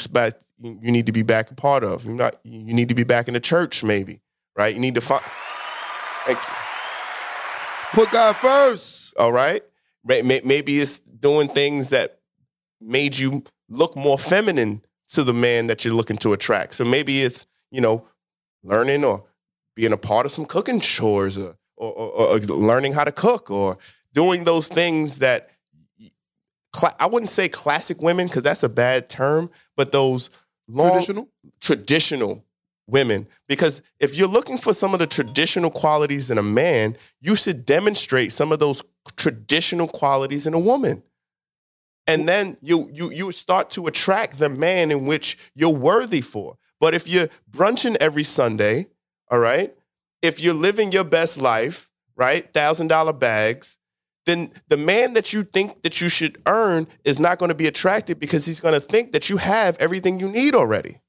you 0.62 0.91
need 0.91 1.06
to 1.06 1.12
be 1.12 1.24
back 1.24 1.52
a 1.52 1.56
part 1.56 1.84
of. 1.84 2.06
You 2.06 2.13
not 2.13 2.38
you 2.43 2.74
need 2.74 2.89
to 2.89 2.95
be 2.95 3.04
back 3.04 3.28
in 3.28 3.34
the 3.34 3.39
church, 3.39 3.84
maybe, 3.84 4.21
right? 4.56 4.74
You 4.74 4.82
need 4.82 4.95
to 4.95 5.02
find. 5.02 5.24
Thank 6.26 6.38
you. 6.38 6.54
Put 7.93 8.12
God 8.12 8.36
first. 8.38 9.13
All 9.17 9.32
right. 9.32 9.63
Maybe 10.04 10.80
it's 10.80 11.00
doing 11.00 11.47
things 11.47 11.89
that 11.89 12.19
made 12.80 13.17
you 13.17 13.43
look 13.69 13.95
more 13.95 14.17
feminine 14.17 14.82
to 15.10 15.24
the 15.24 15.34
man 15.34 15.67
that 15.67 15.84
you're 15.84 15.93
looking 15.93 16.17
to 16.17 16.34
attract. 16.34 16.74
So 16.74 16.86
maybe 16.86 17.21
it's 17.21 17.45
you 17.71 17.82
know 17.82 18.08
learning 18.63 19.04
or 19.04 19.26
being 19.76 19.93
a 19.93 19.97
part 19.97 20.26
of 20.26 20.32
some 20.32 20.45
cooking 20.45 20.80
chores 20.80 21.38
or, 21.38 21.56
or, 21.78 21.91
or, 21.91 22.28
or 22.28 22.39
learning 22.39 22.93
how 22.93 23.04
to 23.04 23.12
cook 23.12 23.50
or 23.50 23.78
doing 24.13 24.43
those 24.43 24.67
things 24.67 25.19
that 25.19 25.50
I 26.99 27.05
wouldn't 27.05 27.29
say 27.29 27.49
classic 27.49 28.01
women 28.01 28.27
because 28.27 28.43
that's 28.43 28.63
a 28.63 28.69
bad 28.69 29.10
term, 29.10 29.49
but 29.75 29.91
those 29.91 30.29
long, 30.67 30.91
Traditional? 30.91 31.29
traditional 31.60 32.45
women. 32.88 33.27
Because 33.47 33.81
if 33.99 34.15
you're 34.15 34.27
looking 34.27 34.57
for 34.57 34.73
some 34.73 34.93
of 34.93 34.99
the 34.99 35.07
traditional 35.07 35.69
qualities 35.69 36.29
in 36.29 36.38
a 36.38 36.43
man, 36.43 36.95
you 37.19 37.36
should 37.36 37.65
demonstrate 37.65 38.31
some 38.31 38.51
of 38.51 38.60
those 38.60 38.84
traditional 39.17 39.88
qualities 39.88 40.47
in 40.47 40.53
a 40.53 40.60
woman. 40.60 41.03
And 42.07 42.27
then 42.27 42.57
you 42.62 42.89
you 42.93 43.12
you 43.12 43.31
start 43.31 43.69
to 43.71 43.88
attract 43.88 44.39
the 44.39 44.49
man 44.49 44.91
in 44.91 45.05
which 45.05 45.38
you're 45.53 45.69
worthy 45.69 46.21
for. 46.21 46.57
But 46.79 46.93
if 46.95 47.07
you're 47.07 47.29
brunching 47.49 47.95
every 47.97 48.23
Sunday, 48.23 48.88
all 49.29 49.39
right, 49.39 49.73
if 50.21 50.39
you're 50.39 50.53
living 50.55 50.91
your 50.91 51.03
best 51.03 51.38
life, 51.39 51.89
right, 52.15 52.51
thousand 52.53 52.88
dollar 52.88 53.13
bags, 53.13 53.77
then 54.25 54.51
the 54.69 54.77
man 54.77 55.13
that 55.13 55.34
you 55.34 55.43
think 55.43 55.81
that 55.81 55.99
you 55.99 56.10
should 56.10 56.41
earn 56.45 56.88
is 57.03 57.19
not 57.19 57.39
going 57.39 57.49
to 57.49 57.55
be 57.55 57.67
attracted 57.67 58.19
because 58.19 58.45
he's 58.45 58.60
going 58.60 58.73
to 58.73 58.79
think 58.79 59.12
that 59.13 59.29
you 59.29 59.38
have 59.38 59.77
everything 59.77 60.19
you 60.19 60.29
need 60.29 60.55
already. 60.55 61.01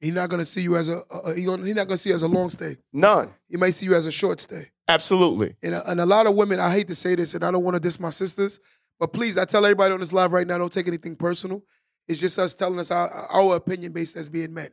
He's 0.00 0.14
not 0.14 0.28
gonna 0.28 0.44
see 0.44 0.60
you 0.60 0.76
as 0.76 0.88
a, 0.88 1.00
a 1.10 1.34
he's 1.34 1.46
not 1.46 1.88
gonna 1.88 1.96
see 1.96 2.10
you 2.10 2.14
as 2.14 2.22
a 2.22 2.28
long 2.28 2.50
stay. 2.50 2.76
None. 2.92 3.32
He 3.48 3.56
might 3.56 3.70
see 3.70 3.86
you 3.86 3.94
as 3.94 4.06
a 4.06 4.12
short 4.12 4.40
stay. 4.40 4.70
Absolutely. 4.88 5.56
And 5.62 5.74
a, 5.74 5.90
and 5.90 6.00
a 6.00 6.06
lot 6.06 6.26
of 6.26 6.36
women, 6.36 6.60
I 6.60 6.70
hate 6.70 6.88
to 6.88 6.94
say 6.94 7.14
this, 7.14 7.34
and 7.34 7.42
I 7.42 7.50
don't 7.50 7.64
want 7.64 7.74
to 7.76 7.80
diss 7.80 7.98
my 7.98 8.10
sisters, 8.10 8.60
but 9.00 9.12
please, 9.12 9.38
I 9.38 9.46
tell 9.46 9.64
everybody 9.64 9.94
on 9.94 10.00
this 10.00 10.12
live 10.12 10.32
right 10.32 10.46
now, 10.46 10.58
don't 10.58 10.72
take 10.72 10.86
anything 10.86 11.16
personal. 11.16 11.62
It's 12.08 12.20
just 12.20 12.38
us 12.38 12.54
telling 12.54 12.78
us 12.78 12.90
our, 12.90 13.08
our 13.08 13.56
opinion 13.56 13.92
based 13.92 14.16
as 14.16 14.28
being 14.28 14.54
men. 14.54 14.68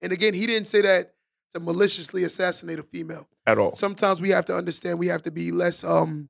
And 0.00 0.10
again, 0.10 0.34
he 0.34 0.46
didn't 0.46 0.66
say 0.66 0.80
that 0.80 1.14
to 1.52 1.60
maliciously 1.60 2.24
assassinate 2.24 2.78
a 2.78 2.82
female. 2.82 3.28
At 3.46 3.58
all. 3.58 3.72
Sometimes 3.72 4.20
we 4.20 4.30
have 4.30 4.46
to 4.46 4.56
understand 4.56 4.98
we 4.98 5.08
have 5.08 5.22
to 5.24 5.30
be 5.30 5.52
less 5.52 5.84
um 5.84 6.28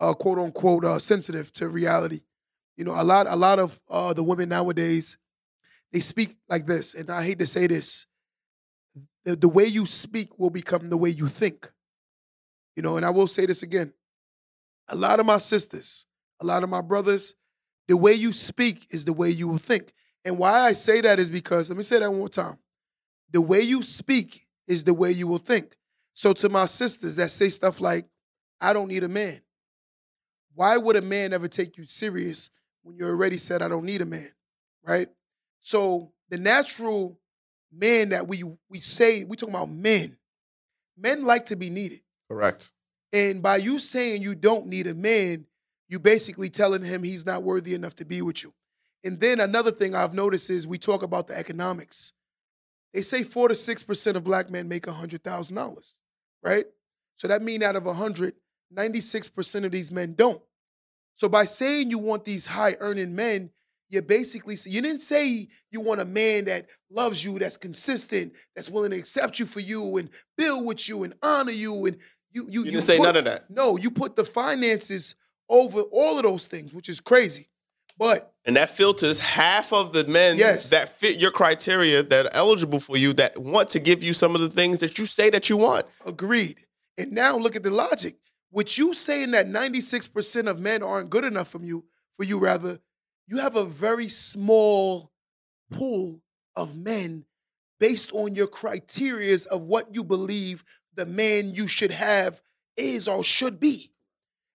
uh, 0.00 0.14
quote 0.14 0.38
unquote 0.38 0.84
uh, 0.84 0.98
sensitive 0.98 1.52
to 1.54 1.68
reality. 1.68 2.20
You 2.76 2.84
know, 2.84 3.00
a 3.00 3.04
lot 3.04 3.26
a 3.26 3.36
lot 3.36 3.58
of 3.58 3.80
uh, 3.88 4.12
the 4.12 4.22
women 4.22 4.48
nowadays 4.48 5.16
they 5.92 6.00
speak 6.00 6.36
like 6.48 6.66
this, 6.66 6.94
and 6.94 7.10
I 7.10 7.24
hate 7.24 7.38
to 7.38 7.46
say 7.46 7.66
this. 7.66 8.06
The, 9.24 9.36
the 9.36 9.48
way 9.48 9.64
you 9.64 9.86
speak 9.86 10.38
will 10.38 10.50
become 10.50 10.90
the 10.90 10.96
way 10.96 11.10
you 11.10 11.26
think. 11.26 11.70
You 12.76 12.82
know, 12.82 12.96
and 12.96 13.06
I 13.06 13.10
will 13.10 13.26
say 13.26 13.46
this 13.46 13.62
again. 13.62 13.92
A 14.88 14.94
lot 14.94 15.20
of 15.20 15.26
my 15.26 15.38
sisters, 15.38 16.06
a 16.40 16.46
lot 16.46 16.62
of 16.62 16.68
my 16.68 16.80
brothers, 16.80 17.34
the 17.88 17.96
way 17.96 18.12
you 18.12 18.32
speak 18.32 18.86
is 18.90 19.04
the 19.04 19.12
way 19.12 19.30
you 19.30 19.48
will 19.48 19.58
think. 19.58 19.92
And 20.24 20.38
why 20.38 20.60
I 20.60 20.72
say 20.72 21.00
that 21.00 21.18
is 21.18 21.30
because, 21.30 21.70
let 21.70 21.76
me 21.76 21.82
say 21.82 21.98
that 21.98 22.10
one 22.10 22.18
more 22.18 22.28
time. 22.28 22.58
The 23.30 23.40
way 23.40 23.62
you 23.62 23.82
speak 23.82 24.46
is 24.68 24.84
the 24.84 24.94
way 24.94 25.12
you 25.12 25.26
will 25.26 25.38
think. 25.38 25.76
So 26.14 26.32
to 26.34 26.48
my 26.48 26.66
sisters 26.66 27.16
that 27.16 27.30
say 27.30 27.48
stuff 27.48 27.80
like, 27.80 28.06
I 28.60 28.72
don't 28.72 28.88
need 28.88 29.04
a 29.04 29.08
man. 29.08 29.40
Why 30.56 30.78
would 30.78 30.96
a 30.96 31.02
man 31.02 31.34
ever 31.34 31.48
take 31.48 31.76
you 31.76 31.84
serious 31.84 32.48
when 32.82 32.96
you 32.96 33.06
already 33.06 33.36
said 33.36 33.60
I 33.60 33.68
don't 33.68 33.84
need 33.84 34.00
a 34.00 34.06
man? 34.06 34.30
Right? 34.82 35.08
So 35.60 36.12
the 36.30 36.38
natural 36.38 37.18
man 37.70 38.08
that 38.08 38.26
we 38.26 38.42
we 38.68 38.80
say, 38.80 39.24
we 39.24 39.36
talking 39.36 39.54
about 39.54 39.70
men. 39.70 40.16
Men 40.96 41.24
like 41.24 41.46
to 41.46 41.56
be 41.56 41.68
needed. 41.68 42.00
Correct. 42.26 42.72
And 43.12 43.42
by 43.42 43.58
you 43.58 43.78
saying 43.78 44.22
you 44.22 44.34
don't 44.34 44.66
need 44.66 44.86
a 44.86 44.94
man, 44.94 45.44
you 45.88 45.98
basically 45.98 46.48
telling 46.48 46.82
him 46.82 47.02
he's 47.02 47.26
not 47.26 47.42
worthy 47.42 47.74
enough 47.74 47.94
to 47.96 48.06
be 48.06 48.22
with 48.22 48.42
you. 48.42 48.54
And 49.04 49.20
then 49.20 49.40
another 49.40 49.70
thing 49.70 49.94
I've 49.94 50.14
noticed 50.14 50.48
is 50.48 50.66
we 50.66 50.78
talk 50.78 51.02
about 51.02 51.28
the 51.28 51.36
economics. 51.36 52.14
They 52.94 53.02
say 53.02 53.24
four 53.24 53.48
to 53.48 53.54
six 53.54 53.82
percent 53.82 54.16
of 54.16 54.24
black 54.24 54.50
men 54.50 54.68
make 54.68 54.88
hundred 54.88 55.22
thousand 55.22 55.56
dollars, 55.56 56.00
right? 56.42 56.64
So 57.16 57.28
that 57.28 57.42
means 57.42 57.62
out 57.62 57.76
of 57.76 57.86
a 57.86 57.92
hundred, 57.92 58.34
96% 58.74 59.64
of 59.64 59.72
these 59.72 59.90
men 59.92 60.14
don't. 60.14 60.40
So 61.14 61.28
by 61.28 61.44
saying 61.44 61.90
you 61.90 61.98
want 61.98 62.24
these 62.24 62.46
high 62.46 62.76
earning 62.80 63.14
men, 63.14 63.50
you 63.88 64.02
basically 64.02 64.56
you 64.66 64.82
didn't 64.82 65.00
say 65.00 65.48
you 65.70 65.80
want 65.80 66.00
a 66.00 66.04
man 66.04 66.46
that 66.46 66.66
loves 66.90 67.24
you, 67.24 67.38
that's 67.38 67.56
consistent, 67.56 68.32
that's 68.54 68.68
willing 68.68 68.90
to 68.90 68.96
accept 68.98 69.38
you 69.38 69.46
for 69.46 69.60
you 69.60 69.96
and 69.96 70.10
build 70.36 70.66
with 70.66 70.88
you 70.88 71.04
and 71.04 71.14
honor 71.22 71.52
you 71.52 71.86
and 71.86 71.96
you 72.32 72.46
you, 72.50 72.64
You 72.64 72.72
didn't 72.72 72.82
say 72.82 72.98
put- 72.98 73.04
none 73.04 73.16
of 73.16 73.24
that. 73.24 73.48
No, 73.50 73.76
you 73.76 73.90
put 73.90 74.16
the 74.16 74.24
finances 74.24 75.14
over 75.48 75.82
all 75.82 76.16
of 76.18 76.24
those 76.24 76.48
things, 76.48 76.74
which 76.74 76.88
is 76.88 77.00
crazy. 77.00 77.48
But 77.98 78.34
And 78.44 78.56
that 78.56 78.68
filters 78.70 79.20
half 79.20 79.72
of 79.72 79.92
the 79.94 80.04
men 80.04 80.36
Yes. 80.36 80.68
that 80.70 80.90
fit 80.98 81.18
your 81.18 81.30
criteria 81.30 82.02
that 82.02 82.26
are 82.26 82.34
eligible 82.34 82.80
for 82.80 82.96
you 82.98 83.14
that 83.14 83.38
want 83.40 83.70
to 83.70 83.78
give 83.78 84.02
you 84.02 84.12
some 84.12 84.34
of 84.34 84.40
the 84.42 84.50
things 84.50 84.80
that 84.80 84.98
you 84.98 85.06
say 85.06 85.30
that 85.30 85.48
you 85.48 85.56
want. 85.56 85.86
Agreed. 86.04 86.56
And 86.98 87.12
now 87.12 87.38
look 87.38 87.56
at 87.56 87.62
the 87.62 87.70
logic. 87.70 88.16
With 88.56 88.78
you 88.78 88.94
saying 88.94 89.32
that 89.32 89.48
96% 89.48 90.48
of 90.48 90.58
men 90.58 90.82
aren't 90.82 91.10
good 91.10 91.24
enough 91.24 91.48
from 91.48 91.62
you, 91.62 91.84
for 92.16 92.24
you 92.24 92.38
rather, 92.38 92.78
you 93.26 93.36
have 93.36 93.54
a 93.54 93.66
very 93.66 94.08
small 94.08 95.12
pool 95.70 96.22
of 96.56 96.74
men 96.74 97.26
based 97.78 98.12
on 98.14 98.34
your 98.34 98.46
criterias 98.46 99.46
of 99.46 99.60
what 99.60 99.94
you 99.94 100.02
believe 100.02 100.64
the 100.94 101.04
man 101.04 101.52
you 101.52 101.68
should 101.68 101.90
have 101.90 102.40
is 102.78 103.06
or 103.06 103.22
should 103.22 103.60
be. 103.60 103.92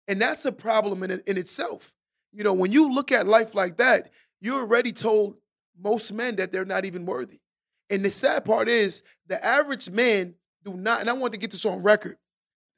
And 0.07 0.19
that's 0.19 0.45
a 0.45 0.51
problem 0.51 1.03
in, 1.03 1.21
in 1.27 1.37
itself. 1.37 1.93
You 2.33 2.43
know, 2.43 2.55
when 2.55 2.71
you 2.71 2.91
look 2.91 3.11
at 3.11 3.27
life 3.27 3.53
like 3.53 3.77
that, 3.77 4.09
you're 4.39 4.61
already 4.61 4.93
told 4.93 5.35
most 5.79 6.11
men 6.11 6.37
that 6.37 6.51
they're 6.51 6.65
not 6.65 6.85
even 6.85 7.05
worthy. 7.05 7.39
And 7.91 8.03
the 8.03 8.09
sad 8.09 8.45
part 8.45 8.67
is 8.67 9.03
the 9.27 9.45
average 9.45 9.91
man 9.91 10.33
do 10.65 10.73
not, 10.73 11.01
and 11.01 11.09
I 11.09 11.13
want 11.13 11.33
to 11.33 11.39
get 11.39 11.51
this 11.51 11.65
on 11.67 11.83
record. 11.83 12.17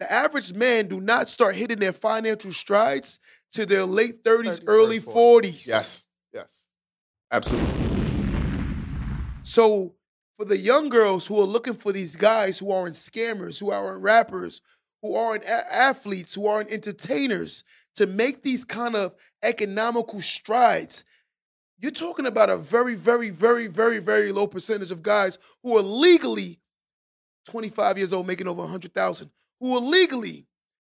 The 0.03 0.11
average 0.11 0.51
man 0.51 0.89
do 0.89 0.99
not 0.99 1.29
start 1.29 1.55
hitting 1.55 1.79
their 1.79 1.93
financial 1.93 2.51
strides 2.51 3.21
to 3.53 3.65
their 3.65 3.85
late 3.85 4.21
30s, 4.21 4.59
30s, 4.59 4.63
early 4.67 4.99
40s. 4.99 5.13
40s. 5.13 5.67
Yes. 5.67 6.05
Yes. 6.33 6.67
Absolutely. 7.31 7.71
So 9.43 9.95
for 10.35 10.43
the 10.43 10.57
young 10.57 10.89
girls 10.89 11.25
who 11.27 11.39
are 11.39 11.45
looking 11.45 11.75
for 11.75 11.93
these 11.93 12.17
guys 12.17 12.59
who 12.59 12.69
aren't 12.69 12.95
scammers, 12.95 13.61
who 13.61 13.71
aren't 13.71 14.01
rappers, 14.01 14.59
who 15.01 15.15
aren't 15.15 15.45
a- 15.45 15.73
athletes, 15.73 16.33
who 16.33 16.47
aren't 16.47 16.69
entertainers, 16.69 17.63
to 17.95 18.05
make 18.05 18.41
these 18.43 18.65
kind 18.65 18.97
of 18.97 19.15
economical 19.41 20.21
strides, 20.21 21.05
you're 21.79 21.91
talking 21.91 22.25
about 22.25 22.49
a 22.49 22.57
very, 22.57 22.95
very, 22.95 23.29
very, 23.29 23.67
very, 23.67 23.99
very 23.99 24.33
low 24.33 24.47
percentage 24.47 24.91
of 24.91 25.01
guys 25.01 25.37
who 25.63 25.77
are 25.77 25.81
legally 25.81 26.59
25 27.45 27.97
years 27.97 28.11
old 28.11 28.27
making 28.27 28.49
over 28.49 28.63
100,000, 28.63 29.29
who 29.63 29.77
are 29.77 29.79
legally 29.79 30.45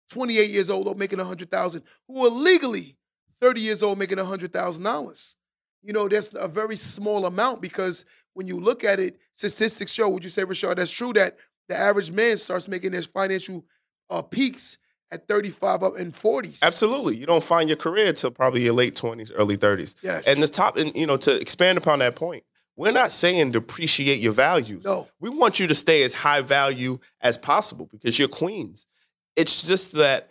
28 0.09 0.49
years 0.49 0.69
old 0.69 0.99
making 0.99 1.17
100,000, 1.17 1.81
who 2.09 2.25
are 2.25 2.29
legally 2.29 2.97
30 3.39 3.61
years 3.61 3.81
old 3.81 3.97
making 3.97 4.17
$100,000. 4.17 5.35
You 5.81 5.93
know, 5.93 6.09
that's 6.09 6.33
a 6.33 6.49
very 6.49 6.75
small 6.75 7.25
amount 7.25 7.61
because 7.61 8.03
when 8.33 8.47
you 8.47 8.59
look 8.59 8.83
at 8.83 8.99
it, 8.99 9.17
statistics 9.33 9.93
show, 9.93 10.09
would 10.09 10.25
you 10.25 10.29
say, 10.29 10.43
Rashard, 10.43 10.75
that's 10.75 10.91
true 10.91 11.13
that 11.13 11.37
the 11.69 11.77
average 11.77 12.11
man 12.11 12.35
starts 12.35 12.67
making 12.67 12.91
his 12.91 13.05
financial 13.05 13.63
uh, 14.09 14.21
peaks 14.21 14.77
at 15.09 15.25
35 15.25 15.81
up 15.81 15.95
and 15.97 16.11
40s. 16.11 16.61
Absolutely. 16.61 17.15
You 17.15 17.27
don't 17.27 17.43
find 17.43 17.69
your 17.69 17.77
career 17.77 18.07
until 18.07 18.31
probably 18.31 18.65
your 18.65 18.73
late 18.73 18.95
20s, 18.95 19.31
early 19.35 19.55
30s. 19.55 19.95
Yes. 20.01 20.27
And 20.27 20.43
the 20.43 20.49
top, 20.49 20.75
and 20.75 20.93
you 20.97 21.07
know, 21.07 21.15
to 21.15 21.39
expand 21.39 21.77
upon 21.77 21.99
that 21.99 22.17
point, 22.17 22.43
we're 22.77 22.91
not 22.91 23.11
saying 23.11 23.51
depreciate 23.51 24.19
your 24.19 24.33
values. 24.33 24.83
No. 24.83 25.07
We 25.19 25.29
want 25.29 25.59
you 25.59 25.67
to 25.67 25.75
stay 25.75 26.03
as 26.03 26.13
high 26.13 26.41
value 26.41 26.99
as 27.21 27.37
possible 27.37 27.87
because 27.91 28.19
you're 28.19 28.27
queens. 28.27 28.87
It's 29.35 29.67
just 29.67 29.93
that 29.93 30.29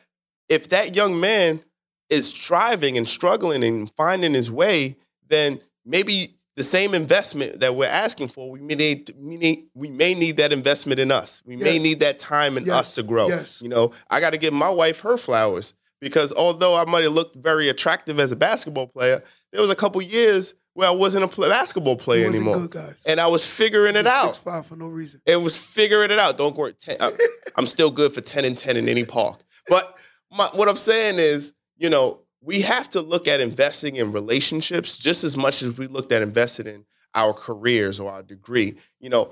if 0.48 0.68
that 0.68 0.94
young 0.94 1.20
man 1.20 1.62
is 2.10 2.26
striving 2.26 2.98
and 2.98 3.08
struggling 3.08 3.64
and 3.64 3.90
finding 3.96 4.34
his 4.34 4.50
way, 4.50 4.96
then 5.28 5.60
maybe 5.84 6.36
the 6.56 6.62
same 6.62 6.94
investment 6.94 7.60
that 7.60 7.74
we're 7.74 7.88
asking 7.88 8.28
for, 8.28 8.50
we 8.50 8.60
may 8.60 8.74
need, 8.74 9.10
we, 9.18 9.36
need, 9.36 9.64
we 9.74 9.88
may 9.88 10.14
need 10.14 10.36
that 10.36 10.52
investment 10.52 11.00
in 11.00 11.10
us. 11.10 11.42
We 11.44 11.56
may 11.56 11.78
need 11.78 12.00
that 12.00 12.18
time 12.18 12.56
in 12.56 12.64
Yes. 12.66 12.74
us 12.76 12.94
to 12.96 13.02
grow. 13.02 13.28
Yes. 13.28 13.60
You 13.60 13.68
know, 13.68 13.90
I 14.10 14.20
got 14.20 14.30
to 14.30 14.38
give 14.38 14.52
my 14.52 14.68
wife 14.68 15.00
her 15.00 15.16
flowers 15.16 15.74
because 16.00 16.32
although 16.32 16.76
I 16.76 16.84
might 16.84 17.02
have 17.02 17.12
looked 17.12 17.36
very 17.36 17.68
attractive 17.68 18.20
as 18.20 18.30
a 18.30 18.36
basketball 18.36 18.86
player, 18.86 19.22
there 19.52 19.62
was 19.62 19.70
a 19.70 19.74
couple 19.74 20.00
years 20.02 20.54
where 20.74 20.88
I 20.88 20.90
wasn't 20.92 21.24
a 21.24 21.28
pl- 21.28 21.48
basketball 21.48 21.96
player 21.96 22.28
anymore, 22.28 22.66
good, 22.66 22.96
and 23.06 23.20
I 23.20 23.28
was 23.28 23.46
figuring 23.46 23.96
it 23.96 24.06
out. 24.06 24.34
Six 24.34 24.38
five 24.38 24.66
for 24.66 24.76
no 24.76 24.86
reason. 24.86 25.20
It 25.24 25.40
was 25.40 25.56
figuring 25.56 26.10
it 26.10 26.18
out. 26.18 26.36
Don't 26.36 26.54
worry. 26.56 26.74
10, 26.74 26.96
I'm, 27.00 27.12
I'm 27.56 27.66
still 27.66 27.90
good 27.90 28.12
for 28.12 28.20
10 28.20 28.44
and 28.44 28.58
10 28.58 28.76
in 28.76 28.88
any 28.88 29.04
park. 29.04 29.40
But 29.68 29.96
my, 30.30 30.48
what 30.54 30.68
I'm 30.68 30.76
saying 30.76 31.16
is, 31.18 31.52
you 31.76 31.88
know, 31.88 32.20
we 32.42 32.60
have 32.60 32.88
to 32.90 33.00
look 33.00 33.26
at 33.26 33.40
investing 33.40 33.96
in 33.96 34.12
relationships 34.12 34.96
just 34.96 35.24
as 35.24 35.36
much 35.36 35.62
as 35.62 35.78
we 35.78 35.86
looked 35.86 36.12
at 36.12 36.22
investing 36.22 36.66
in 36.66 36.84
our 37.14 37.32
careers 37.32 37.98
or 37.98 38.10
our 38.10 38.22
degree. 38.22 38.74
You 39.00 39.10
know, 39.10 39.30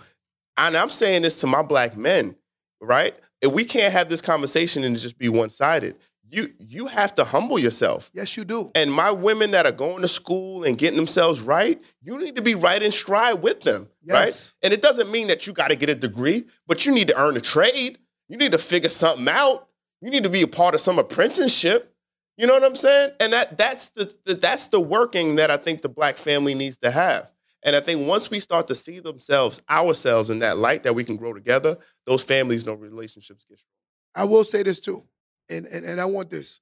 and 0.56 0.76
I'm 0.76 0.90
saying 0.90 1.22
this 1.22 1.40
to 1.40 1.46
my 1.46 1.62
black 1.62 1.96
men, 1.96 2.36
right? 2.80 3.14
If 3.40 3.52
we 3.52 3.64
can't 3.64 3.92
have 3.92 4.08
this 4.08 4.22
conversation 4.22 4.84
and 4.84 4.96
just 4.96 5.18
be 5.18 5.28
one 5.28 5.50
sided, 5.50 5.96
you 6.32 6.48
you 6.58 6.86
have 6.86 7.14
to 7.16 7.24
humble 7.24 7.58
yourself. 7.58 8.10
Yes, 8.14 8.36
you 8.36 8.44
do. 8.44 8.70
And 8.74 8.90
my 8.92 9.10
women 9.10 9.50
that 9.52 9.66
are 9.66 9.72
going 9.72 10.00
to 10.02 10.08
school 10.08 10.64
and 10.64 10.76
getting 10.78 10.96
themselves 10.96 11.40
right, 11.40 11.80
you 12.02 12.18
need 12.18 12.36
to 12.36 12.42
be 12.42 12.54
right 12.54 12.82
in 12.82 12.90
stride 12.90 13.42
with 13.42 13.60
them, 13.60 13.88
Yes. 14.02 14.14
right? 14.14 14.52
And 14.64 14.72
it 14.72 14.80
doesn't 14.82 15.10
mean 15.12 15.28
that 15.28 15.46
you 15.46 15.52
got 15.52 15.68
to 15.68 15.76
get 15.76 15.90
a 15.90 15.94
degree, 15.94 16.46
but 16.66 16.86
you 16.86 16.92
need 16.92 17.08
to 17.08 17.20
earn 17.20 17.36
a 17.36 17.40
trade. 17.40 17.98
You 18.28 18.38
need 18.38 18.52
to 18.52 18.58
figure 18.58 18.88
something 18.88 19.28
out. 19.28 19.68
You 20.00 20.10
need 20.10 20.22
to 20.24 20.30
be 20.30 20.42
a 20.42 20.46
part 20.48 20.74
of 20.74 20.80
some 20.80 20.98
apprenticeship. 20.98 21.94
You 22.38 22.46
know 22.46 22.54
what 22.54 22.64
I'm 22.64 22.76
saying? 22.76 23.10
And 23.20 23.32
that 23.34 23.58
that's 23.58 23.90
the, 23.90 24.12
the 24.24 24.34
that's 24.34 24.68
the 24.68 24.80
working 24.80 25.36
that 25.36 25.50
I 25.50 25.58
think 25.58 25.82
the 25.82 25.88
black 25.90 26.16
family 26.16 26.54
needs 26.54 26.78
to 26.78 26.90
have. 26.90 27.30
And 27.62 27.76
I 27.76 27.80
think 27.80 28.08
once 28.08 28.30
we 28.30 28.40
start 28.40 28.66
to 28.68 28.74
see 28.74 28.98
themselves, 28.98 29.62
ourselves 29.70 30.30
in 30.30 30.40
that 30.40 30.56
light 30.58 30.82
that 30.82 30.94
we 30.94 31.04
can 31.04 31.16
grow 31.16 31.32
together, 31.32 31.76
those 32.06 32.24
families, 32.24 32.66
no 32.66 32.74
relationships 32.74 33.44
get 33.48 33.58
strong. 33.58 33.68
I 34.14 34.24
will 34.24 34.44
say 34.44 34.62
this 34.62 34.80
too, 34.80 35.04
and 35.52 35.66
and, 35.66 35.84
and 35.84 36.00
I 36.00 36.06
want 36.06 36.30
this. 36.30 36.60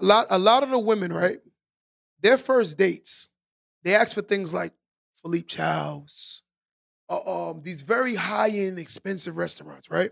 A 0.00 0.04
lot, 0.04 0.26
a 0.30 0.38
lot 0.38 0.62
of 0.62 0.70
the 0.70 0.78
women, 0.78 1.12
right? 1.12 1.38
Their 2.22 2.38
first 2.38 2.78
dates, 2.78 3.28
they 3.84 3.94
ask 3.94 4.14
for 4.14 4.22
things 4.22 4.52
like 4.52 4.72
Philippe 5.22 5.46
Chow's, 5.46 6.42
uh, 7.08 7.50
um, 7.50 7.62
these 7.62 7.82
very 7.82 8.14
high 8.14 8.50
end, 8.50 8.78
expensive 8.78 9.36
restaurants, 9.36 9.90
right? 9.90 10.10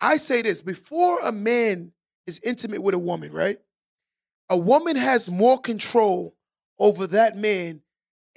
I 0.00 0.16
say 0.16 0.42
this 0.42 0.62
before 0.62 1.18
a 1.20 1.32
man 1.32 1.92
is 2.26 2.40
intimate 2.44 2.82
with 2.82 2.94
a 2.94 2.98
woman, 2.98 3.32
right? 3.32 3.58
A 4.50 4.56
woman 4.56 4.96
has 4.96 5.30
more 5.30 5.58
control 5.58 6.36
over 6.78 7.06
that 7.08 7.36
man 7.36 7.80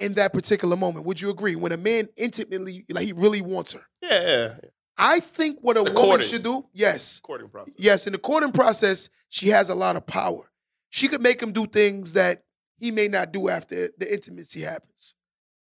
in 0.00 0.14
that 0.14 0.32
particular 0.32 0.76
moment. 0.76 1.06
Would 1.06 1.20
you 1.20 1.30
agree? 1.30 1.56
When 1.56 1.72
a 1.72 1.76
man 1.76 2.08
intimately, 2.16 2.84
like 2.90 3.04
he 3.04 3.12
really 3.12 3.42
wants 3.42 3.72
her. 3.72 3.82
Yeah, 4.02 4.22
yeah. 4.22 4.54
I 4.98 5.20
think 5.20 5.58
what 5.60 5.76
a 5.76 5.82
woman 5.84 5.94
courting. 5.94 6.26
should 6.26 6.42
do, 6.42 6.66
yes, 6.72 7.20
Courting 7.20 7.48
process. 7.48 7.74
yes, 7.78 8.06
in 8.06 8.12
the 8.12 8.18
courting 8.18 8.50
process, 8.52 9.08
she 9.28 9.48
has 9.50 9.68
a 9.70 9.74
lot 9.74 9.94
of 9.96 10.06
power. 10.06 10.50
She 10.90 11.06
could 11.06 11.20
make 11.20 11.40
him 11.40 11.52
do 11.52 11.66
things 11.66 12.14
that 12.14 12.42
he 12.78 12.90
may 12.90 13.06
not 13.08 13.32
do 13.32 13.48
after 13.48 13.90
the 13.96 14.12
intimacy 14.12 14.62
happens, 14.62 15.14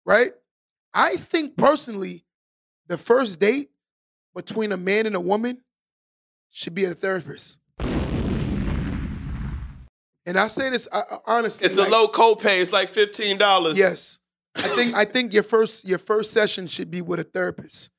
right? 0.05 0.31
I 0.93 1.17
think 1.17 1.55
personally, 1.55 2.25
the 2.87 2.97
first 2.97 3.39
date 3.39 3.69
between 4.35 4.71
a 4.71 4.77
man 4.77 5.05
and 5.05 5.15
a 5.15 5.19
woman 5.19 5.61
should 6.49 6.73
be 6.73 6.85
at 6.85 6.91
a 6.91 6.95
therapist. 6.95 7.59
And 10.25 10.37
I 10.37 10.47
say 10.47 10.69
this 10.69 10.87
uh, 10.91 11.03
uh, 11.09 11.17
honestly. 11.25 11.67
It's 11.67 11.77
a 11.77 11.87
low 11.89 12.07
copay. 12.07 12.59
It's 12.61 12.73
like 12.73 12.89
fifteen 12.89 13.37
dollars. 13.37 13.77
Yes. 13.77 14.19
I 14.55 14.61
think 14.63 14.93
I 14.95 15.05
think 15.05 15.33
your 15.33 15.43
first 15.43 15.85
your 15.85 15.99
first 15.99 16.31
session 16.31 16.67
should 16.67 16.89
be 16.91 17.01
with 17.01 17.19
a 17.19 17.23
therapist. 17.23 17.89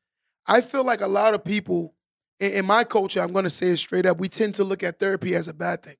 I 0.48 0.62
feel 0.62 0.82
like 0.82 1.02
a 1.02 1.06
lot 1.06 1.34
of 1.34 1.44
people 1.44 1.94
in, 2.40 2.52
in 2.52 2.66
my 2.66 2.82
culture, 2.84 3.20
I'm 3.20 3.32
gonna 3.32 3.50
say 3.50 3.68
it 3.68 3.76
straight 3.76 4.06
up, 4.06 4.18
we 4.18 4.28
tend 4.28 4.54
to 4.56 4.64
look 4.64 4.82
at 4.82 4.98
therapy 4.98 5.34
as 5.34 5.46
a 5.46 5.54
bad 5.54 5.82
thing. 5.82 5.96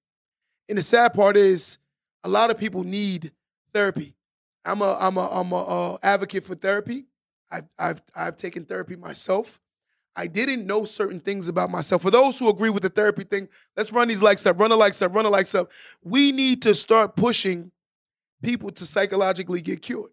And 0.68 0.78
the 0.78 0.82
sad 0.82 1.14
part 1.14 1.36
is 1.36 1.78
a 2.24 2.28
lot 2.28 2.50
of 2.50 2.58
people 2.58 2.82
need 2.84 3.32
therapy. 3.72 4.14
I'm 4.64 4.82
a 4.82 4.96
I'm 5.00 5.16
a 5.16 5.28
I'm 5.30 5.52
a 5.52 5.62
uh, 5.62 5.98
advocate 6.02 6.44
for 6.44 6.54
therapy. 6.54 7.06
I've 7.50 7.64
I've 7.78 8.02
I've 8.14 8.36
taken 8.36 8.64
therapy 8.64 8.96
myself. 8.96 9.60
I 10.16 10.26
didn't 10.26 10.66
know 10.66 10.84
certain 10.84 11.20
things 11.20 11.46
about 11.46 11.70
myself. 11.70 12.02
For 12.02 12.10
those 12.10 12.38
who 12.38 12.48
agree 12.48 12.70
with 12.70 12.82
the 12.82 12.88
therapy 12.88 13.22
thing, 13.22 13.48
let's 13.76 13.92
run 13.92 14.08
these 14.08 14.20
likes 14.20 14.44
up, 14.46 14.58
run 14.58 14.72
a 14.72 14.76
likes 14.76 15.00
up, 15.00 15.14
run 15.14 15.26
a 15.26 15.30
likes 15.30 15.54
up. 15.54 15.70
We 16.02 16.32
need 16.32 16.60
to 16.62 16.74
start 16.74 17.14
pushing 17.14 17.70
people 18.42 18.72
to 18.72 18.84
psychologically 18.84 19.60
get 19.60 19.80
cured. 19.80 20.10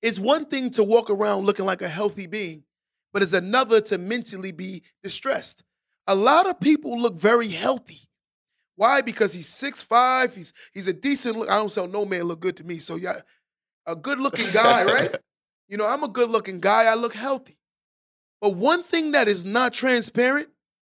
It's 0.00 0.18
one 0.18 0.46
thing 0.46 0.70
to 0.70 0.82
walk 0.82 1.10
around 1.10 1.44
looking 1.44 1.66
like 1.66 1.82
a 1.82 1.88
healthy 1.88 2.26
being, 2.26 2.64
but 3.14 3.22
it's 3.22 3.32
another 3.32 3.80
to 3.80 3.96
mentally 3.96 4.50
be 4.52 4.82
distressed. 5.02 5.62
A 6.08 6.14
lot 6.14 6.48
of 6.48 6.60
people 6.60 7.00
look 7.00 7.14
very 7.14 7.48
healthy. 7.48 8.00
Why? 8.76 9.02
Because 9.02 9.32
he's 9.32 9.48
6'5, 9.48 10.34
he's 10.34 10.52
he's 10.72 10.88
a 10.88 10.92
decent 10.92 11.38
look. 11.38 11.48
I 11.48 11.56
don't 11.56 11.70
sell 11.70 11.86
no 11.86 12.04
man 12.04 12.24
look 12.24 12.40
good 12.40 12.56
to 12.56 12.64
me. 12.64 12.80
So 12.80 12.96
yeah, 12.96 13.20
a 13.86 13.94
good 13.94 14.20
looking 14.20 14.50
guy, 14.52 14.84
right? 14.92 15.16
You 15.68 15.76
know, 15.76 15.86
I'm 15.86 16.02
a 16.02 16.08
good 16.08 16.28
looking 16.28 16.58
guy. 16.58 16.84
I 16.84 16.94
look 16.94 17.14
healthy. 17.14 17.56
But 18.40 18.56
one 18.56 18.82
thing 18.82 19.12
that 19.12 19.28
is 19.28 19.44
not 19.44 19.72
transparent 19.72 20.48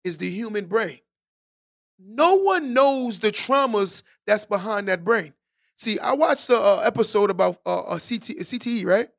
is 0.04 0.18
the 0.18 0.30
human 0.30 0.66
brain. 0.66 1.00
No 2.00 2.36
one 2.36 2.74
knows 2.74 3.20
the 3.20 3.32
traumas 3.32 4.04
that's 4.26 4.46
behind 4.46 4.88
that 4.88 5.04
brain. 5.04 5.34
See, 5.78 6.00
I 6.00 6.14
watched 6.14 6.50
an 6.50 6.58
uh, 6.60 6.78
episode 6.78 7.30
about 7.30 7.60
uh, 7.66 7.84
a 7.88 8.00
CT, 8.00 8.30
a 8.30 8.44
CTE, 8.44 8.86
right? 8.86 9.10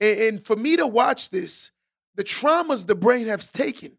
And, 0.00 0.20
and 0.20 0.42
for 0.44 0.56
me 0.56 0.76
to 0.76 0.86
watch 0.86 1.30
this, 1.30 1.71
the 2.14 2.24
traumas 2.24 2.86
the 2.86 2.94
brain 2.94 3.26
has 3.26 3.50
taken, 3.50 3.98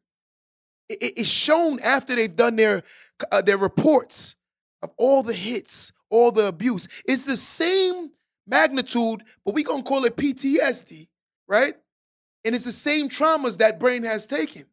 it- 0.90 1.02
it- 1.02 1.14
it's 1.18 1.30
shown 1.30 1.80
after 1.82 2.16
they've 2.16 2.36
done 2.36 2.56
their 2.56 2.84
uh, 3.32 3.42
their 3.42 3.58
reports 3.58 4.36
of 4.82 4.92
all 4.98 5.24
the 5.24 5.34
hits, 5.34 5.94
all 6.10 6.32
the 6.32 6.48
abuse. 6.48 6.88
It's 7.06 7.26
the 7.26 7.38
same 7.38 8.12
magnitude, 8.48 9.24
but 9.46 9.54
we 9.54 9.64
gonna 9.64 9.84
call 9.84 10.04
it 10.06 10.18
PTSD, 10.18 11.08
right? 11.48 11.76
And 12.44 12.54
it's 12.56 12.66
the 12.66 12.72
same 12.72 13.08
traumas 13.08 13.60
that 13.60 13.80
brain 13.80 14.04
has 14.04 14.28
taken 14.28 14.66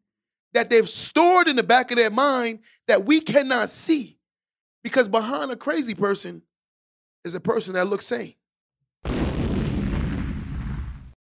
that 0.53 0.69
they've 0.69 0.89
stored 0.89 1.47
in 1.47 1.55
the 1.55 1.63
back 1.63 1.91
of 1.91 1.97
their 1.97 2.09
mind 2.09 2.59
that 2.87 3.05
we 3.05 3.21
cannot 3.21 3.69
see. 3.69 4.17
Because 4.83 5.07
behind 5.07 5.51
a 5.51 5.55
crazy 5.55 5.93
person 5.95 6.41
is 7.23 7.33
a 7.35 7.39
person 7.39 7.75
that 7.75 7.87
looks 7.87 8.05
sane. 8.07 8.35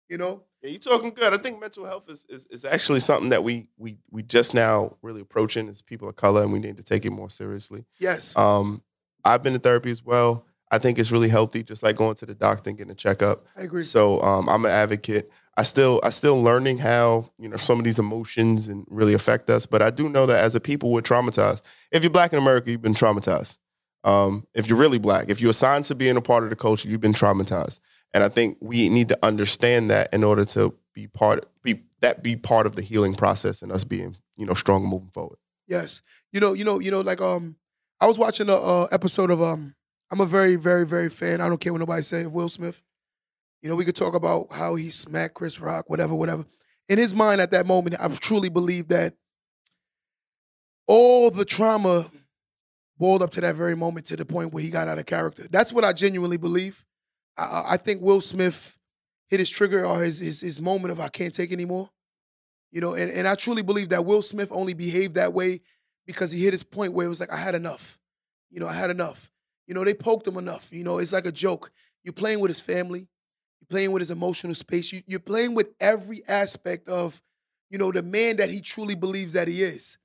You 0.10 0.18
know? 0.18 0.44
Yeah, 0.64 0.70
you 0.70 0.80
talking 0.80 1.10
good. 1.10 1.34
I 1.34 1.38
think 1.38 1.60
mental 1.60 1.86
health 1.86 2.10
is, 2.10 2.26
is, 2.30 2.46
is 2.46 2.64
actually 2.64 3.02
something 3.02 3.30
that 3.30 3.44
we 3.44 3.68
we 3.78 3.98
we 4.10 4.24
just 4.24 4.54
now 4.54 4.96
really 5.02 5.20
approaching 5.20 5.68
as 5.68 5.82
people 5.82 6.08
of 6.08 6.16
color, 6.16 6.42
and 6.42 6.54
we 6.54 6.60
need 6.60 6.78
to 6.78 6.84
take 6.84 7.06
it 7.06 7.12
more 7.12 7.30
seriously. 7.30 7.84
Yes. 8.00 8.36
Um, 8.38 8.82
I've 9.26 9.44
been 9.44 9.54
to 9.54 9.60
therapy 9.60 9.92
as 9.92 10.04
well. 10.06 10.46
I 10.72 10.80
think 10.80 10.98
it's 10.98 11.12
really 11.12 11.30
healthy, 11.30 11.64
just 11.64 11.84
like 11.84 11.98
going 11.98 12.16
to 12.16 12.26
the 12.26 12.34
doctor 12.34 12.70
and 12.70 12.78
getting 12.78 12.92
a 12.92 12.96
checkup. 12.96 13.46
I 13.58 13.64
agree. 13.64 13.84
So 13.84 14.22
um, 14.22 14.48
I'm 14.48 14.64
an 14.64 14.72
advocate. 14.72 15.30
I 15.58 15.64
still 15.64 16.00
I 16.02 16.10
still 16.12 16.42
learning 16.42 16.78
how 16.78 17.30
you 17.38 17.50
know 17.50 17.58
some 17.58 17.78
of 17.78 17.84
these 17.84 18.00
emotions 18.00 18.70
and 18.70 18.86
really 18.90 19.14
affect 19.14 19.50
us. 19.50 19.66
But 19.66 19.82
I 19.82 19.90
do 19.90 20.08
know 20.08 20.26
that 20.26 20.42
as 20.42 20.56
a 20.56 20.62
people, 20.62 20.94
we're 20.94 21.02
traumatized. 21.02 21.62
If 21.92 22.04
you're 22.04 22.10
black 22.10 22.32
in 22.32 22.40
America, 22.40 22.72
you've 22.72 22.82
been 22.82 22.94
traumatized. 22.94 23.58
Um, 24.06 24.48
if 24.54 24.68
you're 24.68 24.78
really 24.78 24.98
black, 24.98 25.30
if 25.30 25.42
you're 25.42 25.52
assigned 25.52 25.86
to 25.86 25.96
being 25.96 26.18
a 26.18 26.22
part 26.22 26.44
of 26.44 26.50
the 26.50 26.56
culture, 26.56 26.88
you've 26.88 27.02
been 27.02 27.14
traumatized. 27.14 27.80
And 28.14 28.24
I 28.24 28.30
think 28.30 28.58
we 28.62 28.90
need 28.90 29.10
to 29.10 29.20
understand 29.24 29.90
that 29.90 30.14
in 30.14 30.24
order 30.24 30.46
to 30.46 30.74
be 30.94 31.08
part 31.08 31.46
be 31.64 31.82
that 32.02 32.22
be 32.22 32.36
part 32.36 32.66
of 32.66 32.76
the 32.76 32.82
healing 32.82 33.16
process 33.16 33.62
and 33.62 33.72
us 33.72 33.84
being 33.84 34.18
you 34.38 34.46
know 34.46 34.54
strong 34.54 34.86
moving 34.86 35.10
forward. 35.10 35.38
Yes. 35.68 36.02
You 36.32 36.40
know, 36.40 36.54
you 36.54 36.64
know, 36.64 36.80
you 36.80 36.92
know, 36.92 37.02
like 37.02 37.22
um 37.22 37.56
I 38.00 38.08
was 38.08 38.18
watching 38.18 38.50
a 38.50 38.56
uh, 38.56 38.88
episode 38.92 39.32
of 39.32 39.42
um 39.42 39.76
I'm 40.12 40.22
a 40.22 40.26
very, 40.26 40.58
very, 40.58 40.86
very 40.86 41.10
fan. 41.10 41.42
I 41.42 41.50
don't 41.50 41.60
care 41.60 41.74
what 41.74 41.80
nobody 41.80 42.04
say 42.04 42.24
of 42.24 42.34
Will 42.34 42.50
Smith. 42.50 42.84
You 43.64 43.70
know, 43.70 43.76
we 43.76 43.86
could 43.86 43.96
talk 43.96 44.14
about 44.14 44.52
how 44.52 44.76
he 44.76 44.90
smacked 44.92 45.34
Chris 45.34 45.60
Rock, 45.60 45.90
whatever, 45.90 46.14
whatever. 46.14 46.46
In 46.90 47.00
his 47.00 47.16
mind 47.16 47.42
at 47.42 47.52
that 47.52 47.66
moment, 47.66 47.96
I 48.00 48.08
truly 48.10 48.50
believe 48.50 48.90
that 48.90 49.16
all 50.86 51.32
the 51.32 51.46
trauma 51.46 52.12
boiled 52.98 53.24
up 53.24 53.32
to 53.32 53.42
that 53.42 53.56
very 53.56 53.76
moment 53.76 54.06
to 54.08 54.16
the 54.16 54.26
point 54.26 54.54
where 54.54 54.62
he 54.62 54.70
got 54.70 54.88
out 54.88 55.00
of 55.00 55.06
character. 55.06 55.48
That's 55.50 55.74
what 55.74 55.84
I 55.86 55.94
genuinely 55.94 56.38
believe. 56.38 56.86
I- 57.38 57.74
I, 57.74 57.78
think 57.78 58.02
Will 58.02 58.22
Smith 58.22 58.78
hit 59.28 59.40
his 59.40 59.50
trigger 59.50 59.86
or 59.86 60.02
his, 60.04 60.20
his 60.20 60.42
his 60.42 60.62
moment 60.62 60.92
of 60.92 61.00
I 61.00 61.10
can't 61.10 61.34
take 61.34 61.52
anymore. 61.52 61.90
You 62.72 62.82
know, 62.82 62.94
and, 62.96 63.12
and 63.12 63.28
I 63.28 63.36
truly 63.36 63.62
believe 63.62 63.90
that 63.90 64.06
Will 64.06 64.22
Smith 64.22 64.50
only 64.52 64.74
behaved 64.74 65.16
that 65.16 65.34
way 65.34 65.62
because 66.08 66.32
he 66.32 66.44
hit 66.44 66.54
his 66.54 66.64
point 66.64 66.94
where 66.94 67.06
it 67.06 67.10
was 67.10 67.20
like, 67.20 67.32
I 67.32 67.38
had 67.38 67.56
enough. 67.56 68.00
You 68.50 68.60
know, 68.60 68.68
I 68.68 68.74
had 68.74 68.90
enough. 68.90 69.32
You 69.68 69.74
know, 69.74 69.84
they 69.84 69.94
poked 69.94 70.28
him 70.28 70.38
enough. 70.38 70.70
You 70.72 70.84
know, 70.84 70.98
it's 70.98 71.14
like 71.14 71.26
a 71.26 71.32
joke. 71.32 71.72
You're 72.04 72.14
playing 72.14 72.40
with 72.40 72.50
his 72.50 72.60
family, 72.60 73.08
You're 73.62 73.68
playing 73.70 73.92
with 73.92 74.02
his 74.02 74.12
emotional 74.12 74.56
space. 74.56 74.92
You, 74.92 75.04
you're 75.06 75.20
playing 75.20 75.54
with 75.56 75.68
every 75.80 76.24
aspect 76.28 76.90
of, 76.90 77.22
you 77.70 77.78
know, 77.78 77.92
the 77.92 78.04
man 78.04 78.38
that 78.38 78.50
he 78.50 78.60
truly 78.60 78.96
believes 78.96 79.34
that 79.34 79.48
he 79.48 79.62
is. 79.64 79.98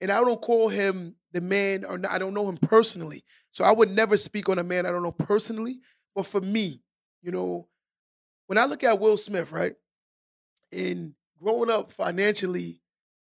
And 0.00 0.10
I 0.10 0.20
don't 0.20 0.40
call 0.40 0.68
him 0.68 1.14
the 1.32 1.40
man, 1.40 1.84
or 1.84 1.98
not, 1.98 2.10
I 2.10 2.18
don't 2.18 2.34
know 2.34 2.48
him 2.48 2.56
personally. 2.58 3.24
So 3.52 3.64
I 3.64 3.72
would 3.72 3.90
never 3.90 4.16
speak 4.16 4.48
on 4.48 4.58
a 4.58 4.64
man 4.64 4.86
I 4.86 4.90
don't 4.90 5.02
know 5.02 5.12
personally. 5.12 5.78
But 6.14 6.26
for 6.26 6.40
me, 6.40 6.80
you 7.22 7.32
know, 7.32 7.68
when 8.46 8.58
I 8.58 8.66
look 8.66 8.84
at 8.84 9.00
Will 9.00 9.16
Smith, 9.16 9.50
right, 9.52 9.74
in 10.70 11.14
growing 11.42 11.70
up 11.70 11.90
financially, 11.90 12.80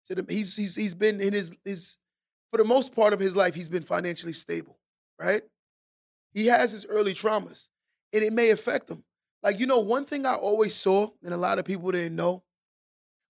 to 0.07 0.15
the, 0.15 0.27
he's 0.29 0.57
he's 0.57 0.75
he's 0.75 0.95
been 0.95 1.21
in 1.21 1.33
his 1.33 1.53
his 1.65 1.99
for 2.51 2.57
the 2.57 2.65
most 2.65 2.95
part 2.95 3.13
of 3.13 3.21
his 3.21 3.37
life, 3.37 3.55
he's 3.55 3.69
been 3.69 3.83
financially 3.83 4.33
stable, 4.33 4.79
right? 5.19 5.43
He 6.33 6.47
has 6.47 6.73
his 6.73 6.87
early 6.87 7.15
traumas, 7.15 7.69
and 8.13 8.23
it 8.23 8.33
may 8.33 8.51
affect 8.51 8.89
him. 8.89 9.05
Like 9.43 9.61
you 9.61 9.67
know, 9.67 9.81
one 9.81 10.05
thing 10.05 10.25
I 10.25 10.35
always 10.35 10.75
saw, 10.75 11.11
and 11.23 11.35
a 11.35 11.37
lot 11.37 11.59
of 11.59 11.65
people 11.65 11.91
didn't 11.91 12.17
know. 12.17 12.43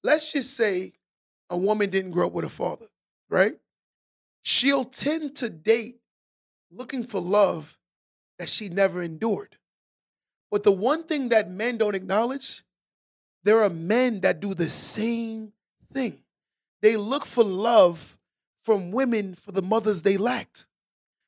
Let's 0.05 0.33
just 0.33 0.55
say 0.57 0.93
a 1.51 1.57
woman 1.57 1.91
didn't 1.91 2.13
grow 2.13 2.27
up 2.27 2.33
with 2.33 2.45
a 2.45 2.51
father, 2.51 2.87
right? 3.29 3.55
She'll 4.43 4.85
tend 4.85 5.37
to 5.37 5.49
date 5.49 5.97
looking 6.71 7.05
for 7.05 7.21
love 7.21 7.78
that 8.39 8.49
she 8.49 8.69
never 8.69 9.03
endured. 9.03 9.57
But 10.51 10.63
the 10.63 10.73
one 10.73 11.05
thing 11.05 11.29
that 11.29 11.51
men 11.51 11.79
don't 11.79 11.95
acknowledge, 11.95 12.63
there 13.45 13.63
are 13.63 13.71
men 13.71 14.21
that 14.23 14.41
do 14.41 14.55
the 14.55 14.71
same 14.71 15.53
thing. 15.93 16.23
They 16.83 16.97
look 16.97 17.27
for 17.27 17.45
love 17.45 18.17
from 18.63 18.91
women 18.91 19.35
for 19.35 19.53
the 19.53 19.63
mothers 19.63 20.03
they 20.03 20.17
lacked. 20.17 20.67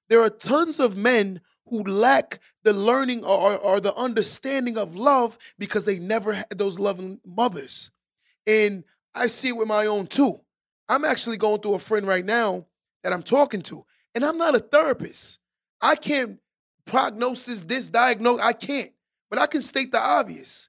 There 0.08 0.22
are 0.22 0.30
tons 0.30 0.80
of 0.80 0.96
men 0.96 1.40
who 1.66 1.82
lack 1.84 2.40
the 2.64 2.72
learning 2.72 3.24
or, 3.24 3.56
or 3.56 3.80
the 3.80 3.94
understanding 3.94 4.76
of 4.76 4.96
love 4.96 5.38
because 5.58 5.84
they 5.84 5.98
never 5.98 6.32
had 6.32 6.58
those 6.58 6.78
loving 6.78 7.20
mothers. 7.24 7.90
And 8.46 8.84
I 9.14 9.28
see 9.28 9.48
it 9.48 9.56
with 9.56 9.68
my 9.68 9.86
own 9.86 10.06
too. 10.06 10.40
I'm 10.88 11.04
actually 11.04 11.36
going 11.36 11.60
through 11.60 11.74
a 11.74 11.78
friend 11.78 12.06
right 12.06 12.24
now 12.24 12.66
that 13.04 13.12
I'm 13.12 13.22
talking 13.22 13.62
to, 13.62 13.86
and 14.14 14.24
I'm 14.24 14.36
not 14.36 14.56
a 14.56 14.58
therapist. 14.58 15.38
I 15.80 15.94
can't 15.94 16.40
prognosis 16.86 17.62
this, 17.62 17.88
diagnose, 17.88 18.40
I 18.40 18.52
can't. 18.52 18.90
But 19.28 19.38
I 19.38 19.46
can 19.46 19.60
state 19.62 19.92
the 19.92 19.98
obvious. 20.00 20.68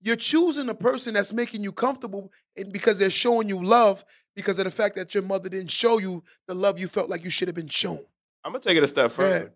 You're 0.00 0.16
choosing 0.16 0.68
a 0.68 0.74
person 0.74 1.14
that's 1.14 1.32
making 1.32 1.62
you 1.64 1.72
comfortable 1.72 2.30
and 2.56 2.72
because 2.72 2.98
they're 2.98 3.10
showing 3.10 3.48
you 3.48 3.62
love 3.64 4.04
because 4.34 4.58
of 4.58 4.66
the 4.66 4.70
fact 4.70 4.96
that 4.96 5.14
your 5.14 5.22
mother 5.22 5.48
didn't 5.48 5.70
show 5.70 5.98
you 5.98 6.22
the 6.46 6.54
love 6.54 6.78
you 6.78 6.88
felt 6.88 7.08
like 7.08 7.24
you 7.24 7.30
should 7.30 7.48
have 7.48 7.54
been 7.54 7.68
shown. 7.68 8.04
I'm 8.44 8.52
gonna 8.52 8.60
take 8.62 8.76
it 8.76 8.82
a 8.82 8.86
step 8.86 9.10
further. 9.10 9.54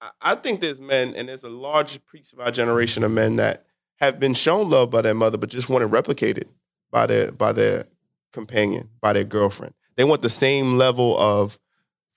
I- 0.00 0.10
I 0.20 0.34
think 0.36 0.60
there's 0.60 0.80
men, 0.80 1.14
and 1.14 1.28
there's 1.28 1.42
a 1.42 1.48
large 1.48 2.04
piece 2.06 2.32
of 2.32 2.40
our 2.40 2.50
generation 2.50 3.02
of 3.02 3.10
men 3.10 3.36
that 3.36 3.66
have 3.96 4.20
been 4.20 4.34
shown 4.34 4.68
love 4.70 4.90
by 4.90 5.02
their 5.02 5.14
mother, 5.14 5.36
but 5.38 5.50
just 5.50 5.68
want 5.68 5.84
it 5.84 5.90
replicated 5.90 6.48
by 6.90 7.06
their 7.06 7.32
by 7.32 7.52
their 7.52 7.86
companion, 8.32 8.90
by 9.00 9.12
their 9.12 9.24
girlfriend. 9.24 9.74
They 9.96 10.04
want 10.04 10.22
the 10.22 10.30
same 10.30 10.76
level 10.78 11.18
of 11.18 11.58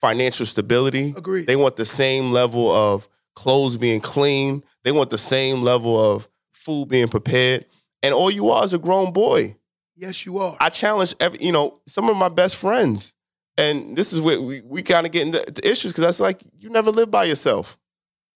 financial 0.00 0.46
stability. 0.46 1.14
Agreed. 1.16 1.46
They 1.46 1.56
want 1.56 1.76
the 1.76 1.86
same 1.86 2.32
level 2.32 2.70
of 2.70 3.08
clothes 3.34 3.76
being 3.76 4.00
clean. 4.00 4.62
They 4.84 4.92
want 4.92 5.10
the 5.10 5.18
same 5.18 5.62
level 5.62 5.98
of 5.98 6.28
food 6.52 6.88
being 6.88 7.08
prepared. 7.08 7.66
And 8.02 8.14
all 8.14 8.30
you 8.30 8.50
are 8.50 8.64
is 8.64 8.72
a 8.72 8.78
grown 8.78 9.12
boy. 9.12 9.56
yes, 9.96 10.24
you 10.24 10.38
are. 10.38 10.56
I 10.60 10.68
challenge 10.70 11.14
every, 11.20 11.38
you 11.42 11.52
know, 11.52 11.80
some 11.86 12.08
of 12.08 12.16
my 12.16 12.28
best 12.28 12.56
friends, 12.56 13.14
and 13.56 13.96
this 13.96 14.12
is 14.12 14.20
where 14.20 14.40
we, 14.40 14.60
we 14.60 14.82
kind 14.82 15.04
of 15.04 15.10
get 15.12 15.26
into 15.26 15.40
to 15.44 15.68
issues 15.68 15.90
because 15.92 16.04
that's 16.04 16.20
like 16.20 16.42
you 16.58 16.70
never 16.70 16.90
lived 16.92 17.10
by 17.10 17.24
yourself. 17.24 17.76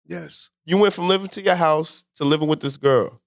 yes. 0.07 0.51
You 0.65 0.77
went 0.79 0.93
from 0.93 1.09
living 1.09 1.29
to 1.29 1.43
your 1.43 1.55
house 1.55 2.05
to 2.17 2.25
living 2.25 2.47
with 2.47 2.61
this 2.61 2.77
girl. 2.77 3.21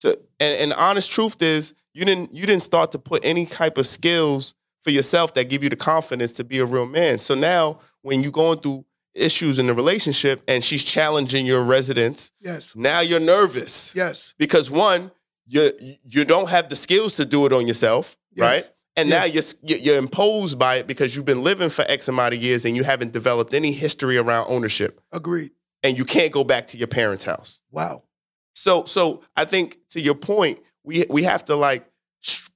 To, 0.00 0.10
and, 0.38 0.60
and 0.60 0.70
the 0.70 0.80
honest 0.80 1.10
truth 1.10 1.42
is, 1.42 1.74
you 1.92 2.04
didn't 2.04 2.32
you 2.32 2.46
didn't 2.46 2.62
start 2.62 2.92
to 2.92 2.98
put 2.98 3.24
any 3.24 3.44
type 3.44 3.76
of 3.76 3.86
skills 3.86 4.54
for 4.84 4.90
yourself 4.90 5.34
that 5.34 5.48
give 5.48 5.62
you 5.64 5.68
the 5.70 5.76
confidence 5.76 6.32
to 6.34 6.44
be 6.44 6.58
a 6.58 6.64
real 6.64 6.86
man. 6.86 7.18
So 7.18 7.34
now, 7.34 7.80
when 8.02 8.22
you're 8.22 8.30
going 8.30 8.60
through 8.60 8.84
issues 9.14 9.58
in 9.58 9.66
the 9.66 9.74
relationship 9.74 10.42
and 10.46 10.62
she's 10.62 10.84
challenging 10.84 11.46
your 11.46 11.62
residence, 11.62 12.30
Yes. 12.40 12.76
now 12.76 13.00
you're 13.00 13.20
nervous 13.20 13.94
Yes. 13.96 14.34
because 14.38 14.70
one, 14.70 15.10
you 15.46 15.72
you 16.04 16.24
don't 16.24 16.48
have 16.50 16.68
the 16.68 16.76
skills 16.76 17.14
to 17.14 17.24
do 17.24 17.46
it 17.46 17.52
on 17.52 17.66
yourself, 17.66 18.16
Yes. 18.34 18.42
right? 18.42 18.70
And 18.96 19.08
now 19.10 19.24
you're 19.24 19.42
you're 19.62 19.96
imposed 19.96 20.58
by 20.58 20.76
it 20.76 20.86
because 20.86 21.16
you've 21.16 21.24
been 21.24 21.42
living 21.42 21.70
for 21.70 21.84
X 21.88 22.06
amount 22.08 22.34
of 22.34 22.42
years 22.42 22.64
and 22.64 22.76
you 22.76 22.84
haven't 22.84 23.12
developed 23.12 23.54
any 23.54 23.72
history 23.72 24.16
around 24.18 24.46
ownership, 24.48 25.00
Agreed. 25.12 25.50
and 25.82 25.96
you 25.98 26.04
can't 26.04 26.30
go 26.32 26.44
back 26.44 26.68
to 26.68 26.76
your 26.78 26.88
parents' 26.88 27.24
house. 27.24 27.60
Wow. 27.70 28.02
So 28.54 28.84
so 28.84 29.22
I 29.36 29.44
think 29.46 29.78
to 29.90 30.00
your 30.00 30.14
point, 30.14 30.60
we 30.82 31.06
we 31.08 31.22
have 31.22 31.44
to 31.46 31.56
like 31.56 31.84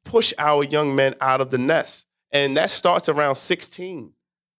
push 0.04 0.32
our 0.38 0.64
young 0.64 0.96
men 0.96 1.14
out 1.20 1.40
of 1.40 1.50
the 1.50 1.58
nest, 1.58 2.06
and 2.32 2.56
that 2.56 2.70
starts 2.70 3.08
around 3.08 3.36
sixteen. 3.36 4.12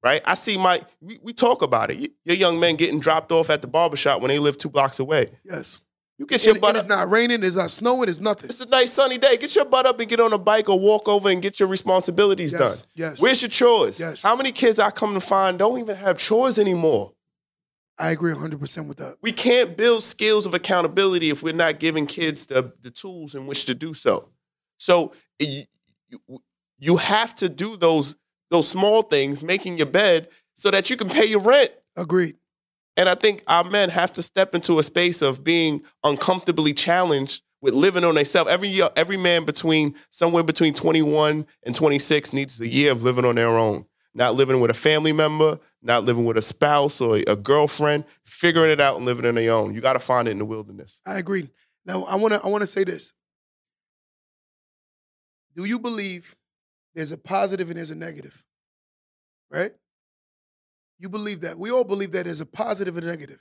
Right, 0.02 0.22
I 0.24 0.34
see 0.34 0.56
my. 0.56 0.80
We, 1.00 1.18
we 1.22 1.32
talk 1.32 1.60
about 1.62 1.90
it. 1.90 2.12
Your 2.24 2.36
young 2.36 2.60
men 2.60 2.76
getting 2.76 3.00
dropped 3.00 3.32
off 3.32 3.50
at 3.50 3.62
the 3.62 3.68
barbershop 3.68 4.22
when 4.22 4.28
they 4.28 4.38
live 4.38 4.56
two 4.56 4.68
blocks 4.68 5.00
away. 5.00 5.30
Yes. 5.44 5.80
You 6.18 6.26
get 6.26 6.36
And, 6.40 6.44
your 6.46 6.54
and 6.54 6.60
butt 6.60 6.74
it's 6.76 6.82
up. 6.84 6.88
not 6.88 7.10
raining, 7.10 7.42
it's 7.44 7.56
not 7.56 7.70
snowing, 7.70 8.08
it's 8.08 8.18
nothing. 8.20 8.46
It's 8.50 8.60
a 8.60 8.66
nice 8.66 8.92
sunny 8.92 9.18
day. 9.18 9.36
Get 9.36 9.54
your 9.54 9.64
butt 9.64 9.86
up 9.86 9.98
and 10.00 10.08
get 10.08 10.18
on 10.20 10.32
a 10.32 10.38
bike 10.38 10.68
or 10.68 10.78
walk 10.78 11.08
over 11.08 11.28
and 11.28 11.40
get 11.42 11.60
your 11.60 11.68
responsibilities 11.68 12.52
Yes, 12.52 12.60
done. 12.82 12.90
yes. 12.96 13.20
Where's 13.20 13.40
your 13.42 13.48
chores? 13.50 14.00
Yes. 14.00 14.22
How 14.22 14.34
many 14.34 14.50
kids 14.52 14.78
I 14.80 14.90
come 14.90 15.14
to 15.14 15.20
find 15.20 15.58
don't 15.60 15.78
even 15.80 15.94
have 15.96 16.18
chores 16.18 16.58
anymore? 16.58 17.12
I 17.98 18.10
agree 18.10 18.32
100% 18.32 18.86
with 18.86 18.98
that. 18.98 19.16
We 19.22 19.30
can't 19.32 19.76
build 19.76 20.02
skills 20.04 20.44
of 20.46 20.54
accountability 20.54 21.30
if 21.30 21.42
we're 21.42 21.54
not 21.54 21.78
giving 21.80 22.06
kids 22.06 22.46
the, 22.46 22.72
the 22.80 22.90
tools 22.90 23.34
in 23.36 23.46
which 23.46 23.64
to 23.66 23.74
do 23.74 23.94
so. 23.94 24.28
So 24.76 25.12
you, 25.38 25.64
you, 26.08 26.20
you 26.78 26.96
have 26.96 27.34
to 27.36 27.48
do 27.48 27.76
those 27.76 28.16
those 28.50 28.68
small 28.68 29.02
things, 29.02 29.42
making 29.42 29.76
your 29.76 29.86
bed 29.86 30.28
so 30.54 30.70
that 30.70 30.88
you 30.88 30.96
can 30.96 31.08
pay 31.08 31.26
your 31.26 31.40
rent. 31.40 31.70
Agreed. 31.96 32.36
And 32.96 33.08
I 33.08 33.14
think 33.14 33.42
our 33.46 33.62
men 33.62 33.90
have 33.90 34.10
to 34.12 34.22
step 34.22 34.54
into 34.54 34.78
a 34.78 34.82
space 34.82 35.22
of 35.22 35.44
being 35.44 35.82
uncomfortably 36.02 36.72
challenged 36.72 37.42
with 37.60 37.74
living 37.74 38.04
on 38.04 38.14
themselves. 38.14 38.50
Every 38.50 38.68
year, 38.68 38.88
every 38.96 39.16
man 39.16 39.44
between 39.44 39.94
somewhere 40.10 40.42
between 40.42 40.74
21 40.74 41.46
and 41.64 41.74
26 41.74 42.32
needs 42.32 42.60
a 42.60 42.68
year 42.68 42.92
of 42.92 43.02
living 43.02 43.24
on 43.24 43.34
their 43.34 43.48
own. 43.48 43.86
Not 44.14 44.34
living 44.34 44.60
with 44.60 44.70
a 44.70 44.74
family 44.74 45.12
member, 45.12 45.60
not 45.82 46.04
living 46.04 46.24
with 46.24 46.36
a 46.36 46.42
spouse 46.42 47.00
or 47.00 47.20
a 47.28 47.36
girlfriend, 47.36 48.04
figuring 48.24 48.70
it 48.70 48.80
out 48.80 48.96
and 48.96 49.04
living 49.04 49.26
on 49.26 49.36
their 49.36 49.52
own. 49.52 49.74
You 49.74 49.80
got 49.80 49.92
to 49.92 50.00
find 50.00 50.26
it 50.26 50.32
in 50.32 50.38
the 50.38 50.44
wilderness. 50.44 51.00
I 51.06 51.18
agree. 51.18 51.50
Now 51.84 52.04
I 52.04 52.16
want 52.16 52.34
to 52.34 52.42
I 52.42 52.48
want 52.48 52.62
to 52.62 52.66
say 52.66 52.84
this. 52.84 53.12
Do 55.54 55.64
you 55.64 55.78
believe 55.78 56.34
there's 56.99 57.12
a 57.12 57.16
positive 57.16 57.68
and 57.68 57.78
there's 57.78 57.92
a 57.92 57.94
negative? 57.94 58.42
Right? 59.53 59.72
You 60.99 61.09
believe 61.09 61.42
that. 61.42 61.57
We 61.57 61.70
all 61.70 61.84
believe 61.84 62.11
that 62.11 62.24
there's 62.24 62.40
a 62.40 62.46
positive 62.46 62.96
and 62.96 63.07
a 63.07 63.09
negative. 63.09 63.40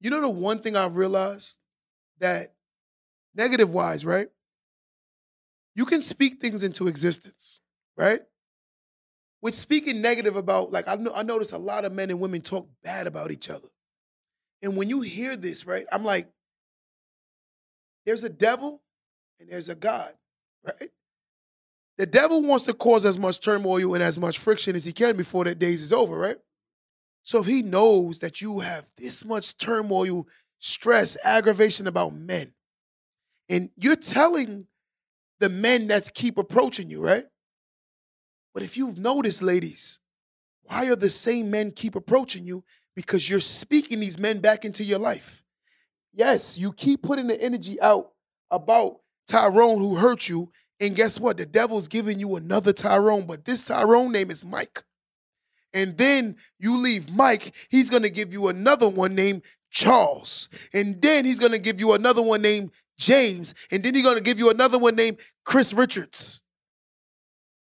You 0.00 0.10
know 0.10 0.20
the 0.20 0.28
one 0.28 0.58
thing 0.58 0.74
I've 0.74 0.96
realized 0.96 1.58
that 2.18 2.54
negative 3.32 3.70
wise, 3.70 4.04
right? 4.04 4.26
You 5.76 5.86
can 5.86 6.02
speak 6.02 6.40
things 6.40 6.64
into 6.64 6.88
existence, 6.88 7.60
right? 7.96 8.22
With 9.40 9.54
speaking 9.54 10.00
negative 10.00 10.34
about, 10.34 10.72
like 10.72 10.88
I 10.88 10.96
know 10.96 11.12
I 11.14 11.22
notice 11.22 11.52
a 11.52 11.58
lot 11.58 11.84
of 11.84 11.92
men 11.92 12.10
and 12.10 12.18
women 12.18 12.40
talk 12.40 12.68
bad 12.82 13.06
about 13.06 13.30
each 13.30 13.48
other. 13.48 13.68
And 14.62 14.76
when 14.76 14.90
you 14.90 15.00
hear 15.00 15.36
this, 15.36 15.64
right, 15.64 15.86
I'm 15.92 16.04
like, 16.04 16.28
there's 18.04 18.24
a 18.24 18.28
devil 18.28 18.82
and 19.38 19.48
there's 19.48 19.68
a 19.68 19.76
God, 19.76 20.12
right? 20.64 20.90
The 22.00 22.06
devil 22.06 22.40
wants 22.40 22.64
to 22.64 22.72
cause 22.72 23.04
as 23.04 23.18
much 23.18 23.40
turmoil 23.40 23.92
and 23.92 24.02
as 24.02 24.18
much 24.18 24.38
friction 24.38 24.74
as 24.74 24.86
he 24.86 24.92
can 24.92 25.18
before 25.18 25.44
that 25.44 25.58
days 25.58 25.82
is 25.82 25.92
over, 25.92 26.16
right? 26.16 26.38
So 27.22 27.40
if 27.40 27.46
he 27.46 27.60
knows 27.60 28.20
that 28.20 28.40
you 28.40 28.60
have 28.60 28.90
this 28.96 29.22
much 29.22 29.58
turmoil, 29.58 30.26
stress, 30.58 31.18
aggravation 31.22 31.86
about 31.86 32.14
men, 32.14 32.54
and 33.50 33.68
you're 33.76 33.96
telling 33.96 34.64
the 35.40 35.50
men 35.50 35.88
that 35.88 36.14
keep 36.14 36.38
approaching 36.38 36.88
you, 36.88 37.02
right? 37.02 37.26
But 38.54 38.62
if 38.62 38.78
you've 38.78 38.98
noticed, 38.98 39.42
ladies, 39.42 40.00
why 40.62 40.86
are 40.86 40.96
the 40.96 41.10
same 41.10 41.50
men 41.50 41.70
keep 41.70 41.94
approaching 41.94 42.46
you? 42.46 42.64
Because 42.96 43.28
you're 43.28 43.40
speaking 43.40 44.00
these 44.00 44.18
men 44.18 44.40
back 44.40 44.64
into 44.64 44.84
your 44.84 44.98
life. 44.98 45.42
Yes, 46.14 46.56
you 46.56 46.72
keep 46.72 47.02
putting 47.02 47.26
the 47.26 47.38
energy 47.42 47.78
out 47.82 48.12
about 48.50 49.00
Tyrone 49.28 49.80
who 49.80 49.96
hurt 49.96 50.30
you. 50.30 50.50
And 50.80 50.96
guess 50.96 51.20
what? 51.20 51.36
The 51.36 51.46
devil's 51.46 51.88
giving 51.88 52.18
you 52.18 52.36
another 52.36 52.72
Tyrone, 52.72 53.26
but 53.26 53.44
this 53.44 53.64
Tyrone 53.64 54.12
name 54.12 54.30
is 54.30 54.44
Mike. 54.44 54.82
And 55.72 55.96
then 55.98 56.36
you 56.58 56.76
leave 56.78 57.10
Mike, 57.10 57.54
he's 57.68 57.90
gonna 57.90 58.08
give 58.08 58.32
you 58.32 58.48
another 58.48 58.88
one 58.88 59.14
named 59.14 59.42
Charles. 59.70 60.48
And 60.72 61.00
then 61.00 61.24
he's 61.24 61.38
gonna 61.38 61.58
give 61.58 61.78
you 61.78 61.92
another 61.92 62.22
one 62.22 62.42
named 62.42 62.70
James. 62.98 63.54
And 63.70 63.82
then 63.84 63.94
he's 63.94 64.02
gonna 64.04 64.20
give 64.20 64.38
you 64.38 64.50
another 64.50 64.78
one 64.78 64.96
named 64.96 65.18
Chris 65.44 65.72
Richards. 65.72 66.40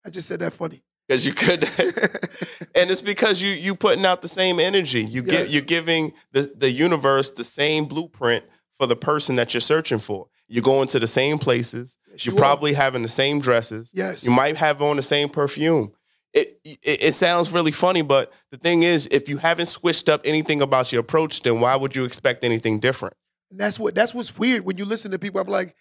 I 0.06 0.10
just 0.10 0.28
said 0.28 0.40
that 0.40 0.54
funny. 0.54 0.82
Because 1.08 1.26
you 1.26 1.34
could, 1.34 1.64
and 2.76 2.90
it's 2.92 3.02
because 3.02 3.42
you 3.42 3.50
you 3.50 3.76
putting 3.76 4.06
out 4.06 4.22
the 4.22 4.28
same 4.28 4.60
energy. 4.60 5.04
You 5.04 5.24
get 5.24 5.46
Yes. 5.46 5.54
you're 5.54 5.62
giving 5.64 6.14
the 6.32 6.52
the 6.56 6.72
universe 6.72 7.32
the 7.32 7.44
same 7.44 7.86
blueprint 7.86 8.46
for 8.76 8.86
the 8.88 8.96
person 8.96 9.36
that 9.36 9.54
you're 9.54 9.62
searching 9.62 10.00
for. 10.00 10.28
You're 10.50 10.64
going 10.64 10.88
to 10.90 11.00
the 11.00 11.08
same 11.08 11.38
places. 11.38 11.98
Yes, 12.12 12.26
you're 12.26 12.34
you 12.34 12.38
are. 12.38 12.42
probably 12.42 12.74
having 12.74 13.04
the 13.04 13.08
same 13.08 13.40
dresses. 13.40 13.92
Yes. 13.94 14.26
You 14.26 14.32
might 14.32 14.58
have 14.58 14.82
on 14.82 14.96
the 14.96 15.02
same 15.02 15.30
perfume. 15.30 15.94
It, 16.34 16.60
it 16.64 16.80
it 16.84 17.14
sounds 17.14 17.52
really 17.52 17.72
funny, 17.72 18.02
but 18.02 18.34
the 18.52 18.58
thing 18.58 18.84
is, 18.84 19.08
if 19.10 19.30
you 19.30 19.38
haven't 19.38 19.68
switched 19.68 20.10
up 20.10 20.22
anything 20.26 20.62
about 20.62 20.92
your 20.92 21.02
approach, 21.02 21.42
then 21.42 21.60
why 21.60 21.76
would 21.76 21.96
you 21.96 22.04
expect 22.04 22.44
anything 22.44 22.80
different? 22.80 23.16
And 23.50 23.60
that's 23.60 23.80
what 23.80 23.96
that's 23.96 24.14
what's 24.14 24.38
weird 24.38 24.66
when 24.66 24.78
you 24.78 24.86
listen 24.86 25.12
to 25.12 25.20
people. 25.20 25.40
I'm 25.40 25.48
like, 25.48 25.76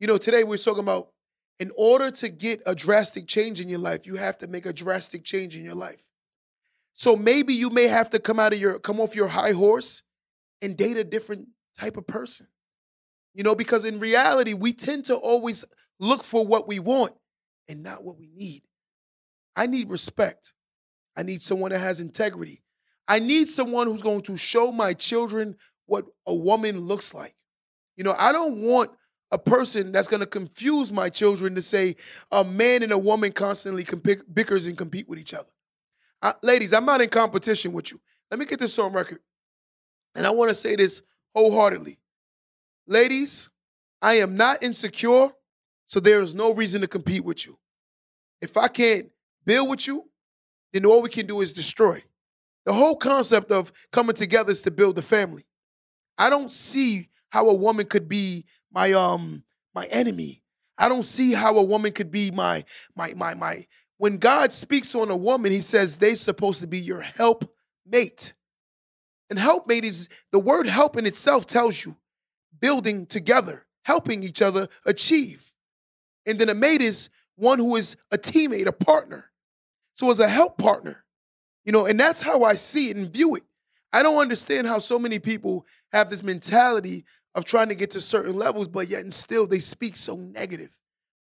you 0.00 0.06
know, 0.06 0.16
today 0.16 0.44
we're 0.44 0.58
talking 0.58 0.82
about 0.82 1.08
in 1.58 1.70
order 1.76 2.10
to 2.10 2.28
get 2.28 2.62
a 2.66 2.74
drastic 2.74 3.26
change 3.26 3.60
in 3.60 3.68
your 3.68 3.78
life, 3.78 4.06
you 4.06 4.16
have 4.16 4.38
to 4.38 4.46
make 4.46 4.66
a 4.66 4.72
drastic 4.72 5.24
change 5.24 5.56
in 5.56 5.64
your 5.64 5.74
life. 5.74 6.08
So 6.94 7.16
maybe 7.16 7.54
you 7.54 7.70
may 7.70 7.88
have 7.88 8.10
to 8.10 8.18
come 8.18 8.38
out 8.38 8.52
of 8.52 8.60
your 8.60 8.78
come 8.78 9.00
off 9.00 9.14
your 9.14 9.28
high 9.28 9.52
horse 9.52 10.02
and 10.62 10.76
date 10.76 10.96
a 10.96 11.04
different 11.04 11.48
type 11.78 11.96
of 11.96 12.06
person. 12.06 12.46
You 13.34 13.42
know, 13.42 13.54
because 13.54 13.84
in 13.84 13.98
reality, 13.98 14.54
we 14.54 14.72
tend 14.72 15.06
to 15.06 15.16
always 15.16 15.64
look 15.98 16.22
for 16.22 16.46
what 16.46 16.68
we 16.68 16.78
want 16.78 17.12
and 17.68 17.82
not 17.82 18.04
what 18.04 18.18
we 18.18 18.30
need. 18.34 18.62
I 19.56 19.66
need 19.66 19.90
respect. 19.90 20.52
I 21.16 21.22
need 21.22 21.42
someone 21.42 21.72
that 21.72 21.80
has 21.80 22.00
integrity. 22.00 22.62
I 23.06 23.18
need 23.18 23.48
someone 23.48 23.86
who's 23.86 24.02
going 24.02 24.22
to 24.22 24.36
show 24.36 24.72
my 24.72 24.94
children 24.94 25.56
what 25.86 26.06
a 26.26 26.34
woman 26.34 26.80
looks 26.80 27.12
like. 27.12 27.34
You 27.96 28.04
know, 28.04 28.14
I 28.18 28.32
don't 28.32 28.62
want 28.62 28.90
a 29.30 29.38
person 29.38 29.92
that's 29.92 30.08
going 30.08 30.20
to 30.20 30.26
confuse 30.26 30.92
my 30.92 31.08
children 31.08 31.54
to 31.54 31.62
say 31.62 31.96
a 32.30 32.44
man 32.44 32.82
and 32.82 32.92
a 32.92 32.98
woman 32.98 33.32
constantly 33.32 33.84
compi- 33.84 34.22
bickers 34.32 34.66
and 34.66 34.78
compete 34.78 35.08
with 35.08 35.18
each 35.18 35.34
other. 35.34 35.48
Uh, 36.22 36.32
ladies, 36.42 36.72
I'm 36.72 36.86
not 36.86 37.02
in 37.02 37.10
competition 37.10 37.72
with 37.72 37.90
you. 37.90 38.00
Let 38.30 38.40
me 38.40 38.46
get 38.46 38.58
this 38.58 38.78
on 38.78 38.92
record. 38.92 39.18
And 40.14 40.26
I 40.26 40.30
want 40.30 40.50
to 40.50 40.54
say 40.54 40.76
this 40.76 41.02
wholeheartedly. 41.34 41.98
Ladies, 42.86 43.48
I 44.02 44.14
am 44.14 44.36
not 44.36 44.62
insecure, 44.62 45.30
so 45.86 46.00
there 46.00 46.20
is 46.20 46.34
no 46.34 46.52
reason 46.52 46.82
to 46.82 46.88
compete 46.88 47.24
with 47.24 47.46
you. 47.46 47.58
If 48.42 48.56
I 48.56 48.68
can't 48.68 49.08
build 49.46 49.70
with 49.70 49.86
you, 49.86 50.10
then 50.72 50.84
all 50.84 51.00
we 51.00 51.08
can 51.08 51.26
do 51.26 51.40
is 51.40 51.52
destroy. 51.52 52.02
The 52.66 52.72
whole 52.72 52.96
concept 52.96 53.50
of 53.50 53.72
coming 53.92 54.16
together 54.16 54.50
is 54.50 54.62
to 54.62 54.70
build 54.70 54.98
a 54.98 55.02
family. 55.02 55.46
I 56.18 56.28
don't 56.30 56.52
see 56.52 57.08
how 57.30 57.48
a 57.48 57.54
woman 57.54 57.86
could 57.86 58.08
be 58.08 58.44
my 58.72 58.92
um 58.92 59.44
my 59.74 59.86
enemy. 59.86 60.42
I 60.76 60.88
don't 60.88 61.04
see 61.04 61.32
how 61.32 61.56
a 61.56 61.62
woman 61.62 61.92
could 61.92 62.10
be 62.10 62.30
my 62.30 62.64
my 62.94 63.14
my 63.14 63.34
my 63.34 63.66
when 63.96 64.18
God 64.18 64.52
speaks 64.52 64.94
on 64.94 65.10
a 65.10 65.16
woman, 65.16 65.52
he 65.52 65.60
says 65.60 65.98
they're 65.98 66.16
supposed 66.16 66.60
to 66.60 66.66
be 66.66 66.78
your 66.78 67.00
helpmate. 67.00 68.34
And 69.30 69.38
helpmate 69.38 69.84
is 69.84 70.08
the 70.32 70.38
word 70.38 70.66
help 70.66 70.96
in 70.96 71.06
itself 71.06 71.46
tells 71.46 71.84
you 71.84 71.96
building 72.60 73.06
together, 73.06 73.66
helping 73.82 74.22
each 74.22 74.42
other 74.42 74.68
achieve. 74.84 75.52
And 76.26 76.38
then 76.38 76.48
a 76.48 76.54
mate 76.54 76.82
is 76.82 77.08
one 77.36 77.58
who 77.58 77.76
is 77.76 77.96
a 78.10 78.18
teammate, 78.18 78.66
a 78.66 78.72
partner. 78.72 79.30
So 79.94 80.10
as 80.10 80.20
a 80.20 80.28
help 80.28 80.58
partner, 80.58 81.04
you 81.64 81.72
know, 81.72 81.86
and 81.86 81.98
that's 81.98 82.22
how 82.22 82.42
I 82.42 82.54
see 82.54 82.90
it 82.90 82.96
and 82.96 83.10
view 83.10 83.34
it. 83.34 83.44
I 83.92 84.02
don't 84.02 84.20
understand 84.20 84.66
how 84.66 84.78
so 84.78 84.98
many 84.98 85.18
people 85.18 85.66
have 85.92 86.10
this 86.10 86.22
mentality 86.22 87.04
of 87.34 87.44
trying 87.44 87.68
to 87.68 87.74
get 87.74 87.92
to 87.92 88.00
certain 88.00 88.34
levels, 88.36 88.68
but 88.68 88.88
yet 88.88 89.02
and 89.02 89.14
still 89.14 89.46
they 89.46 89.60
speak 89.60 89.96
so 89.96 90.16
negative. 90.16 90.76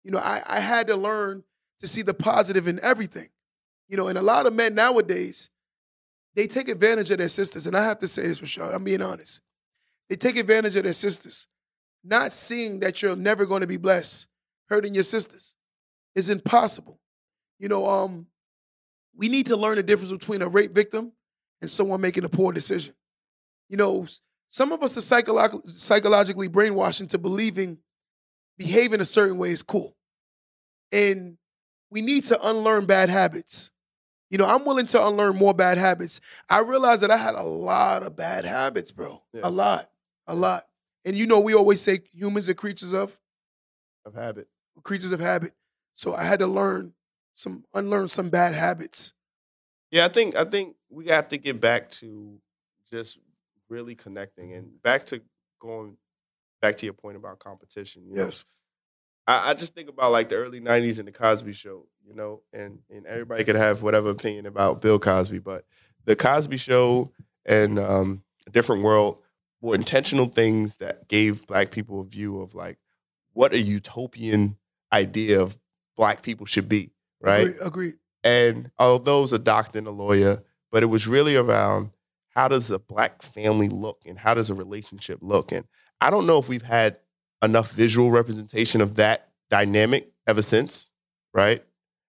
You 0.05 0.11
know, 0.11 0.19
I, 0.19 0.43
I 0.47 0.61
had 0.61 0.87
to 0.89 0.97
learn 0.97 1.45
to 1.81 1.87
see 1.87 2.03
the 2.03 2.15
positive 2.15 2.69
in 2.69 2.81
everything. 2.81 3.29
You 3.89 3.97
know, 3.97 4.09
and 4.09 4.19
a 4.19 4.23
lot 4.23 4.47
of 4.47 4.53
men 4.53 4.75
nowadays, 4.75 5.51
they 6.35 6.47
take 6.47 6.69
advantage 6.69 7.11
of 7.11 7.19
their 7.19 7.29
sisters. 7.29 7.67
And 7.67 7.77
I 7.77 7.85
have 7.85 7.99
to 7.99 8.09
say 8.09 8.23
this 8.23 8.39
for 8.39 8.47
sure, 8.47 8.73
I'm 8.73 8.85
being 8.85 9.03
honest. 9.03 9.41
They 10.09 10.17
take 10.17 10.37
advantage 10.37 10.77
of 10.77 10.85
their 10.85 10.93
sisters, 10.93 11.47
not 12.05 12.33
seeing 12.33 12.81
that 12.81 13.03
you're 13.03 13.17
never 13.17 13.47
going 13.47 13.61
to 13.61 13.67
be 13.67 13.77
blessed, 13.77 14.27
hurting 14.69 14.95
your 14.95 15.05
sisters. 15.05 15.55
It's 16.15 16.29
impossible. 16.29 16.99
You 17.59 17.69
know, 17.69 17.87
um, 17.87 18.27
we 19.17 19.29
need 19.29 19.47
to 19.47 19.57
learn 19.57 19.77
the 19.77 19.83
difference 19.83 20.13
between 20.13 20.43
a 20.43 20.49
rape 20.49 20.75
victim 20.75 21.13
and 21.61 21.71
someone 21.71 22.01
making 22.01 22.25
a 22.25 22.29
poor 22.29 22.53
decision. 22.53 22.95
You 23.69 23.77
know, 23.77 24.07
some 24.49 24.73
of 24.73 24.83
us 24.83 24.97
are 24.97 25.01
psycholo- 25.01 25.79
psychologically 25.79 26.49
brainwashed 26.49 27.01
into 27.01 27.19
believing 27.19 27.79
behaving 28.57 29.01
a 29.01 29.05
certain 29.05 29.39
way 29.39 29.51
is 29.51 29.63
cool. 29.63 29.97
And 30.91 31.39
we 31.91 32.03
need 32.03 32.25
to 32.27 32.49
unlearn 32.49 32.87
bad 32.87 33.09
habits. 33.09 33.71
You 34.31 34.37
know, 34.37 34.47
I'm 34.47 34.65
willing 34.65 34.87
to 34.87 35.07
unlearn 35.07 35.37
more 35.37 35.55
bad 35.55 35.79
habits. 35.79 36.21
I 36.51 36.61
realized 36.61 37.03
that 37.03 37.11
I 37.11 37.17
had 37.17 37.35
a 37.35 37.43
lot 37.43 38.03
of 38.03 38.17
bad 38.17 38.45
habits, 38.45 38.91
bro. 38.91 39.23
Yeah. 39.33 39.43
A 39.45 39.51
lot, 39.51 39.91
a 40.29 40.35
lot. 40.35 40.65
And 41.05 41.17
you 41.17 41.27
know, 41.27 41.41
we 41.41 41.55
always 41.55 41.81
say 41.81 42.01
humans 42.13 42.49
are 42.49 42.55
creatures 42.55 42.93
of 42.93 43.19
Of 44.05 44.15
habit. 44.15 44.49
creatures 44.85 45.11
of 45.13 45.21
habit. 45.21 45.53
So 45.95 46.15
I 46.15 46.23
had 46.25 46.39
to 46.39 46.47
learn 46.47 46.93
some, 47.35 47.65
unlearn 47.75 48.09
some 48.09 48.29
bad 48.31 48.55
habits. 48.55 49.15
Yeah, 49.91 50.05
I 50.05 50.09
think 50.09 50.37
I 50.37 50.45
think 50.45 50.77
we 50.91 51.07
have 51.07 51.29
to 51.29 51.39
get 51.39 51.61
back 51.61 51.91
to 51.93 52.39
just 52.93 53.19
really 53.69 53.95
connecting 53.95 54.53
and 54.53 54.81
back 54.83 55.07
to 55.07 55.23
going 55.61 55.97
back 56.61 56.77
to 56.79 56.87
your 56.87 56.93
point 56.93 57.17
about 57.17 57.39
competition. 57.39 58.05
You 58.07 58.15
know? 58.17 58.25
Yes. 58.27 58.45
I, 59.27 59.51
I 59.51 59.55
just 59.55 59.75
think 59.75 59.89
about 59.89 60.13
like 60.13 60.29
the 60.29 60.35
early 60.37 60.61
'90s 60.61 60.99
and 60.99 61.09
the 61.09 61.13
Cosby 61.13 61.53
Show, 61.55 61.87
you 62.07 62.15
know, 62.15 62.43
and 62.53 62.81
and 62.95 63.07
everybody 63.07 63.45
could 63.45 63.57
have 63.57 63.83
whatever 63.83 64.11
opinion 64.11 64.45
about 64.47 64.83
Bill 64.83 64.99
Cosby, 64.99 65.39
but 65.39 65.65
the 66.05 66.15
Cosby 66.17 66.59
Show 66.59 67.13
and 67.47 67.79
um, 67.79 68.23
a 68.47 68.51
different 68.51 68.83
world 68.83 69.23
were 69.61 69.75
intentional 69.75 70.27
things 70.27 70.77
that 70.77 71.09
gave 71.09 71.47
Black 71.47 71.71
people 71.71 72.01
a 72.01 72.05
view 72.05 72.41
of 72.41 72.55
like 72.55 72.79
what 73.33 73.53
a 73.53 73.59
utopian 73.59 74.57
idea 74.93 75.41
of 75.41 75.59
Black 75.97 76.23
people 76.23 76.47
should 76.47 76.69
be, 76.69 76.93
right? 77.21 77.49
Agreed. 77.49 77.57
agreed. 77.61 77.95
And 78.25 78.71
although 78.79 79.21
it 79.21 79.23
was 79.23 79.33
a 79.33 79.39
doctor 79.39 79.79
and 79.79 79.87
a 79.87 79.93
lawyer, 79.93 80.43
but 80.71 80.83
it 80.83 80.87
was 80.87 81.07
really 81.07 81.37
around 81.37 81.91
how 82.35 82.49
does 82.49 82.71
a 82.71 82.79
black 82.79 83.23
family 83.23 83.69
look 83.69 84.03
and 84.07 84.19
how 84.19 84.35
does 84.35 84.51
a 84.51 84.55
relationship 84.55 85.19
look? 85.23 85.51
And 85.51 85.67
I 86.01 86.11
don't 86.11 86.27
know 86.27 86.39
if 86.39 86.49
we've 86.49 86.63
had 86.63 86.99
enough 87.43 87.73
visual 87.73 88.11
representation 88.11 88.81
of 88.81 88.97
that 88.97 89.29
dynamic 89.51 90.13
ever 90.27 90.43
since, 90.43 90.91
right? 91.33 91.65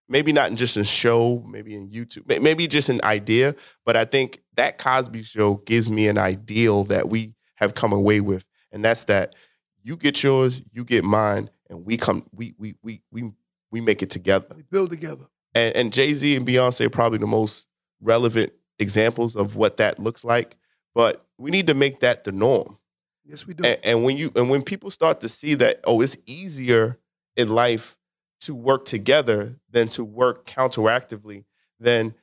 Maybe 0.07 0.31
not 0.31 0.49
in 0.49 0.57
just 0.57 0.77
a 0.77 0.83
show, 0.83 1.43
maybe 1.47 1.75
in 1.75 1.89
YouTube, 1.89 2.41
maybe 2.41 2.67
just 2.67 2.89
an 2.89 2.99
idea, 3.03 3.55
but 3.85 3.95
I 3.95 4.05
think 4.05 4.41
that 4.55 4.77
Cosby 4.77 5.23
show 5.23 5.55
gives 5.65 5.89
me 5.89 6.07
an 6.07 6.17
ideal 6.17 6.83
that 6.85 7.09
we 7.09 7.33
have 7.59 7.73
come 7.75 7.93
away 7.93 8.19
with. 8.21 8.45
And 8.71 8.83
that's 8.83 9.05
that 9.05 9.35
you 9.83 9.95
get 9.95 10.21
yours, 10.23 10.61
you 10.71 10.83
get 10.83 11.03
mine, 11.03 11.49
and 11.69 11.85
we 11.85 11.97
come, 11.97 12.25
we 12.33 12.53
we 12.57 12.75
we 12.83 13.01
we 13.11 13.31
we 13.71 13.81
make 13.81 14.01
it 14.01 14.09
together 14.09 14.47
We 14.55 14.63
build 14.63 14.89
together. 14.89 15.25
and, 15.53 15.75
and 15.75 15.93
Jay 15.93 16.13
Z 16.13 16.35
and 16.35 16.45
Beyonce 16.45 16.85
are 16.85 16.89
probably 16.89 17.19
the 17.19 17.27
most 17.27 17.67
relevant 18.01 18.53
examples 18.77 19.35
of 19.35 19.55
what 19.55 19.77
that 19.77 19.99
looks 19.99 20.23
like. 20.23 20.57
But 20.95 21.25
we 21.37 21.51
need 21.51 21.67
to 21.67 21.73
make 21.73 21.99
that 21.99 22.23
the 22.23 22.31
norm. 22.31 22.77
Yes, 23.25 23.45
we 23.45 23.53
do. 23.53 23.63
And, 23.63 23.77
and 23.83 24.03
when 24.03 24.17
you 24.17 24.31
and 24.35 24.49
when 24.49 24.63
people 24.63 24.91
start 24.91 25.21
to 25.21 25.29
see 25.29 25.53
that, 25.55 25.81
oh, 25.85 26.01
it's 26.01 26.17
easier 26.25 26.97
in 27.35 27.49
life 27.49 27.95
to 28.41 28.55
work 28.55 28.85
together 28.85 29.59
than 29.69 29.87
to 29.89 30.03
work 30.03 30.45
counteractively, 30.45 31.43
then 31.79 32.15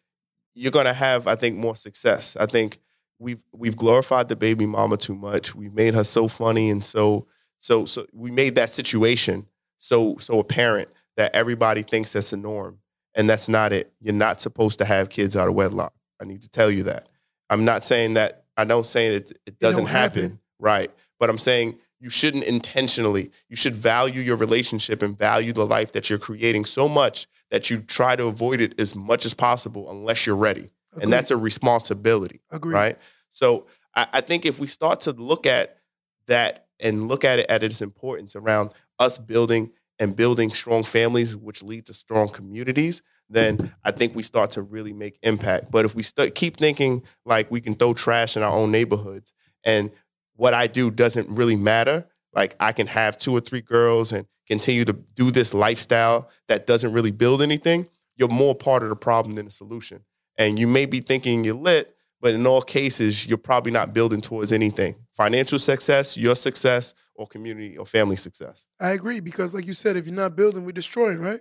you're 0.55 0.72
gonna 0.72 0.95
have, 0.95 1.26
I 1.26 1.37
think, 1.37 1.57
more 1.57 1.76
success. 1.76 2.37
I 2.41 2.47
think 2.47 2.80
we've 3.19 3.43
we've 3.53 3.77
glorified 3.77 4.29
the 4.29 4.37
baby 4.37 4.67
mama 4.67 4.97
too 4.97 5.14
much. 5.14 5.55
We've 5.55 5.73
made 5.73 5.95
her 5.95 6.05
so 6.05 6.29
funny 6.29 6.71
and 6.71 6.85
so 6.85 7.27
so 7.61 7.85
so 7.85 8.07
we 8.12 8.31
made 8.31 8.55
that 8.57 8.71
situation 8.71 9.47
so 9.79 10.17
so 10.19 10.39
apparent 10.39 10.89
that 11.17 11.35
everybody 11.35 11.83
thinks 11.83 12.12
that's 12.12 12.31
the 12.31 12.37
norm. 12.37 12.79
And 13.14 13.31
that's 13.31 13.49
not 13.49 13.73
it. 13.73 13.93
You're 14.01 14.12
not 14.12 14.43
supposed 14.43 14.79
to 14.79 14.85
have 14.85 15.09
kids 15.09 15.37
out 15.37 15.49
of 15.49 15.55
wedlock. 15.55 15.95
I 16.21 16.27
need 16.27 16.43
to 16.43 16.51
tell 16.51 16.71
you 16.71 16.83
that. 16.83 17.09
I'm 17.49 17.64
not 17.64 17.83
saying 17.85 18.14
that 18.14 18.45
I 18.57 18.64
don't 18.64 18.87
say 18.87 19.14
it 19.14 19.33
it 19.47 19.59
doesn't 19.59 19.85
don't 19.85 19.93
happen. 19.93 20.23
happen. 20.23 20.41
Right. 20.59 20.91
But 21.19 21.31
I'm 21.31 21.39
saying 21.39 21.79
you 21.99 22.11
shouldn't 22.11 22.45
intentionally. 22.45 23.31
You 23.49 23.57
should 23.57 23.75
value 23.75 24.21
your 24.21 24.37
relationship 24.37 25.03
and 25.03 25.17
value 25.17 25.55
the 25.55 25.64
life 25.67 25.93
that 25.93 26.11
you're 26.11 26.19
creating 26.19 26.67
so 26.67 26.89
much 26.89 27.27
that 27.51 27.71
you 27.71 27.79
try 27.79 28.17
to 28.17 28.27
avoid 28.27 28.61
it 28.61 28.79
as 28.79 28.95
much 28.95 29.25
as 29.25 29.33
possible 29.33 29.91
unless 29.91 30.27
you're 30.27 30.37
ready. 30.37 30.73
Agreed. 30.97 31.05
And 31.05 31.12
that's 31.12 31.30
a 31.30 31.36
responsibility 31.36 32.40
Agreed. 32.51 32.74
right? 32.74 32.99
So 33.30 33.66
I, 33.94 34.07
I 34.14 34.20
think 34.20 34.47
if 34.47 34.59
we 34.59 34.66
start 34.66 35.01
to 35.03 35.12
look 35.12 35.47
at 35.47 35.78
that 36.26 36.66
and 36.80 37.09
look 37.09 37.24
at 37.24 37.38
it 37.38 37.47
at 37.49 37.62
its 37.62 37.80
importance 37.80 38.34
around 38.34 38.70
us 38.99 39.18
building 39.18 39.72
and 39.99 40.16
building 40.16 40.51
strong 40.51 40.84
families, 40.84 41.36
which 41.36 41.62
lead 41.62 41.86
to 41.86 41.94
strong 41.94 42.28
communities, 42.28 43.03
then 43.28 43.74
I 43.84 43.90
think 43.90 44.14
we 44.14 44.22
start 44.22 44.51
to 44.53 44.62
really 44.62 44.92
make 44.92 45.18
impact. 45.22 45.70
But 45.70 45.84
if 45.84 45.94
we 45.94 46.03
st- 46.03 46.34
keep 46.34 46.57
thinking 46.57 47.03
like 47.24 47.51
we 47.51 47.61
can 47.61 47.74
throw 47.74 47.94
trash 47.94 48.36
in 48.36 48.42
our 48.42 48.53
own 48.53 48.70
neighborhoods 48.70 49.32
and 49.64 49.90
what 50.36 50.55
I 50.55 50.66
do 50.66 50.90
doesn't 50.90 51.28
really 51.28 51.57
matter, 51.57 52.07
like 52.34 52.55
I 52.61 52.72
can 52.72 52.86
have 52.86 53.18
two 53.18 53.32
or 53.36 53.40
three 53.40 53.62
girls 53.62 54.12
and 54.12 54.26
continue 54.47 54.84
to 54.84 54.92
do 54.92 55.30
this 55.30 55.53
lifestyle 55.55 56.30
that 56.49 56.66
doesn't 56.66 56.92
really 56.92 57.11
build 57.11 57.42
anything, 57.42 57.88
you're 58.16 58.28
more 58.28 58.55
part 58.55 58.82
of 58.82 58.90
the 58.90 58.97
problem 58.97 59.34
than 59.34 59.47
the 59.47 59.51
solution. 59.51 60.05
And 60.39 60.59
you 60.59 60.66
may 60.66 60.87
be 60.87 61.01
thinking 61.01 61.45
you're 61.45 61.55
lit, 61.55 61.97
but 62.20 62.34
in 62.34 62.47
all 62.47 62.62
cases, 62.62 63.26
you're 63.26 63.39
probably 63.39 63.72
not 63.72 63.93
building 63.93 64.20
towards 64.20 64.53
anything 64.53 64.97
financial 65.12 65.59
success, 65.59 66.16
your 66.16 66.37
success, 66.37 66.93
or 67.14 67.26
community 67.26 67.76
or 67.78 67.87
family 67.87 68.16
success. 68.16 68.66
I 68.78 68.91
agree 68.91 69.20
because, 69.20 69.55
like 69.55 69.66
you 69.66 69.72
said, 69.72 69.97
if 69.97 70.07
you're 70.07 70.14
not 70.14 70.37
building, 70.37 70.64
we're 70.64 70.72
destroying, 70.72 71.18
right? 71.18 71.41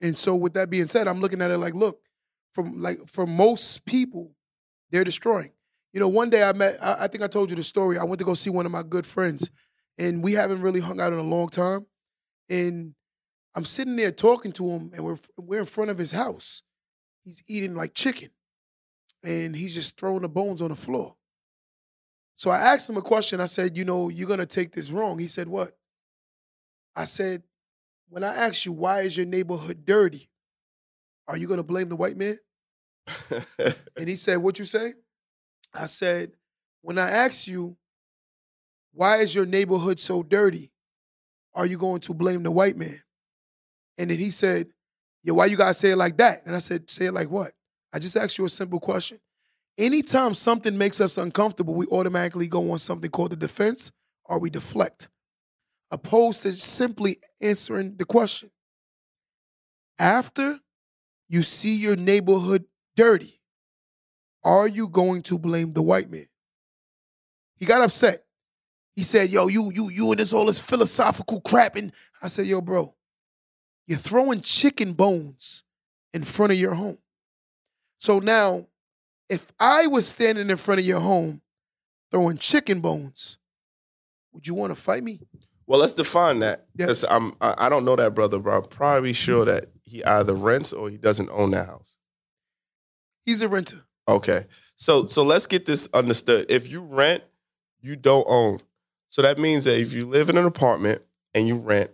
And 0.00 0.16
so, 0.16 0.34
with 0.34 0.54
that 0.54 0.70
being 0.70 0.88
said, 0.88 1.06
I'm 1.06 1.20
looking 1.20 1.42
at 1.42 1.50
it 1.50 1.58
like, 1.58 1.74
look, 1.74 2.00
from 2.54 2.80
like 2.80 2.98
for 3.06 3.26
most 3.26 3.84
people, 3.84 4.34
they're 4.90 5.04
destroying. 5.04 5.50
You 5.92 6.00
know, 6.00 6.08
one 6.08 6.30
day 6.30 6.42
I 6.42 6.52
met, 6.52 6.78
I, 6.82 7.06
think 7.06 7.22
I 7.22 7.28
told 7.28 7.50
you 7.50 7.56
the 7.56 7.62
story. 7.62 7.98
I 7.98 8.04
went 8.04 8.18
to 8.18 8.24
go 8.24 8.34
see 8.34 8.50
one 8.50 8.66
of 8.66 8.72
my 8.72 8.82
good 8.82 9.06
friends, 9.06 9.50
and 9.96 10.24
we 10.24 10.32
haven't 10.32 10.60
really 10.60 10.80
hung 10.80 11.00
out 11.00 11.12
in 11.12 11.20
a 11.20 11.22
long 11.22 11.48
time. 11.48 11.86
And 12.50 12.94
I'm 13.54 13.64
sitting 13.64 13.94
there 13.94 14.10
talking 14.10 14.50
to 14.52 14.70
him, 14.70 14.90
and 14.92 15.04
we're 15.04 15.18
we're 15.36 15.60
in 15.60 15.66
front 15.66 15.90
of 15.90 15.98
his 15.98 16.10
house. 16.10 16.62
He's 17.24 17.42
eating 17.46 17.74
like 17.74 17.94
chicken, 17.94 18.28
and 19.22 19.56
he's 19.56 19.74
just 19.74 19.98
throwing 19.98 20.22
the 20.22 20.28
bones 20.28 20.60
on 20.60 20.68
the 20.68 20.76
floor. 20.76 21.16
So 22.36 22.50
I 22.50 22.58
asked 22.58 22.90
him 22.90 22.98
a 22.98 23.02
question. 23.02 23.40
I 23.40 23.46
said, 23.46 23.76
"You 23.76 23.84
know, 23.84 24.10
you're 24.10 24.28
gonna 24.28 24.44
take 24.44 24.72
this 24.72 24.90
wrong." 24.90 25.18
He 25.18 25.28
said, 25.28 25.48
"What?" 25.48 25.78
I 26.94 27.04
said, 27.04 27.44
"When 28.08 28.22
I 28.22 28.34
ask 28.34 28.66
you 28.66 28.72
why 28.72 29.02
is 29.02 29.16
your 29.16 29.26
neighborhood 29.26 29.86
dirty, 29.86 30.30
are 31.26 31.36
you 31.38 31.48
gonna 31.48 31.62
blame 31.62 31.88
the 31.88 31.96
white 31.96 32.18
man?" 32.18 32.38
And 33.96 34.08
he 34.08 34.16
said, 34.16 34.38
"What 34.38 34.58
you 34.58 34.66
say?" 34.66 34.94
I 35.72 35.86
said, 35.86 36.36
"When 36.82 36.98
I 36.98 37.08
ask 37.08 37.46
you 37.46 37.78
why 38.92 39.18
is 39.18 39.34
your 39.34 39.46
neighborhood 39.46 39.98
so 39.98 40.22
dirty, 40.22 40.72
are 41.54 41.66
you 41.66 41.78
going 41.78 42.00
to 42.02 42.12
blame 42.14 42.42
the 42.42 42.50
white 42.50 42.76
man?" 42.76 43.02
And 43.96 44.10
then 44.10 44.18
he 44.18 44.30
said, 44.30 44.73
"Yeah, 45.24 45.32
why 45.32 45.46
you 45.46 45.56
gotta 45.56 45.74
say 45.74 45.90
it 45.90 45.96
like 45.96 46.16
that?" 46.18 46.42
And 46.46 46.54
I 46.54 46.60
said, 46.60 46.88
"Say 46.88 47.06
it 47.06 47.12
like 47.12 47.30
what?" 47.30 47.52
I 47.92 47.98
just 47.98 48.16
asked 48.16 48.38
you 48.38 48.44
a 48.44 48.48
simple 48.48 48.78
question. 48.78 49.18
Anytime 49.76 50.34
something 50.34 50.78
makes 50.78 51.00
us 51.00 51.18
uncomfortable, 51.18 51.74
we 51.74 51.86
automatically 51.86 52.46
go 52.46 52.70
on 52.70 52.78
something 52.78 53.10
called 53.10 53.32
the 53.32 53.36
defense 53.36 53.90
or 54.24 54.38
we 54.38 54.50
deflect, 54.50 55.08
opposed 55.90 56.42
to 56.42 56.52
simply 56.52 57.18
answering 57.40 57.96
the 57.96 58.04
question. 58.04 58.50
After 59.98 60.60
you 61.28 61.42
see 61.42 61.74
your 61.74 61.96
neighborhood 61.96 62.66
dirty, 62.94 63.40
are 64.44 64.68
you 64.68 64.88
going 64.88 65.22
to 65.22 65.38
blame 65.38 65.72
the 65.72 65.82
white 65.82 66.10
man? 66.10 66.26
He 67.56 67.64
got 67.64 67.82
upset. 67.82 68.24
He 68.94 69.02
said, 69.02 69.30
"Yo, 69.30 69.48
you, 69.48 69.72
you, 69.72 69.88
you, 69.88 70.10
and 70.10 70.20
this 70.20 70.32
all 70.32 70.46
this 70.46 70.60
philosophical 70.60 71.40
crap." 71.40 71.76
And 71.76 71.92
I 72.22 72.28
said, 72.28 72.46
"Yo, 72.46 72.60
bro, 72.60 72.94
you're 73.86 73.98
throwing 73.98 74.40
chicken 74.40 74.92
bones 74.92 75.62
in 76.12 76.24
front 76.24 76.52
of 76.52 76.58
your 76.58 76.74
home. 76.74 76.98
So 77.98 78.18
now, 78.18 78.66
if 79.28 79.46
I 79.58 79.86
was 79.86 80.06
standing 80.06 80.50
in 80.50 80.56
front 80.56 80.80
of 80.80 80.86
your 80.86 81.00
home 81.00 81.40
throwing 82.10 82.38
chicken 82.38 82.80
bones, 82.80 83.38
would 84.32 84.46
you 84.46 84.54
want 84.54 84.74
to 84.74 84.80
fight 84.80 85.02
me? 85.02 85.20
Well, 85.66 85.80
let's 85.80 85.94
define 85.94 86.40
that. 86.40 86.66
Yes. 86.76 86.86
Because 86.86 87.04
I'm 87.04 87.32
I 87.40 87.68
don't 87.68 87.84
know 87.84 87.96
that 87.96 88.14
brother, 88.14 88.38
but 88.38 88.50
I'm 88.50 88.62
probably 88.62 89.12
sure 89.12 89.44
that 89.46 89.66
he 89.82 90.04
either 90.04 90.34
rents 90.34 90.72
or 90.72 90.90
he 90.90 90.96
doesn't 90.96 91.30
own 91.30 91.52
that 91.52 91.66
house. 91.66 91.96
He's 93.24 93.40
a 93.40 93.48
renter. 93.48 93.84
Okay. 94.06 94.44
So 94.76 95.06
so 95.06 95.22
let's 95.22 95.46
get 95.46 95.64
this 95.64 95.88
understood. 95.94 96.46
If 96.50 96.70
you 96.70 96.82
rent, 96.82 97.22
you 97.80 97.96
don't 97.96 98.26
own. 98.28 98.60
So 99.08 99.22
that 99.22 99.38
means 99.38 99.64
that 99.64 99.80
if 99.80 99.92
you 99.92 100.06
live 100.06 100.28
in 100.28 100.36
an 100.36 100.44
apartment 100.44 101.02
and 101.34 101.48
you 101.48 101.56
rent, 101.56 101.90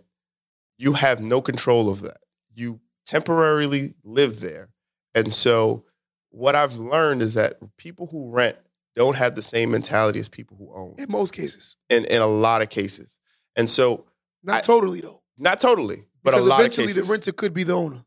you 0.81 0.93
have 0.93 1.19
no 1.19 1.41
control 1.41 1.89
of 1.89 2.01
that. 2.01 2.17
You 2.55 2.79
temporarily 3.05 3.93
live 4.03 4.39
there. 4.39 4.69
And 5.13 5.31
so 5.31 5.85
what 6.31 6.55
I've 6.55 6.75
learned 6.75 7.21
is 7.21 7.35
that 7.35 7.59
people 7.77 8.07
who 8.07 8.31
rent 8.31 8.57
don't 8.95 9.15
have 9.15 9.35
the 9.35 9.43
same 9.43 9.71
mentality 9.71 10.19
as 10.19 10.27
people 10.27 10.57
who 10.57 10.73
own 10.73 10.95
In 10.97 11.05
most 11.09 11.33
cases, 11.33 11.75
in, 11.89 12.05
in 12.05 12.21
a 12.21 12.27
lot 12.27 12.63
of 12.63 12.69
cases. 12.69 13.19
And 13.55 13.69
so 13.69 14.05
not 14.43 14.57
I- 14.57 14.61
totally 14.61 15.01
though. 15.01 15.21
not 15.37 15.59
totally, 15.59 16.07
but 16.23 16.31
because 16.31 16.45
a 16.45 16.49
lot 16.49 16.61
of 16.61 16.65
eventually 16.65 16.87
cases 16.87 17.07
the 17.07 17.11
renter 17.11 17.31
could 17.31 17.53
be 17.53 17.63
the 17.63 17.73
owner. 17.73 18.03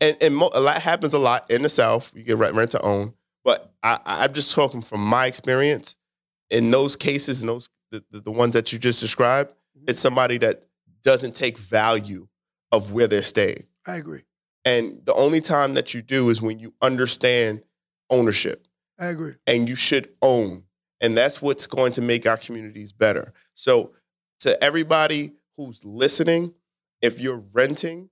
and 0.00 0.16
and 0.20 0.36
mo- 0.36 0.50
a 0.52 0.60
lot 0.60 0.80
happens 0.82 1.14
a 1.14 1.18
lot 1.18 1.50
in 1.50 1.62
the 1.62 1.68
South. 1.68 2.12
You 2.14 2.22
get 2.22 2.36
rent, 2.36 2.54
rent 2.54 2.72
to 2.72 2.82
own, 2.82 3.14
but 3.44 3.72
I, 3.82 3.98
I'm 4.04 4.32
just 4.34 4.52
talking 4.52 4.82
from 4.82 5.00
my 5.00 5.26
experience. 5.26 5.96
In 6.50 6.70
those 6.70 6.96
cases, 6.96 7.40
in 7.40 7.46
those 7.46 7.70
the, 7.90 8.04
the, 8.10 8.20
the 8.20 8.30
ones 8.30 8.52
that 8.52 8.72
you 8.72 8.78
just 8.78 9.00
described, 9.00 9.50
mm-hmm. 9.50 9.86
it's 9.88 10.00
somebody 10.00 10.38
that 10.38 10.66
doesn't 11.02 11.34
take 11.34 11.58
value 11.58 12.28
of 12.72 12.92
where 12.92 13.08
they're 13.08 13.22
staying. 13.22 13.64
I 13.86 13.96
agree. 13.96 14.22
And 14.64 15.00
the 15.04 15.14
only 15.14 15.40
time 15.40 15.74
that 15.74 15.94
you 15.94 16.02
do 16.02 16.28
is 16.30 16.42
when 16.42 16.58
you 16.58 16.74
understand 16.82 17.62
ownership 18.10 18.66
I 18.98 19.06
agree. 19.06 19.34
and 19.46 19.68
you 19.68 19.74
should 19.76 20.10
own. 20.20 20.64
And 21.00 21.16
that's 21.16 21.40
what's 21.40 21.66
going 21.66 21.92
to 21.92 22.02
make 22.02 22.26
our 22.26 22.36
communities 22.36 22.92
better. 22.92 23.32
So, 23.54 23.92
to 24.40 24.62
everybody 24.62 25.32
who's 25.56 25.82
listening, 25.84 26.54
if 27.00 27.20
you're 27.20 27.42
renting, 27.52 28.10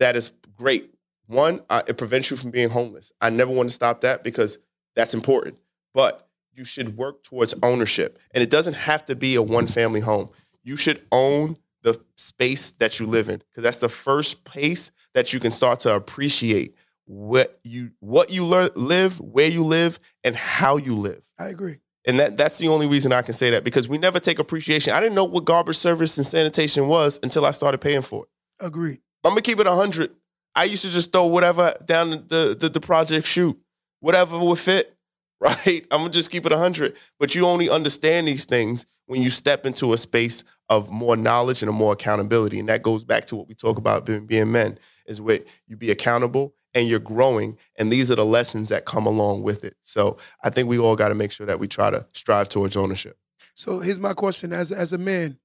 that 0.00 0.16
is 0.16 0.32
great. 0.54 0.92
One, 1.26 1.60
uh, 1.70 1.82
it 1.86 1.96
prevents 1.96 2.30
you 2.30 2.36
from 2.36 2.50
being 2.50 2.68
homeless. 2.68 3.12
I 3.20 3.30
never 3.30 3.52
want 3.52 3.68
to 3.68 3.74
stop 3.74 4.02
that 4.02 4.22
because 4.22 4.58
that's 4.94 5.14
important. 5.14 5.56
But 5.94 6.28
you 6.54 6.64
should 6.64 6.96
work 6.96 7.22
towards 7.22 7.54
ownership. 7.62 8.18
And 8.32 8.42
it 8.42 8.50
doesn't 8.50 8.74
have 8.74 9.04
to 9.06 9.16
be 9.16 9.34
a 9.34 9.42
one 9.42 9.66
family 9.66 10.00
home. 10.00 10.30
You 10.62 10.76
should 10.76 11.02
own 11.12 11.56
the 11.86 12.00
space 12.16 12.72
that 12.72 12.98
you 12.98 13.06
live 13.06 13.28
in 13.28 13.38
because 13.38 13.62
that's 13.62 13.78
the 13.78 13.88
first 13.88 14.42
place 14.42 14.90
that 15.14 15.32
you 15.32 15.38
can 15.38 15.52
start 15.52 15.78
to 15.80 15.94
appreciate 15.94 16.74
what 17.04 17.60
you 17.62 17.92
what 18.00 18.30
you 18.30 18.44
learn, 18.44 18.70
live, 18.74 19.20
where 19.20 19.46
you 19.46 19.62
live, 19.62 20.00
and 20.24 20.34
how 20.34 20.76
you 20.76 20.96
live. 20.96 21.22
I 21.38 21.46
agree. 21.46 21.78
And 22.04 22.18
that 22.18 22.36
that's 22.36 22.58
the 22.58 22.66
only 22.66 22.88
reason 22.88 23.12
I 23.12 23.22
can 23.22 23.34
say 23.34 23.50
that 23.50 23.62
because 23.62 23.86
we 23.88 23.98
never 23.98 24.18
take 24.18 24.40
appreciation. 24.40 24.94
I 24.94 25.00
didn't 25.00 25.14
know 25.14 25.24
what 25.24 25.44
garbage 25.44 25.76
service 25.76 26.18
and 26.18 26.26
sanitation 26.26 26.88
was 26.88 27.20
until 27.22 27.46
I 27.46 27.52
started 27.52 27.78
paying 27.78 28.02
for 28.02 28.24
it. 28.24 28.64
Agreed. 28.64 28.98
I'm 29.24 29.30
gonna 29.30 29.42
keep 29.42 29.60
it 29.60 29.68
hundred. 29.68 30.10
I 30.56 30.64
used 30.64 30.84
to 30.84 30.90
just 30.90 31.12
throw 31.12 31.26
whatever 31.26 31.72
down 31.84 32.10
the, 32.10 32.56
the 32.58 32.68
the 32.68 32.80
project 32.80 33.28
chute, 33.28 33.58
whatever 34.00 34.40
would 34.40 34.58
fit. 34.58 34.95
Right? 35.40 35.86
I'm 35.90 36.00
gonna 36.00 36.10
just 36.10 36.30
keep 36.30 36.46
it 36.46 36.52
hundred. 36.52 36.96
But 37.20 37.34
you 37.34 37.44
only 37.44 37.68
understand 37.68 38.26
these 38.26 38.46
things 38.46 38.86
when 39.04 39.22
you 39.22 39.28
step 39.28 39.66
into 39.66 39.92
a 39.92 39.98
space 39.98 40.44
of 40.68 40.90
more 40.90 41.16
knowledge 41.16 41.62
and 41.62 41.68
a 41.68 41.72
more 41.72 41.92
accountability. 41.92 42.58
And 42.58 42.68
that 42.70 42.82
goes 42.82 43.04
back 43.04 43.26
to 43.26 43.36
what 43.36 43.46
we 43.46 43.54
talk 43.54 43.76
about 43.76 44.06
being, 44.06 44.26
being 44.26 44.50
men, 44.50 44.78
is 45.06 45.20
where 45.20 45.40
you 45.66 45.76
be 45.76 45.90
accountable 45.90 46.54
and 46.74 46.88
you're 46.88 46.98
growing. 46.98 47.58
And 47.76 47.92
these 47.92 48.10
are 48.10 48.16
the 48.16 48.24
lessons 48.24 48.70
that 48.70 48.86
come 48.86 49.06
along 49.06 49.42
with 49.42 49.62
it. 49.64 49.74
So 49.82 50.16
I 50.42 50.50
think 50.50 50.68
we 50.68 50.78
all 50.78 50.96
got 50.96 51.08
to 51.08 51.14
make 51.14 51.32
sure 51.32 51.46
that 51.46 51.60
we 51.60 51.68
try 51.68 51.90
to 51.90 52.06
strive 52.12 52.48
towards 52.48 52.76
ownership. 52.76 53.18
So 53.54 53.80
here's 53.80 53.98
my 53.98 54.12
question: 54.14 54.52
as 54.52 54.72
as 54.72 54.92
a 54.92 54.98
man, 54.98 55.38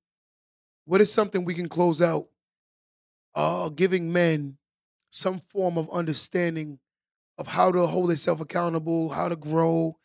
what 0.86 1.02
is 1.02 1.12
something 1.12 1.46
we 1.46 1.54
can 1.54 1.70
close 1.70 2.02
out, 2.02 2.28
uh, 3.36 3.70
giving 3.70 4.12
men 4.12 4.58
some 5.10 5.40
form 5.40 5.78
of 5.78 5.90
understanding 5.92 6.80
of 7.38 7.48
how 7.48 7.72
to 7.72 7.88
hold 7.88 8.10
themselves 8.10 8.42
accountable, 8.42 9.10
how 9.10 9.30
to 9.30 9.36
grow, 9.36 9.98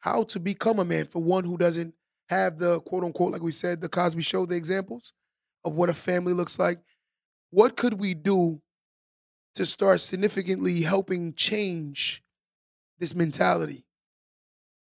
how 0.00 0.22
to 0.24 0.38
become 0.40 0.78
a 0.78 0.84
man 0.84 1.06
for 1.06 1.22
one 1.22 1.44
who 1.44 1.56
doesn't 1.56 1.94
have 2.28 2.58
the 2.58 2.80
quote 2.80 3.04
unquote, 3.04 3.32
like 3.32 3.42
we 3.42 3.52
said, 3.52 3.80
the 3.80 3.88
Cosby 3.88 4.22
Show, 4.22 4.46
the 4.46 4.56
examples 4.56 5.12
of 5.64 5.74
what 5.74 5.90
a 5.90 5.94
family 5.94 6.32
looks 6.32 6.58
like. 6.58 6.80
What 7.50 7.76
could 7.76 7.94
we 7.94 8.14
do 8.14 8.60
to 9.54 9.64
start 9.64 10.00
significantly 10.00 10.82
helping 10.82 11.34
change 11.34 12.22
this 12.98 13.14
mentality? 13.14 13.86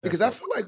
Because 0.01 0.21
I 0.21 0.31
feel 0.31 0.47
like 0.55 0.65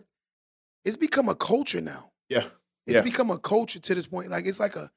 it's 0.85 0.97
become 0.97 1.29
a 1.29 1.35
culture 1.35 1.81
now. 1.81 2.11
Yeah. 2.29 2.45
It's 2.85 2.97
Yeah. 2.97 3.01
become 3.01 3.31
a 3.31 3.39
culture 3.39 3.79
to 3.79 3.95
this 3.95 4.05
point. 4.05 4.29
Like 4.29 4.45
it's 4.45 4.59
like 4.59 4.75
a 4.75 4.91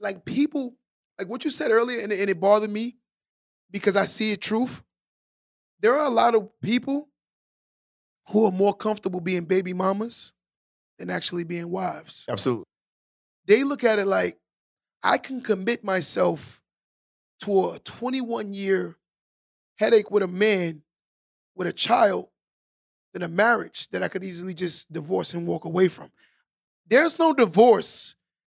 like 0.00 0.24
people 0.24 0.76
like 1.18 1.28
what 1.28 1.44
you 1.44 1.50
said 1.50 1.70
earlier, 1.72 2.00
and 2.00 2.12
it, 2.12 2.20
and 2.20 2.30
it 2.30 2.38
bothered 2.40 2.70
me 2.70 2.96
because 3.70 3.96
I 3.96 4.04
see 4.04 4.32
it 4.32 4.40
truth. 4.40 4.82
There 5.80 5.98
are 5.98 6.06
a 6.06 6.10
lot 6.10 6.34
of 6.34 6.48
people 6.60 7.08
who 8.28 8.46
are 8.46 8.52
more 8.52 8.74
comfortable 8.74 9.20
being 9.20 9.44
baby 9.44 9.72
mamas 9.72 10.32
than 10.98 11.10
actually 11.10 11.44
being 11.44 11.70
wives. 11.70 12.24
Absolutely. 12.28 12.64
They 13.46 13.64
look 13.64 13.84
at 13.84 13.98
it 13.98 14.06
like 14.06 14.38
I 15.02 15.18
can 15.18 15.40
commit 15.40 15.84
myself 15.84 16.60
to 17.40 17.70
a 17.70 17.78
21 17.78 18.52
year 18.52 18.96
headache 19.76 20.10
with 20.10 20.22
a 20.22 20.28
man 20.28 20.82
with 21.54 21.68
a 21.68 21.72
child 21.72 22.28
than 23.12 23.22
a 23.22 23.28
marriage 23.28 23.88
that 23.90 24.02
I 24.02 24.08
could 24.08 24.24
easily 24.24 24.54
just 24.54 24.92
divorce 24.92 25.34
and 25.34 25.46
walk 25.46 25.64
away 25.64 25.88
from. 25.88 26.10
There's 26.88 27.18
no 27.18 27.32
divorce 27.32 28.14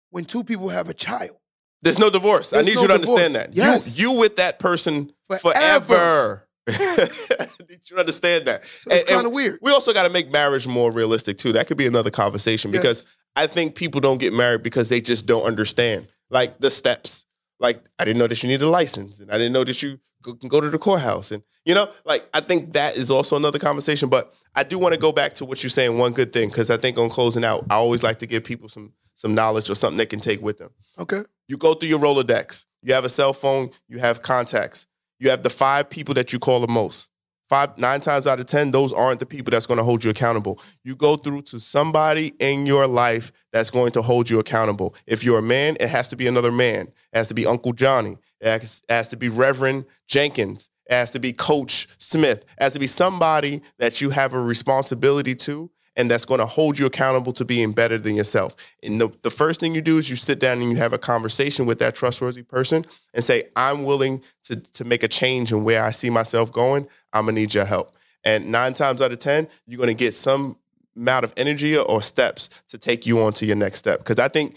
when 0.09 0.25
two 0.25 0.43
people 0.43 0.69
have 0.69 0.89
a 0.89 0.93
child. 0.93 1.37
There's 1.81 1.99
no 1.99 2.09
divorce. 2.09 2.51
There's 2.51 2.65
I 2.65 2.69
need 2.69 2.75
no 2.75 2.81
you 2.83 2.87
to 2.89 2.93
understand 2.93 3.35
that. 3.35 3.53
Yes. 3.53 3.97
You 3.97 4.11
you 4.11 4.19
with 4.19 4.35
that 4.37 4.59
person 4.59 5.13
Forever. 5.27 5.49
forever. 5.51 6.47
Need 6.67 7.79
you 7.89 7.97
understand 7.97 8.45
that. 8.45 8.63
So 8.63 8.91
it's 8.91 9.09
kind 9.09 9.25
of 9.25 9.31
weird. 9.31 9.59
We 9.61 9.71
also 9.71 9.93
got 9.93 10.03
to 10.03 10.09
make 10.09 10.31
marriage 10.31 10.67
more 10.67 10.91
realistic 10.91 11.37
too. 11.37 11.53
That 11.53 11.67
could 11.67 11.77
be 11.77 11.87
another 11.87 12.11
conversation 12.11 12.71
because 12.71 13.07
I 13.35 13.47
think 13.47 13.75
people 13.75 14.01
don't 14.01 14.19
get 14.19 14.33
married 14.33 14.63
because 14.63 14.89
they 14.89 15.01
just 15.01 15.25
don't 15.25 15.43
understand 15.43 16.07
like 16.29 16.59
the 16.59 16.69
steps. 16.69 17.25
Like 17.59 17.83
I 17.99 18.05
didn't 18.05 18.19
know 18.19 18.27
that 18.27 18.41
you 18.41 18.49
need 18.49 18.61
a 18.61 18.69
license, 18.69 19.19
and 19.19 19.31
I 19.31 19.37
didn't 19.37 19.53
know 19.53 19.63
that 19.63 19.81
you 19.81 19.99
can 20.23 20.49
go 20.49 20.61
to 20.61 20.69
the 20.69 20.79
courthouse, 20.79 21.31
and 21.31 21.43
you 21.65 21.75
know, 21.75 21.87
like 22.05 22.27
I 22.33 22.41
think 22.41 22.73
that 22.73 22.95
is 22.95 23.11
also 23.11 23.35
another 23.35 23.59
conversation. 23.59 24.09
But 24.09 24.33
I 24.55 24.63
do 24.63 24.79
want 24.79 24.93
to 24.93 24.99
go 24.99 25.11
back 25.11 25.33
to 25.35 25.45
what 25.45 25.61
you're 25.63 25.69
saying. 25.69 25.97
One 25.97 26.13
good 26.13 26.33
thing, 26.33 26.49
because 26.49 26.71
I 26.71 26.77
think 26.77 26.97
on 26.97 27.09
closing 27.09 27.43
out, 27.43 27.65
I 27.69 27.75
always 27.75 28.01
like 28.03 28.19
to 28.19 28.25
give 28.25 28.43
people 28.43 28.67
some 28.67 28.93
some 29.13 29.35
knowledge 29.35 29.69
or 29.69 29.75
something 29.75 29.97
they 29.97 30.05
can 30.07 30.19
take 30.19 30.41
with 30.41 30.57
them. 30.57 30.71
Okay. 30.97 31.23
You 31.47 31.57
go 31.57 31.75
through 31.75 31.89
your 31.89 31.99
Rolodex. 31.99 32.65
You 32.81 32.93
have 32.93 33.05
a 33.05 33.09
cell 33.09 33.33
phone. 33.33 33.69
You 33.87 33.99
have 33.99 34.23
contacts. 34.23 34.87
You 35.21 35.29
have 35.29 35.43
the 35.43 35.51
five 35.51 35.87
people 35.87 36.15
that 36.15 36.33
you 36.33 36.39
call 36.39 36.59
the 36.61 36.67
most. 36.67 37.07
Five, 37.47 37.77
nine 37.77 38.01
times 38.01 38.25
out 38.25 38.39
of 38.39 38.47
10, 38.47 38.71
those 38.71 38.91
aren't 38.91 39.19
the 39.19 39.25
people 39.27 39.51
that's 39.51 39.67
going 39.67 39.77
to 39.77 39.83
hold 39.83 40.03
you 40.03 40.09
accountable. 40.09 40.59
You 40.83 40.95
go 40.95 41.15
through 41.15 41.43
to 41.43 41.59
somebody 41.59 42.33
in 42.39 42.65
your 42.65 42.87
life 42.87 43.31
that's 43.53 43.69
going 43.69 43.91
to 43.91 44.01
hold 44.01 44.31
you 44.31 44.39
accountable. 44.39 44.95
If 45.05 45.23
you're 45.23 45.37
a 45.37 45.43
man, 45.43 45.77
it 45.79 45.89
has 45.89 46.07
to 46.07 46.15
be 46.15 46.25
another 46.25 46.51
man. 46.51 46.87
It 46.87 47.17
has 47.17 47.27
to 47.27 47.35
be 47.35 47.45
Uncle 47.45 47.73
Johnny. 47.73 48.17
It 48.39 48.61
has, 48.61 48.81
it 48.89 48.93
has 48.93 49.09
to 49.09 49.15
be 49.15 49.29
Reverend 49.29 49.85
Jenkins. 50.07 50.71
It 50.89 50.95
has 50.95 51.11
to 51.11 51.19
be 51.19 51.33
Coach 51.33 51.87
Smith. 51.99 52.39
It 52.57 52.63
has 52.63 52.73
to 52.73 52.79
be 52.79 52.87
somebody 52.87 53.61
that 53.77 54.01
you 54.01 54.09
have 54.09 54.33
a 54.33 54.41
responsibility 54.41 55.35
to 55.35 55.69
and 55.95 56.09
that's 56.09 56.25
going 56.25 56.39
to 56.39 56.45
hold 56.45 56.79
you 56.79 56.85
accountable 56.85 57.33
to 57.33 57.45
being 57.45 57.71
better 57.73 57.97
than 57.97 58.15
yourself. 58.15 58.55
And 58.81 58.99
the, 58.99 59.09
the 59.23 59.31
first 59.31 59.59
thing 59.59 59.75
you 59.75 59.81
do 59.81 59.97
is 59.97 60.09
you 60.09 60.15
sit 60.15 60.39
down 60.39 60.61
and 60.61 60.71
you 60.71 60.77
have 60.77 60.93
a 60.93 60.97
conversation 60.97 61.65
with 61.65 61.79
that 61.79 61.95
trustworthy 61.95 62.43
person 62.43 62.85
and 63.13 63.23
say, 63.23 63.43
I'm 63.55 63.83
willing 63.83 64.23
to, 64.43 64.55
to 64.55 64.85
make 64.85 65.03
a 65.03 65.07
change 65.07 65.51
in 65.51 65.63
where 65.63 65.83
I 65.83 65.91
see 65.91 66.09
myself 66.09 66.51
going. 66.51 66.87
I'm 67.13 67.25
going 67.25 67.35
to 67.35 67.41
need 67.41 67.53
your 67.53 67.65
help. 67.65 67.95
And 68.23 68.51
nine 68.51 68.73
times 68.73 69.01
out 69.01 69.11
of 69.11 69.19
10, 69.19 69.47
you're 69.65 69.77
going 69.77 69.87
to 69.87 69.93
get 69.93 70.15
some 70.15 70.57
amount 70.95 71.25
of 71.25 71.33
energy 71.37 71.77
or 71.77 72.01
steps 72.01 72.49
to 72.69 72.77
take 72.77 73.05
you 73.05 73.21
on 73.21 73.33
to 73.33 73.45
your 73.45 73.55
next 73.55 73.79
step. 73.79 73.99
Because 73.99 74.19
I 74.19 74.27
think 74.27 74.55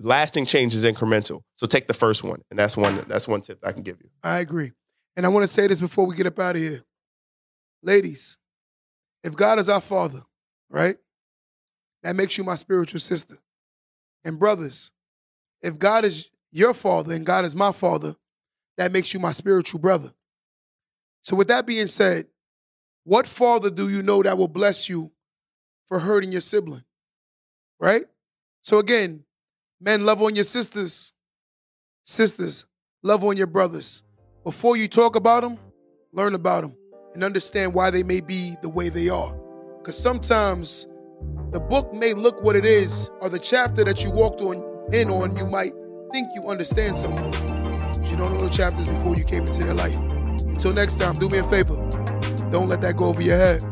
lasting 0.00 0.46
change 0.46 0.74
is 0.74 0.84
incremental. 0.84 1.42
So 1.56 1.66
take 1.66 1.86
the 1.86 1.94
first 1.94 2.24
one. 2.24 2.42
And 2.50 2.58
that's 2.58 2.76
one, 2.76 3.04
that's 3.06 3.28
one 3.28 3.40
tip 3.40 3.58
I 3.62 3.72
can 3.72 3.82
give 3.82 4.00
you. 4.00 4.08
I 4.22 4.38
agree. 4.38 4.72
And 5.16 5.26
I 5.26 5.28
want 5.28 5.44
to 5.44 5.48
say 5.48 5.66
this 5.66 5.80
before 5.80 6.06
we 6.06 6.16
get 6.16 6.26
up 6.26 6.38
out 6.38 6.56
of 6.56 6.62
here. 6.62 6.82
Ladies, 7.82 8.38
if 9.22 9.34
God 9.34 9.58
is 9.58 9.68
our 9.68 9.80
father, 9.80 10.22
right? 10.70 10.96
That 12.02 12.16
makes 12.16 12.36
you 12.36 12.44
my 12.44 12.54
spiritual 12.54 13.00
sister. 13.00 13.38
And 14.24 14.38
brothers, 14.38 14.92
if 15.62 15.78
God 15.78 16.04
is 16.04 16.30
your 16.52 16.74
father 16.74 17.14
and 17.14 17.24
God 17.24 17.44
is 17.44 17.56
my 17.56 17.72
father, 17.72 18.16
that 18.76 18.92
makes 18.92 19.14
you 19.14 19.20
my 19.20 19.30
spiritual 19.30 19.80
brother. 19.80 20.12
So, 21.22 21.36
with 21.36 21.48
that 21.48 21.66
being 21.66 21.86
said, 21.86 22.26
what 23.04 23.26
father 23.26 23.70
do 23.70 23.88
you 23.88 24.02
know 24.02 24.22
that 24.22 24.36
will 24.36 24.48
bless 24.48 24.88
you 24.88 25.12
for 25.86 25.98
hurting 25.98 26.32
your 26.32 26.40
sibling? 26.40 26.84
Right? 27.80 28.04
So, 28.62 28.78
again, 28.78 29.24
men, 29.80 30.04
love 30.04 30.22
on 30.22 30.34
your 30.34 30.44
sisters. 30.44 31.12
Sisters, 32.04 32.66
love 33.02 33.24
on 33.24 33.36
your 33.36 33.46
brothers. 33.46 34.02
Before 34.42 34.76
you 34.76 34.88
talk 34.88 35.16
about 35.16 35.42
them, 35.42 35.58
learn 36.12 36.34
about 36.34 36.62
them 36.62 36.76
and 37.14 37.24
understand 37.24 37.72
why 37.72 37.90
they 37.90 38.02
may 38.02 38.20
be 38.20 38.56
the 38.60 38.68
way 38.68 38.90
they 38.90 39.08
are. 39.08 39.43
Because 39.84 39.98
sometimes 39.98 40.86
the 41.50 41.60
book 41.60 41.92
may 41.92 42.14
look 42.14 42.42
what 42.42 42.56
it 42.56 42.64
is, 42.64 43.10
or 43.20 43.28
the 43.28 43.38
chapter 43.38 43.84
that 43.84 44.02
you 44.02 44.10
walked 44.10 44.40
on 44.40 44.64
in 44.94 45.10
on, 45.10 45.36
you 45.36 45.44
might 45.44 45.72
think 46.10 46.26
you 46.34 46.48
understand 46.48 46.96
someone. 46.96 47.30
But 47.30 48.10
you 48.10 48.16
don't 48.16 48.32
know 48.32 48.40
the 48.40 48.48
chapters 48.48 48.88
before 48.88 49.14
you 49.14 49.24
came 49.24 49.44
into 49.44 49.62
their 49.62 49.74
life. 49.74 49.94
Until 49.94 50.72
next 50.72 50.96
time, 50.96 51.16
do 51.16 51.28
me 51.28 51.36
a 51.36 51.44
favor. 51.44 51.76
Don't 52.50 52.66
let 52.66 52.80
that 52.80 52.96
go 52.96 53.04
over 53.04 53.20
your 53.20 53.36
head. 53.36 53.62